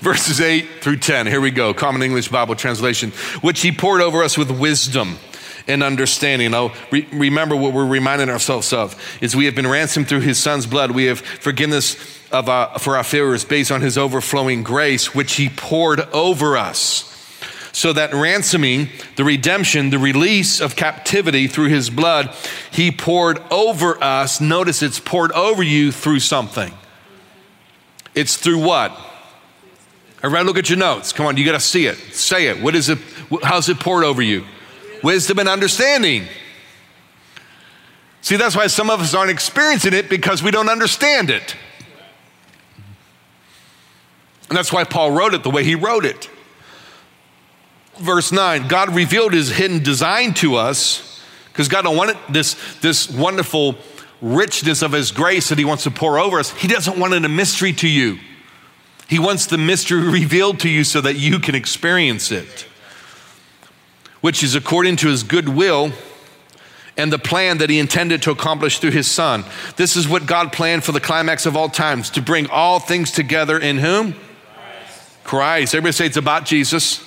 Verses 0.00 0.40
8 0.40 0.66
through 0.80 0.96
10. 0.96 1.26
Here 1.26 1.40
we 1.40 1.50
go. 1.50 1.74
Common 1.74 2.02
English 2.02 2.28
Bible 2.28 2.54
translation. 2.54 3.10
Which 3.42 3.60
he 3.60 3.70
poured 3.70 4.00
over 4.00 4.22
us 4.22 4.38
with 4.38 4.50
wisdom 4.50 5.18
and 5.66 5.82
understanding. 5.82 6.52
Now, 6.52 6.72
re- 6.90 7.06
remember 7.12 7.54
what 7.54 7.74
we're 7.74 7.86
reminding 7.86 8.30
ourselves 8.30 8.72
of 8.72 9.00
is 9.20 9.36
we 9.36 9.44
have 9.44 9.54
been 9.54 9.66
ransomed 9.66 10.08
through 10.08 10.20
his 10.20 10.38
son's 10.38 10.66
blood. 10.66 10.92
We 10.92 11.04
have 11.04 11.20
forgiveness 11.20 11.96
of 12.32 12.48
our, 12.48 12.78
for 12.78 12.96
our 12.96 13.04
failures 13.04 13.44
based 13.44 13.70
on 13.70 13.82
his 13.82 13.98
overflowing 13.98 14.62
grace, 14.62 15.14
which 15.14 15.34
he 15.34 15.50
poured 15.50 16.00
over 16.12 16.56
us. 16.56 17.06
So 17.72 17.92
that 17.92 18.12
ransoming, 18.12 18.88
the 19.16 19.24
redemption, 19.24 19.90
the 19.90 19.98
release 19.98 20.60
of 20.60 20.76
captivity 20.76 21.46
through 21.46 21.68
his 21.68 21.88
blood, 21.90 22.34
he 22.70 22.90
poured 22.90 23.38
over 23.50 24.02
us. 24.02 24.40
Notice 24.40 24.82
it's 24.82 24.98
poured 24.98 25.30
over 25.32 25.62
you 25.62 25.92
through 25.92 26.20
something. 26.20 26.72
It's 28.14 28.36
through 28.36 28.64
what? 28.64 28.98
Everybody, 30.22 30.46
look 30.46 30.58
at 30.58 30.68
your 30.68 30.78
notes. 30.78 31.12
Come 31.12 31.26
on, 31.26 31.36
you 31.36 31.44
got 31.44 31.52
to 31.52 31.60
see 31.60 31.86
it. 31.86 31.96
Say 32.12 32.48
it. 32.48 32.62
What 32.62 32.74
is 32.74 32.88
it? 32.88 32.98
How's 33.42 33.68
it 33.68 33.80
poured 33.80 34.04
over 34.04 34.20
you? 34.20 34.44
Wisdom 35.02 35.38
and 35.38 35.48
understanding. 35.48 36.26
See, 38.20 38.36
that's 38.36 38.54
why 38.54 38.66
some 38.66 38.90
of 38.90 39.00
us 39.00 39.14
aren't 39.14 39.30
experiencing 39.30 39.94
it 39.94 40.10
because 40.10 40.42
we 40.42 40.50
don't 40.50 40.68
understand 40.68 41.30
it. 41.30 41.56
And 44.50 44.58
that's 44.58 44.72
why 44.72 44.84
Paul 44.84 45.12
wrote 45.12 45.32
it 45.32 45.42
the 45.42 45.50
way 45.50 45.64
he 45.64 45.74
wrote 45.74 46.04
it. 46.04 46.28
Verse 47.98 48.32
9 48.32 48.68
God 48.68 48.94
revealed 48.94 49.32
his 49.32 49.50
hidden 49.50 49.82
design 49.82 50.34
to 50.34 50.56
us 50.56 51.22
because 51.48 51.68
God 51.68 51.82
don't 51.82 51.96
want 51.96 52.10
it, 52.10 52.16
this, 52.28 52.56
this 52.80 53.08
wonderful 53.10 53.76
richness 54.20 54.82
of 54.82 54.92
his 54.92 55.12
grace 55.12 55.48
that 55.48 55.58
he 55.58 55.64
wants 55.64 55.84
to 55.84 55.90
pour 55.90 56.18
over 56.18 56.38
us. 56.38 56.50
He 56.52 56.68
doesn't 56.68 56.98
want 56.98 57.14
it 57.14 57.24
a 57.24 57.28
mystery 57.28 57.72
to 57.74 57.88
you. 57.88 58.18
He 59.10 59.18
wants 59.18 59.46
the 59.46 59.58
mystery 59.58 60.08
revealed 60.08 60.60
to 60.60 60.68
you 60.68 60.84
so 60.84 61.00
that 61.00 61.16
you 61.16 61.40
can 61.40 61.56
experience 61.56 62.30
it, 62.30 62.64
which 64.20 64.44
is 64.44 64.54
according 64.54 64.94
to 64.98 65.08
his 65.08 65.24
good 65.24 65.48
will 65.48 65.90
and 66.96 67.12
the 67.12 67.18
plan 67.18 67.58
that 67.58 67.68
he 67.68 67.80
intended 67.80 68.22
to 68.22 68.30
accomplish 68.30 68.78
through 68.78 68.92
his 68.92 69.10
son. 69.10 69.44
This 69.74 69.96
is 69.96 70.08
what 70.08 70.26
God 70.26 70.52
planned 70.52 70.84
for 70.84 70.92
the 70.92 71.00
climax 71.00 71.44
of 71.44 71.56
all 71.56 71.68
times 71.68 72.10
to 72.10 72.22
bring 72.22 72.48
all 72.50 72.78
things 72.78 73.10
together 73.10 73.58
in 73.58 73.78
whom? 73.78 74.14
Christ. 75.24 75.74
Everybody 75.74 75.92
say 75.92 76.06
it's 76.06 76.16
about 76.16 76.44
Jesus, 76.44 77.00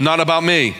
not 0.00 0.18
about 0.18 0.42
me. 0.42 0.74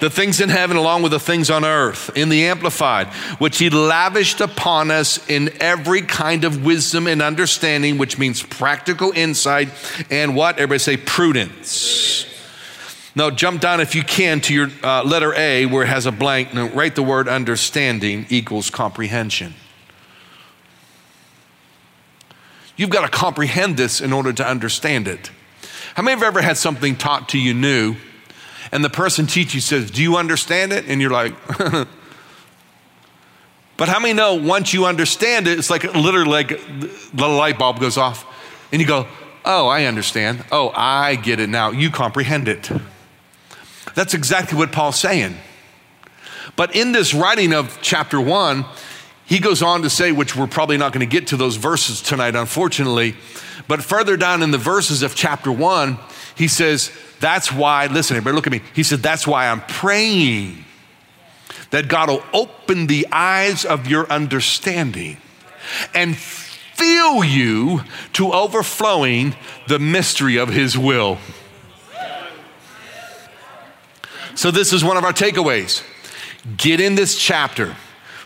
The 0.00 0.10
things 0.10 0.40
in 0.40 0.48
heaven 0.48 0.76
along 0.76 1.02
with 1.02 1.12
the 1.12 1.20
things 1.20 1.50
on 1.50 1.64
earth, 1.64 2.10
in 2.16 2.28
the 2.28 2.46
Amplified, 2.46 3.08
which 3.38 3.58
he 3.58 3.70
lavished 3.70 4.40
upon 4.40 4.90
us 4.90 5.28
in 5.28 5.50
every 5.60 6.02
kind 6.02 6.44
of 6.44 6.64
wisdom 6.64 7.06
and 7.06 7.22
understanding, 7.22 7.98
which 7.98 8.18
means 8.18 8.42
practical 8.42 9.12
insight 9.12 9.68
and 10.10 10.36
what? 10.36 10.56
Everybody 10.56 10.78
say 10.78 10.96
prudence. 10.96 12.26
Now, 13.14 13.30
jump 13.30 13.60
down 13.60 13.80
if 13.80 13.96
you 13.96 14.04
can 14.04 14.40
to 14.42 14.54
your 14.54 14.68
uh, 14.82 15.02
letter 15.02 15.34
A 15.34 15.66
where 15.66 15.82
it 15.82 15.88
has 15.88 16.06
a 16.06 16.12
blank. 16.12 16.54
Now, 16.54 16.68
write 16.68 16.94
the 16.94 17.02
word 17.02 17.26
understanding 17.26 18.26
equals 18.28 18.70
comprehension. 18.70 19.54
You've 22.76 22.90
got 22.90 23.02
to 23.02 23.08
comprehend 23.08 23.76
this 23.76 24.00
in 24.00 24.12
order 24.12 24.32
to 24.32 24.46
understand 24.46 25.08
it. 25.08 25.32
How 25.96 26.04
many 26.04 26.14
have 26.14 26.22
ever 26.22 26.40
had 26.40 26.56
something 26.56 26.94
taught 26.94 27.30
to 27.30 27.38
you 27.38 27.54
new, 27.54 27.96
and 28.72 28.84
the 28.84 28.90
person 28.90 29.26
teaching 29.26 29.60
says, 29.60 29.90
Do 29.90 30.02
you 30.02 30.16
understand 30.16 30.72
it? 30.72 30.86
And 30.86 31.00
you're 31.00 31.10
like, 31.10 31.34
But 33.76 33.88
how 33.88 34.00
many 34.00 34.12
know 34.12 34.34
once 34.34 34.74
you 34.74 34.86
understand 34.86 35.46
it, 35.46 35.56
it's 35.56 35.70
like 35.70 35.84
literally 35.94 36.30
like 36.30 36.48
the 37.12 37.28
light 37.28 37.58
bulb 37.58 37.78
goes 37.78 37.96
off, 37.96 38.26
and 38.72 38.80
you 38.80 38.86
go, 38.86 39.06
Oh, 39.44 39.68
I 39.68 39.84
understand. 39.84 40.44
Oh, 40.50 40.70
I 40.74 41.14
get 41.14 41.40
it 41.40 41.48
now. 41.48 41.70
You 41.70 41.90
comprehend 41.90 42.48
it. 42.48 42.70
That's 43.94 44.14
exactly 44.14 44.58
what 44.58 44.72
Paul's 44.72 44.98
saying. 44.98 45.36
But 46.56 46.74
in 46.74 46.92
this 46.92 47.14
writing 47.14 47.54
of 47.54 47.78
chapter 47.80 48.20
one, 48.20 48.64
he 49.24 49.38
goes 49.38 49.62
on 49.62 49.82
to 49.82 49.90
say, 49.90 50.10
which 50.10 50.34
we're 50.34 50.46
probably 50.46 50.76
not 50.76 50.92
going 50.92 51.06
to 51.08 51.10
get 51.10 51.28
to 51.28 51.36
those 51.36 51.56
verses 51.56 52.00
tonight, 52.02 52.34
unfortunately. 52.34 53.14
But 53.68 53.82
further 53.82 54.16
down 54.16 54.42
in 54.42 54.50
the 54.50 54.58
verses 54.58 55.02
of 55.02 55.14
chapter 55.14 55.52
one, 55.52 55.98
he 56.34 56.48
says, 56.48 56.90
That's 57.20 57.52
why, 57.52 57.86
listen, 57.86 58.16
everybody, 58.16 58.36
look 58.36 58.46
at 58.46 58.52
me. 58.52 58.62
He 58.74 58.82
said, 58.82 59.00
That's 59.00 59.26
why 59.26 59.48
I'm 59.48 59.60
praying 59.62 60.64
that 61.70 61.88
God 61.88 62.08
will 62.08 62.24
open 62.32 62.86
the 62.86 63.06
eyes 63.12 63.64
of 63.64 63.86
your 63.86 64.10
understanding 64.10 65.18
and 65.94 66.16
fill 66.16 67.24
you 67.24 67.82
to 68.14 68.32
overflowing 68.32 69.34
the 69.66 69.78
mystery 69.78 70.36
of 70.36 70.48
his 70.48 70.78
will. 70.78 71.18
So, 74.34 74.50
this 74.52 74.72
is 74.72 74.84
one 74.84 74.96
of 74.96 75.04
our 75.04 75.12
takeaways. 75.12 75.82
Get 76.56 76.80
in 76.80 76.94
this 76.94 77.18
chapter. 77.18 77.74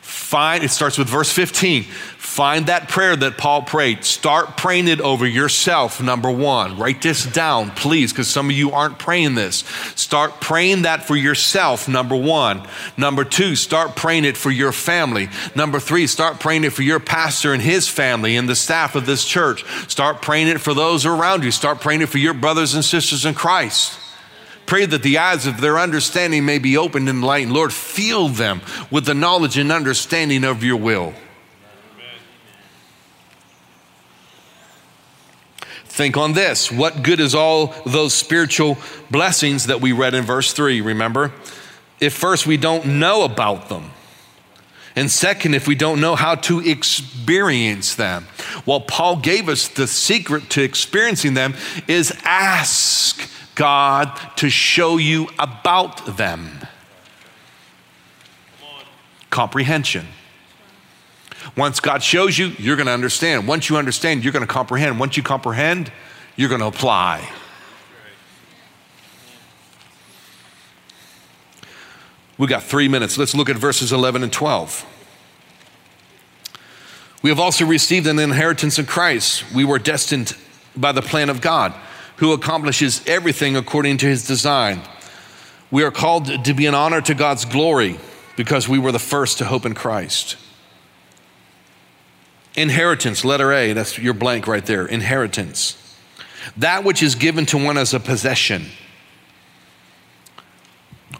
Find, 0.02 0.62
it 0.62 0.70
starts 0.70 0.98
with 0.98 1.08
verse 1.08 1.32
15 1.32 1.86
Find 2.32 2.68
that 2.68 2.88
prayer 2.88 3.14
that 3.14 3.36
Paul 3.36 3.60
prayed. 3.60 4.06
Start 4.06 4.56
praying 4.56 4.88
it 4.88 5.02
over 5.02 5.26
yourself, 5.26 6.00
number 6.00 6.30
one. 6.30 6.78
Write 6.78 7.02
this 7.02 7.26
down, 7.26 7.70
please, 7.72 8.10
because 8.10 8.26
some 8.26 8.48
of 8.48 8.56
you 8.56 8.72
aren't 8.72 8.98
praying 8.98 9.34
this. 9.34 9.56
Start 9.96 10.40
praying 10.40 10.80
that 10.82 11.06
for 11.06 11.14
yourself, 11.14 11.88
number 11.88 12.16
one. 12.16 12.66
Number 12.96 13.24
two, 13.24 13.54
start 13.54 13.96
praying 13.96 14.24
it 14.24 14.38
for 14.38 14.50
your 14.50 14.72
family. 14.72 15.28
Number 15.54 15.78
three, 15.78 16.06
start 16.06 16.40
praying 16.40 16.64
it 16.64 16.72
for 16.72 16.80
your 16.80 17.00
pastor 17.00 17.52
and 17.52 17.60
his 17.60 17.86
family 17.86 18.36
and 18.36 18.48
the 18.48 18.56
staff 18.56 18.94
of 18.94 19.04
this 19.04 19.26
church. 19.26 19.62
Start 19.90 20.22
praying 20.22 20.48
it 20.48 20.62
for 20.62 20.72
those 20.72 21.04
around 21.04 21.44
you. 21.44 21.50
Start 21.50 21.82
praying 21.82 22.00
it 22.00 22.08
for 22.08 22.16
your 22.16 22.32
brothers 22.32 22.72
and 22.74 22.82
sisters 22.82 23.26
in 23.26 23.34
Christ. 23.34 23.98
Pray 24.64 24.86
that 24.86 25.02
the 25.02 25.18
eyes 25.18 25.46
of 25.46 25.60
their 25.60 25.78
understanding 25.78 26.46
may 26.46 26.58
be 26.58 26.78
opened 26.78 27.10
and 27.10 27.18
enlightened. 27.18 27.52
Lord, 27.52 27.74
fill 27.74 28.28
them 28.28 28.62
with 28.90 29.04
the 29.04 29.12
knowledge 29.12 29.58
and 29.58 29.70
understanding 29.70 30.44
of 30.44 30.64
your 30.64 30.78
will. 30.78 31.12
Think 35.92 36.16
on 36.16 36.32
this. 36.32 36.72
What 36.72 37.02
good 37.02 37.20
is 37.20 37.34
all 37.34 37.74
those 37.84 38.14
spiritual 38.14 38.78
blessings 39.10 39.66
that 39.66 39.82
we 39.82 39.92
read 39.92 40.14
in 40.14 40.24
verse 40.24 40.54
3? 40.54 40.80
Remember? 40.80 41.32
If 42.00 42.14
first 42.14 42.46
we 42.46 42.56
don't 42.56 42.98
know 42.98 43.24
about 43.24 43.68
them, 43.68 43.90
and 44.96 45.10
second, 45.10 45.52
if 45.52 45.68
we 45.68 45.74
don't 45.74 46.00
know 46.00 46.14
how 46.14 46.36
to 46.36 46.60
experience 46.60 47.94
them. 47.94 48.26
Well, 48.64 48.80
Paul 48.80 49.16
gave 49.16 49.50
us 49.50 49.68
the 49.68 49.86
secret 49.86 50.48
to 50.50 50.62
experiencing 50.62 51.34
them 51.34 51.54
is 51.86 52.10
ask 52.24 53.28
God 53.54 54.18
to 54.36 54.48
show 54.48 54.96
you 54.96 55.28
about 55.38 56.16
them. 56.16 56.66
Comprehension. 59.28 60.06
Once 61.56 61.80
God 61.80 62.02
shows 62.02 62.38
you, 62.38 62.48
you're 62.58 62.76
going 62.76 62.86
to 62.86 62.92
understand. 62.92 63.46
Once 63.46 63.68
you 63.68 63.76
understand, 63.76 64.24
you're 64.24 64.32
going 64.32 64.46
to 64.46 64.52
comprehend. 64.52 64.98
Once 64.98 65.16
you 65.16 65.22
comprehend, 65.22 65.92
you're 66.36 66.48
going 66.48 66.60
to 66.60 66.66
apply. 66.66 67.28
We 72.38 72.46
got 72.46 72.62
three 72.62 72.88
minutes. 72.88 73.18
Let's 73.18 73.34
look 73.34 73.48
at 73.48 73.56
verses 73.56 73.92
11 73.92 74.22
and 74.22 74.32
12. 74.32 74.86
We 77.22 77.30
have 77.30 77.38
also 77.38 77.64
received 77.64 78.06
an 78.06 78.18
inheritance 78.18 78.78
in 78.78 78.86
Christ. 78.86 79.44
We 79.54 79.64
were 79.64 79.78
destined 79.78 80.36
by 80.76 80.92
the 80.92 81.02
plan 81.02 81.30
of 81.30 81.40
God, 81.40 81.72
who 82.16 82.32
accomplishes 82.32 83.02
everything 83.06 83.56
according 83.56 83.98
to 83.98 84.06
his 84.06 84.26
design. 84.26 84.80
We 85.70 85.84
are 85.84 85.92
called 85.92 86.44
to 86.44 86.54
be 86.54 86.66
an 86.66 86.74
honor 86.74 87.00
to 87.02 87.14
God's 87.14 87.44
glory 87.44 87.98
because 88.36 88.68
we 88.68 88.78
were 88.78 88.92
the 88.92 88.98
first 88.98 89.38
to 89.38 89.44
hope 89.44 89.64
in 89.64 89.74
Christ. 89.74 90.36
Inheritance, 92.56 93.24
letter 93.24 93.52
A, 93.52 93.72
that's 93.72 93.98
your 93.98 94.14
blank 94.14 94.46
right 94.46 94.64
there. 94.64 94.86
Inheritance. 94.86 95.78
That 96.56 96.84
which 96.84 97.02
is 97.02 97.14
given 97.14 97.46
to 97.46 97.58
one 97.58 97.78
as 97.78 97.94
a 97.94 98.00
possession. 98.00 98.66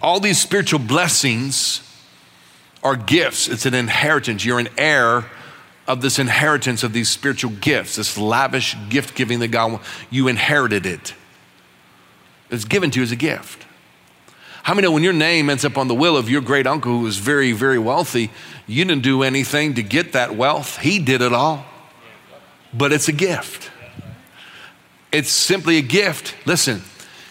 All 0.03 0.20
these 0.20 0.41
spiritual 0.41 0.80
blessings 0.80 1.89
are 2.83 2.97
gifts, 2.97 3.49
it's 3.49 3.64
an 3.64 3.74
inheritance. 3.74 4.45
You're 4.45 4.59
an 4.59 4.68
heir 4.76 5.30
of 5.87 6.03
this 6.03 6.18
inheritance 6.18 6.83
of 6.83 6.93
these 6.93 7.09
spiritual 7.09 7.53
gifts, 7.61 7.97
this 7.97 8.18
lavish 8.18 8.76
gift 8.89 9.14
giving 9.14 9.39
that 9.41 9.49
God, 9.49 9.80
you 10.11 10.28
inherited 10.28 10.87
it. 10.87 11.14
It's 12.51 12.64
given 12.64 12.91
to 12.91 13.01
you 13.01 13.05
as 13.05 13.12
a 13.12 13.16
gift. 13.16 13.66
How 14.64 14.74
many 14.74 14.87
know 14.87 14.93
when 14.93 15.03
your 15.03 15.12
name 15.12 15.51
ends 15.51 15.64
up 15.64 15.76
on 15.76 15.89
the 15.89 15.95
will 15.95 16.16
of 16.16 16.30
your 16.30 16.41
great 16.41 16.66
uncle 16.66 16.93
who 16.93 17.01
was 17.01 17.16
very, 17.16 17.51
very 17.53 17.78
wealthy, 17.78 18.30
you 18.73 18.85
didn't 18.85 19.03
do 19.03 19.23
anything 19.23 19.75
to 19.75 19.83
get 19.83 20.12
that 20.12 20.35
wealth? 20.35 20.79
He 20.79 20.99
did 20.99 21.20
it 21.20 21.33
all. 21.33 21.66
But 22.73 22.93
it's 22.93 23.09
a 23.09 23.12
gift. 23.12 23.70
It's 25.12 25.31
simply 25.31 25.77
a 25.77 25.83
gift. 25.83 26.35
Listen, 26.47 26.83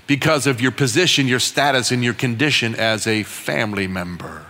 because 0.06 0.46
of 0.46 0.62
your 0.62 0.72
position, 0.72 1.28
your 1.28 1.40
status, 1.40 1.92
and 1.92 2.04
your 2.04 2.14
condition 2.14 2.76
as 2.76 3.08
a 3.08 3.24
family 3.24 3.88
member. 3.88 4.46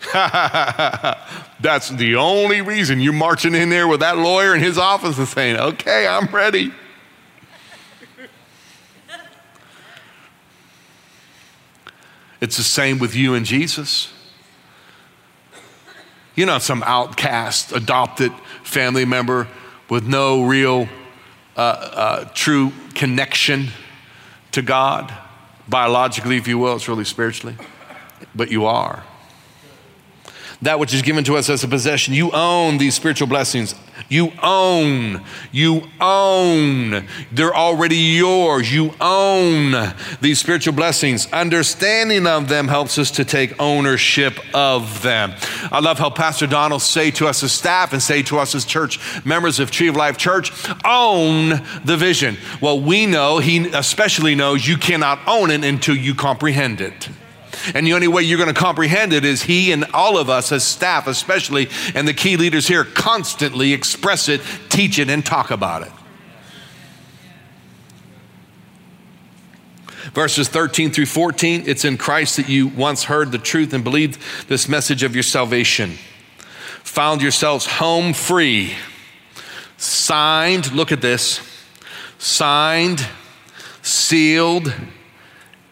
That's 0.12 1.90
the 1.90 2.16
only 2.16 2.62
reason 2.62 3.00
you're 3.00 3.12
marching 3.12 3.54
in 3.54 3.70
there 3.70 3.88
with 3.88 4.00
that 4.00 4.18
lawyer 4.18 4.54
in 4.54 4.62
his 4.62 4.78
office 4.78 5.18
and 5.18 5.28
saying, 5.28 5.56
okay, 5.56 6.06
I'm 6.06 6.26
ready. 6.26 6.72
It's 12.40 12.56
the 12.56 12.62
same 12.62 12.98
with 12.98 13.14
you 13.14 13.34
and 13.34 13.44
Jesus. 13.44 14.12
You're 16.36 16.46
not 16.46 16.62
some 16.62 16.82
outcast, 16.84 17.72
adopted 17.72 18.32
family 18.62 19.04
member 19.04 19.48
with 19.88 20.06
no 20.06 20.42
real 20.42 20.88
uh, 21.56 21.60
uh, 21.60 22.24
true 22.34 22.72
connection 22.94 23.68
to 24.52 24.62
God, 24.62 25.12
biologically, 25.68 26.36
if 26.36 26.48
you 26.48 26.58
will, 26.58 26.76
it's 26.76 26.88
really 26.88 27.04
spiritually, 27.04 27.56
but 28.34 28.50
you 28.50 28.66
are 28.66 29.04
that 30.62 30.78
which 30.78 30.92
is 30.92 31.02
given 31.02 31.24
to 31.24 31.36
us 31.36 31.48
as 31.48 31.64
a 31.64 31.68
possession. 31.68 32.14
You 32.14 32.30
own 32.32 32.78
these 32.78 32.94
spiritual 32.94 33.26
blessings. 33.28 33.74
You 34.10 34.32
own. 34.42 35.22
You 35.52 35.84
own. 36.00 37.06
They're 37.30 37.54
already 37.54 37.96
yours. 37.96 38.72
You 38.72 38.92
own 39.00 39.94
these 40.20 40.40
spiritual 40.40 40.74
blessings. 40.74 41.32
Understanding 41.32 42.26
of 42.26 42.48
them 42.48 42.66
helps 42.66 42.98
us 42.98 43.12
to 43.12 43.24
take 43.24 43.58
ownership 43.60 44.36
of 44.52 45.02
them. 45.02 45.32
I 45.70 45.78
love 45.78 46.00
how 46.00 46.10
Pastor 46.10 46.48
Donald 46.48 46.82
say 46.82 47.12
to 47.12 47.28
us 47.28 47.44
as 47.44 47.52
staff 47.52 47.92
and 47.92 48.02
say 48.02 48.22
to 48.24 48.40
us 48.40 48.54
as 48.56 48.64
church 48.64 48.98
members 49.24 49.60
of 49.60 49.70
Tree 49.70 49.86
of 49.86 49.94
Life 49.94 50.18
Church, 50.18 50.50
own 50.84 51.62
the 51.84 51.96
vision. 51.96 52.36
Well, 52.60 52.80
we 52.80 53.06
know, 53.06 53.38
he 53.38 53.68
especially 53.68 54.34
knows 54.34 54.66
you 54.66 54.76
cannot 54.76 55.20
own 55.28 55.52
it 55.52 55.64
until 55.64 55.96
you 55.96 56.16
comprehend 56.16 56.80
it. 56.80 57.08
And 57.74 57.86
the 57.86 57.92
only 57.92 58.08
way 58.08 58.22
you're 58.22 58.38
going 58.38 58.52
to 58.52 58.60
comprehend 58.60 59.12
it 59.12 59.24
is 59.24 59.42
he 59.42 59.72
and 59.72 59.84
all 59.92 60.18
of 60.18 60.30
us 60.30 60.52
as 60.52 60.64
staff, 60.64 61.06
especially, 61.06 61.68
and 61.94 62.06
the 62.06 62.14
key 62.14 62.36
leaders 62.36 62.68
here 62.68 62.84
constantly 62.84 63.72
express 63.72 64.28
it, 64.28 64.40
teach 64.68 64.98
it, 64.98 65.08
and 65.08 65.24
talk 65.24 65.50
about 65.50 65.82
it. 65.82 65.92
Verses 70.14 70.48
13 70.48 70.90
through 70.90 71.06
14, 71.06 71.64
it's 71.66 71.84
in 71.84 71.96
Christ 71.96 72.36
that 72.36 72.48
you 72.48 72.68
once 72.68 73.04
heard 73.04 73.30
the 73.30 73.38
truth 73.38 73.72
and 73.72 73.84
believed 73.84 74.20
this 74.48 74.68
message 74.68 75.02
of 75.02 75.14
your 75.14 75.22
salvation. 75.22 75.98
Found 76.82 77.22
yourselves 77.22 77.66
home 77.66 78.12
free, 78.12 78.74
signed, 79.76 80.72
look 80.72 80.90
at 80.90 81.00
this, 81.00 81.40
signed, 82.18 83.06
sealed, 83.82 84.74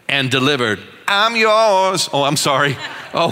and 0.09 0.30
delivered 0.30 0.80
I'm 1.09 1.35
yours. 1.37 2.09
Oh, 2.13 2.23
I'm 2.23 2.37
sorry. 2.37 2.77
Oh, 3.15 3.29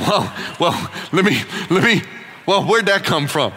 well, 0.59 0.71
well, 0.73 0.91
let 1.13 1.25
me, 1.25 1.39
let 1.71 1.85
me, 1.85 2.03
well, 2.47 2.65
where'd 2.65 2.87
that 2.87 3.05
come 3.05 3.29
from? 3.29 3.53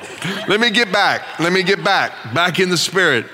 Let 0.48 0.60
me 0.60 0.70
get 0.70 0.92
back. 0.92 1.40
Let 1.40 1.54
me 1.54 1.64
get 1.64 1.84
back. 1.84 2.12
Back 2.34 2.60
in 2.60 2.70
the 2.70 2.78
spirit. 2.78 3.26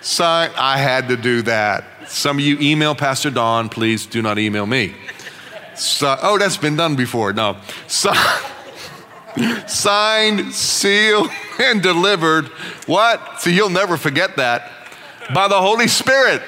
Sign, 0.00 0.50
I 0.56 0.78
had 0.78 1.08
to 1.08 1.16
do 1.16 1.42
that. 1.42 1.84
Some 2.08 2.38
of 2.38 2.44
you 2.44 2.58
email 2.58 2.94
Pastor 2.94 3.30
Don, 3.30 3.68
please 3.68 4.06
do 4.06 4.22
not 4.22 4.38
email 4.38 4.66
me. 4.66 4.94
So, 5.74 6.16
oh, 6.22 6.38
that's 6.38 6.56
been 6.56 6.76
done 6.76 6.96
before. 6.96 7.34
No. 7.34 7.58
So, 7.86 8.12
signed, 9.66 10.54
sealed, 10.54 11.28
and 11.60 11.82
delivered. 11.82 12.46
What? 12.86 13.40
So 13.40 13.50
you'll 13.50 13.70
never 13.70 13.96
forget 13.96 14.36
that. 14.36 14.72
By 15.34 15.48
the 15.48 15.60
Holy 15.60 15.86
Spirit. 15.86 16.42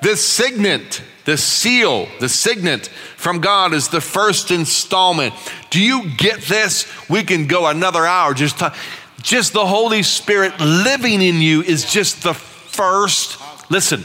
This 0.00 0.26
signet 0.26 1.02
the 1.28 1.36
seal, 1.36 2.08
the 2.20 2.28
signet 2.28 2.86
from 3.18 3.40
God 3.40 3.74
is 3.74 3.88
the 3.88 4.00
first 4.00 4.50
installment. 4.50 5.34
Do 5.68 5.78
you 5.78 6.08
get 6.16 6.40
this? 6.40 6.86
We 7.10 7.22
can 7.22 7.46
go 7.46 7.66
another 7.66 8.06
hour 8.06 8.32
just 8.32 8.58
talk. 8.58 8.74
Just 9.20 9.52
the 9.52 9.66
Holy 9.66 10.02
Spirit 10.02 10.58
living 10.58 11.20
in 11.20 11.42
you 11.42 11.60
is 11.60 11.92
just 11.92 12.22
the 12.22 12.32
first. 12.32 13.38
Listen, 13.70 14.04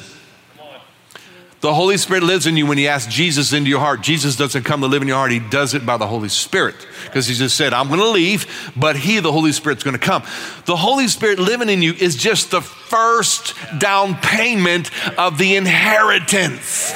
the 1.64 1.74
Holy 1.74 1.96
Spirit 1.96 2.24
lives 2.24 2.46
in 2.46 2.58
you 2.58 2.66
when 2.66 2.78
you 2.78 2.90
ask 2.90 3.10
Jesus 3.10 3.54
into 3.54 3.70
your 3.70 3.80
heart. 3.80 4.02
Jesus 4.02 4.36
doesn't 4.36 4.64
come 4.64 4.82
to 4.82 4.88
live 4.88 5.02
in 5.02 5.08
your 5.08 5.16
heart, 5.16 5.32
He 5.32 5.40
does 5.40 5.74
it 5.74 5.86
by 5.86 5.96
the 5.96 6.06
Holy 6.06 6.28
Spirit. 6.28 6.76
Because 7.06 7.26
He 7.26 7.36
just 7.36 7.56
said, 7.56 7.72
I'm 7.72 7.88
going 7.88 8.02
to 8.02 8.10
leave, 8.10 8.74
but 8.76 8.98
He, 8.98 9.22
the 9.22 9.32
Holy 9.32 9.54
Spirit's 9.54 9.82
going 9.82 9.98
to 9.98 10.06
come. 10.06 10.24
The 10.66 10.76
Holy 10.76 11.08
Spirit 11.08 11.40
living 11.40 11.70
in 11.70 11.82
you 11.82 11.94
is 11.94 12.18
just 12.18 12.52
the 12.52 12.60
first 12.60 13.56
down 13.78 14.16
payment 14.16 14.92
of 15.18 15.38
the 15.38 15.56
inheritance. 15.56 16.94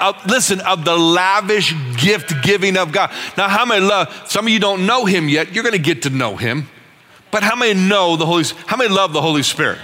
Of, 0.00 0.24
listen, 0.26 0.60
of 0.60 0.84
the 0.84 0.96
lavish 0.96 1.74
gift 1.96 2.34
giving 2.44 2.76
of 2.76 2.92
God. 2.92 3.10
Now, 3.36 3.48
how 3.48 3.64
many 3.64 3.84
love? 3.84 4.30
Some 4.30 4.46
of 4.46 4.52
you 4.52 4.60
don't 4.60 4.86
know 4.86 5.06
Him 5.06 5.28
yet. 5.28 5.52
You're 5.52 5.64
going 5.64 5.72
to 5.72 5.80
get 5.80 6.02
to 6.02 6.10
know 6.10 6.36
Him. 6.36 6.68
But 7.32 7.42
how 7.42 7.56
many 7.56 7.74
know 7.74 8.14
the 8.14 8.26
Holy 8.26 8.44
How 8.66 8.76
many 8.76 8.94
love 8.94 9.12
the 9.12 9.22
Holy 9.22 9.42
Spirit? 9.42 9.80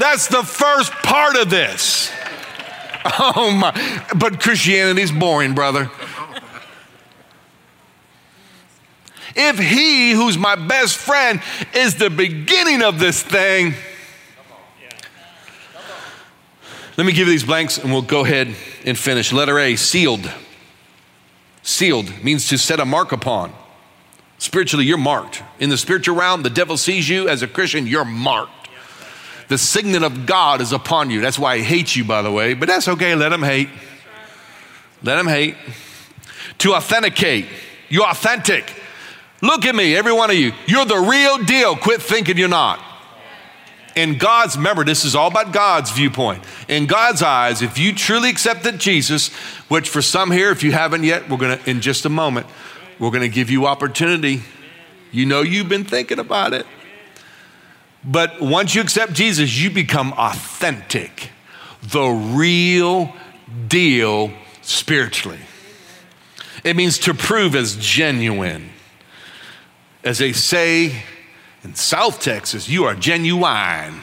That's 0.00 0.26
the 0.26 0.42
first 0.42 0.90
part 0.90 1.36
of 1.36 1.50
this. 1.50 2.10
Oh 3.04 3.50
my, 3.50 4.04
but 4.16 4.40
Christianity's 4.40 5.12
boring, 5.12 5.54
brother. 5.54 5.90
If 9.36 9.58
he, 9.58 10.12
who's 10.12 10.36
my 10.36 10.56
best 10.56 10.96
friend, 10.96 11.40
is 11.72 11.94
the 11.94 12.10
beginning 12.10 12.82
of 12.82 12.98
this 12.98 13.22
thing, 13.22 13.74
let 16.96 17.06
me 17.06 17.12
give 17.12 17.28
you 17.28 17.32
these 17.32 17.44
blanks 17.44 17.78
and 17.78 17.92
we'll 17.92 18.02
go 18.02 18.24
ahead 18.24 18.52
and 18.84 18.98
finish. 18.98 19.32
Letter 19.32 19.60
A, 19.60 19.76
sealed. 19.76 20.28
Sealed 21.62 22.24
means 22.24 22.48
to 22.48 22.58
set 22.58 22.80
a 22.80 22.84
mark 22.84 23.12
upon. 23.12 23.52
Spiritually, 24.38 24.84
you're 24.84 24.98
marked. 24.98 25.42
In 25.60 25.70
the 25.70 25.78
spiritual 25.78 26.16
realm, 26.16 26.42
the 26.42 26.50
devil 26.50 26.76
sees 26.76 27.08
you 27.08 27.28
as 27.28 27.40
a 27.42 27.46
Christian, 27.46 27.86
you're 27.86 28.04
marked. 28.04 28.57
The 29.48 29.58
signet 29.58 30.02
of 30.02 30.26
God 30.26 30.60
is 30.60 30.72
upon 30.72 31.10
you. 31.10 31.20
That's 31.20 31.38
why 31.38 31.58
he 31.58 31.64
hates 31.64 31.96
you, 31.96 32.04
by 32.04 32.22
the 32.22 32.30
way, 32.30 32.54
but 32.54 32.68
that's 32.68 32.86
okay. 32.88 33.14
Let 33.14 33.32
him 33.32 33.42
hate. 33.42 33.68
Let 35.02 35.18
him 35.18 35.26
hate. 35.26 35.56
To 36.58 36.74
authenticate, 36.74 37.46
you're 37.88 38.06
authentic. 38.06 38.74
Look 39.40 39.64
at 39.64 39.74
me, 39.74 39.96
every 39.96 40.12
one 40.12 40.30
of 40.30 40.36
you. 40.36 40.52
You're 40.66 40.84
the 40.84 40.98
real 40.98 41.38
deal. 41.38 41.76
Quit 41.76 42.02
thinking 42.02 42.36
you're 42.36 42.48
not. 42.48 42.80
In 43.94 44.18
God's, 44.18 44.56
remember, 44.56 44.84
this 44.84 45.04
is 45.04 45.14
all 45.14 45.28
about 45.28 45.52
God's 45.52 45.90
viewpoint. 45.90 46.44
In 46.68 46.86
God's 46.86 47.22
eyes, 47.22 47.62
if 47.62 47.78
you 47.78 47.92
truly 47.92 48.30
accepted 48.30 48.78
Jesus, 48.78 49.28
which 49.68 49.88
for 49.88 50.02
some 50.02 50.30
here, 50.30 50.50
if 50.50 50.62
you 50.62 50.72
haven't 50.72 51.04
yet, 51.04 51.28
we're 51.28 51.56
to, 51.56 51.70
in 51.70 51.80
just 51.80 52.04
a 52.04 52.08
moment, 52.08 52.46
we're 52.98 53.10
to 53.10 53.28
give 53.28 53.50
you 53.50 53.66
opportunity. 53.66 54.42
You 55.10 55.26
know 55.26 55.42
you've 55.42 55.68
been 55.68 55.84
thinking 55.84 56.18
about 56.18 56.52
it. 56.52 56.66
But 58.08 58.40
once 58.40 58.74
you 58.74 58.80
accept 58.80 59.12
Jesus, 59.12 59.54
you 59.58 59.70
become 59.70 60.14
authentic, 60.14 61.30
the 61.82 62.08
real 62.08 63.14
deal 63.68 64.32
spiritually. 64.62 65.40
It 66.64 66.74
means 66.74 66.98
to 67.00 67.12
prove 67.12 67.54
as 67.54 67.76
genuine. 67.76 68.70
As 70.02 70.18
they 70.18 70.32
say 70.32 71.02
in 71.62 71.74
South 71.74 72.22
Texas, 72.22 72.66
you 72.66 72.84
are 72.84 72.94
genuine. 72.94 74.00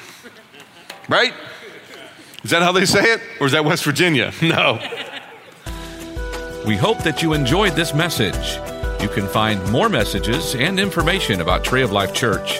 Right? 1.09 1.33
Is 2.43 2.51
that 2.51 2.61
how 2.61 2.71
they 2.71 2.85
say 2.85 3.01
it? 3.13 3.21
Or 3.39 3.47
is 3.47 3.53
that 3.53 3.65
West 3.65 3.83
Virginia? 3.83 4.31
No. 4.41 4.79
We 6.67 6.75
hope 6.75 7.03
that 7.03 7.21
you 7.21 7.33
enjoyed 7.33 7.73
this 7.73 7.93
message. 7.93 8.57
You 8.99 9.07
can 9.07 9.27
find 9.27 9.63
more 9.71 9.87
messages 9.87 10.55
and 10.55 10.79
information 10.79 11.41
about 11.41 11.63
Tree 11.63 11.83
of 11.83 11.91
Life 11.91 12.11
Church 12.11 12.59